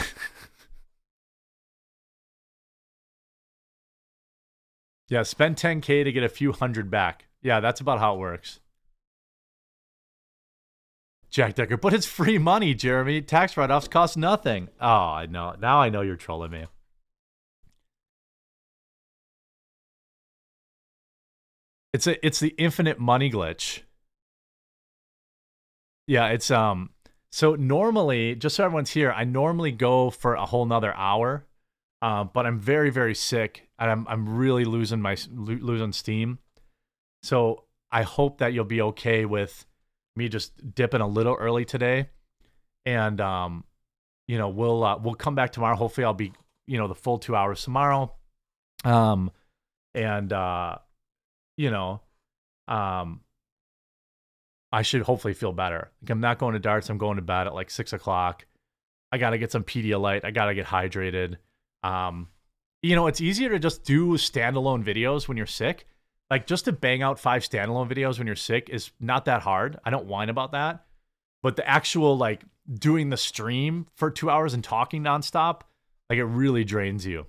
yeah, 5.08 5.24
spend 5.24 5.56
10k 5.56 6.04
to 6.04 6.12
get 6.12 6.24
a 6.24 6.30
few 6.30 6.52
hundred 6.52 6.90
back. 6.90 7.26
Yeah, 7.42 7.60
that's 7.60 7.80
about 7.82 8.00
how 8.00 8.16
it 8.16 8.20
works. 8.20 8.60
Jack 11.30 11.56
Decker, 11.56 11.78
but 11.78 11.94
it's 11.94 12.06
free 12.06 12.38
money, 12.38 12.74
Jeremy. 12.74 13.22
Tax 13.22 13.58
write-offs 13.58 13.88
cost 13.88 14.18
nothing. 14.18 14.70
Oh, 14.80 14.88
I 14.88 15.26
know. 15.26 15.56
Now 15.60 15.82
I 15.82 15.90
know 15.90 16.02
you're 16.02 16.16
trolling 16.16 16.52
me. 16.52 16.66
It's 21.94 22.08
a 22.08 22.26
it's 22.26 22.40
the 22.40 22.56
infinite 22.58 23.00
money 23.00 23.30
glitch. 23.30 23.82
Yeah, 26.08 26.28
it's 26.28 26.52
um 26.52 26.92
so 27.32 27.56
normally, 27.56 28.36
just 28.36 28.56
so 28.56 28.64
everyone's 28.64 28.92
here, 28.92 29.12
I 29.12 29.26
normally 29.26 29.72
go 29.74 30.10
for 30.10 30.36
a 30.36 30.46
whole 30.46 30.66
nother 30.66 30.94
hour. 30.96 31.46
Uh, 32.02 32.24
but 32.24 32.46
I'm 32.46 32.60
very, 32.60 32.90
very 32.90 33.16
sick 33.16 33.65
and 33.80 33.92
I'm 33.92 34.08
I'm 34.08 34.38
really 34.38 34.66
losing 34.66 35.02
my 35.02 35.18
losing 35.32 35.94
steam. 35.94 36.40
So 37.24 37.66
I 37.92 38.04
hope 38.04 38.40
that 38.40 38.54
you'll 38.54 38.66
be 38.66 38.82
okay 38.82 39.26
with 39.26 39.66
me 40.16 40.30
just 40.30 40.76
dipping 40.76 41.02
a 41.02 41.08
little 41.08 41.36
early 41.36 41.66
today, 41.66 42.10
and 42.86 43.20
um, 43.20 43.64
you 44.28 44.38
know 44.38 44.50
we'll 44.50 44.84
uh, 44.84 44.98
we'll 44.98 45.16
come 45.16 45.36
back 45.36 45.52
tomorrow. 45.52 45.76
Hopefully, 45.76 46.06
I'll 46.06 46.14
be 46.14 46.34
you 46.68 46.78
know 46.78 46.88
the 46.88 46.96
full 46.96 47.18
two 47.18 47.36
hours 47.36 47.64
tomorrow, 47.64 48.14
um, 48.84 49.32
and 49.94 50.32
uh, 50.32 50.78
you 51.58 51.72
know, 51.72 52.02
um, 52.68 53.22
I 54.72 54.82
should 54.82 55.02
hopefully 55.02 55.34
feel 55.34 55.54
better. 55.54 55.92
Like 56.02 56.10
I'm 56.10 56.22
not 56.22 56.38
going 56.38 56.54
to 56.54 56.60
darts. 56.60 56.90
I'm 56.90 56.98
going 56.98 57.18
to 57.18 57.22
bed 57.22 57.48
at 57.48 57.56
like 57.56 57.70
six 57.70 57.94
o'clock. 57.94 58.46
I 59.12 59.18
gotta 59.18 59.38
get 59.38 59.52
some 59.52 59.64
Pedialyte. 59.64 60.26
I 60.26 60.32
gotta 60.32 60.54
get 60.54 60.66
hydrated. 60.66 61.38
Um, 61.84 62.28
you 62.86 62.96
know, 62.96 63.08
it's 63.08 63.22
easier 63.22 63.50
to 63.50 63.60
just 63.60 63.84
do 63.84 64.14
standalone 64.14 64.84
videos 64.84 65.28
when 65.28 65.38
you're 65.38 65.46
sick 65.46 65.86
like 66.30 66.48
just 66.48 66.66
to 66.66 66.72
bang 66.72 67.02
out 67.04 67.20
five 67.20 67.44
standalone 67.44 67.90
videos 67.90 68.18
when 68.18 68.28
you're 68.28 68.36
sick 68.36 68.70
is 68.70 68.92
not 69.00 69.26
that 69.26 69.44
hard. 69.44 69.78
I 69.86 69.90
don't 69.90 70.08
whine 70.08 70.30
about 70.30 70.54
that. 70.54 70.86
But 71.44 71.56
the 71.56 71.68
actual 71.68 72.18
like 72.18 72.44
doing 72.72 73.10
the 73.10 73.18
stream 73.18 73.88
for 73.94 74.10
two 74.10 74.30
hours 74.30 74.54
and 74.54 74.64
talking 74.64 75.04
nonstop, 75.04 75.62
like 76.10 76.18
it 76.18 76.26
really 76.26 76.64
drains 76.64 77.06
you. 77.06 77.28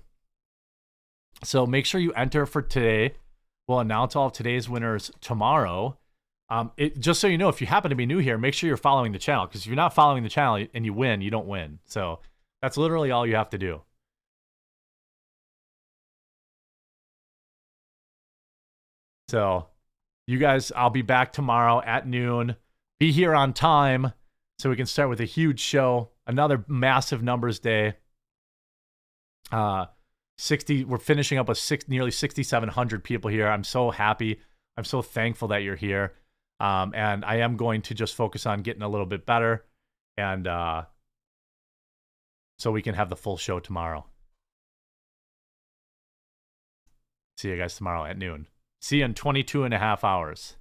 So 1.43 1.67
make 1.67 1.85
sure 1.85 2.01
you 2.01 2.13
enter 2.13 2.47
for 2.47 2.63
today. 2.63 3.15
We'll 3.67 3.79
announce 3.79 4.15
all 4.15 4.27
of 4.27 4.33
today's 4.33 4.67
winners 4.67 5.11
tomorrow. 5.21 5.99
Um, 6.49 6.71
it, 6.77 6.99
just 6.99 7.19
so 7.19 7.27
you 7.27 7.37
know, 7.37 7.49
if 7.49 7.61
you 7.61 7.67
happen 7.67 7.89
to 7.89 7.95
be 7.95 8.05
new 8.05 8.17
here, 8.17 8.37
make 8.37 8.53
sure 8.55 8.67
you're 8.67 8.77
following 8.77 9.11
the 9.11 9.19
channel 9.19 9.45
because 9.45 9.61
if 9.61 9.67
you're 9.67 9.75
not 9.75 9.93
following 9.93 10.23
the 10.23 10.29
channel 10.29 10.65
and 10.73 10.85
you 10.85 10.93
win, 10.93 11.21
you 11.21 11.29
don't 11.29 11.45
win. 11.45 11.79
So 11.85 12.21
that's 12.61 12.77
literally 12.77 13.11
all 13.11 13.27
you 13.27 13.35
have 13.35 13.49
to 13.51 13.57
do. 13.59 13.81
So, 19.29 19.67
you 20.25 20.37
guys, 20.39 20.71
I'll 20.75 20.89
be 20.89 21.01
back 21.01 21.33
tomorrow 21.33 21.81
at 21.81 22.07
noon. 22.07 22.55
Be 22.99 23.11
here 23.11 23.35
on 23.35 23.53
time 23.53 24.13
so 24.59 24.69
we 24.69 24.75
can 24.75 24.85
start 24.85 25.09
with 25.09 25.19
a 25.19 25.25
huge 25.25 25.59
show. 25.59 26.09
Another 26.25 26.63
massive 26.67 27.21
numbers 27.21 27.59
day. 27.59 27.95
Uh, 29.51 29.85
60 30.37 30.83
we're 30.83 30.97
finishing 30.97 31.37
up 31.37 31.47
with 31.47 31.57
six 31.57 31.87
nearly 31.87 32.11
6700 32.11 33.03
people 33.03 33.31
here 33.31 33.47
i'm 33.47 33.63
so 33.63 33.89
happy 33.89 34.39
i'm 34.77 34.83
so 34.83 35.01
thankful 35.01 35.47
that 35.47 35.63
you're 35.63 35.75
here 35.75 36.13
um, 36.59 36.93
and 36.93 37.25
i 37.25 37.37
am 37.37 37.57
going 37.57 37.81
to 37.81 37.95
just 37.95 38.13
focus 38.13 38.45
on 38.45 38.61
getting 38.61 38.83
a 38.83 38.89
little 38.89 39.05
bit 39.05 39.25
better 39.25 39.65
and 40.15 40.47
uh, 40.47 40.83
so 42.59 42.71
we 42.71 42.81
can 42.81 42.93
have 42.93 43.09
the 43.09 43.15
full 43.15 43.37
show 43.37 43.59
tomorrow 43.59 44.05
see 47.37 47.49
you 47.49 47.57
guys 47.57 47.75
tomorrow 47.75 48.05
at 48.05 48.17
noon 48.17 48.45
See 48.87 48.99
you 48.99 49.03
in 49.03 49.15
22 49.15 49.65
and 49.65 49.73
a 49.73 49.79
half 49.79 50.05
hours. 50.05 50.55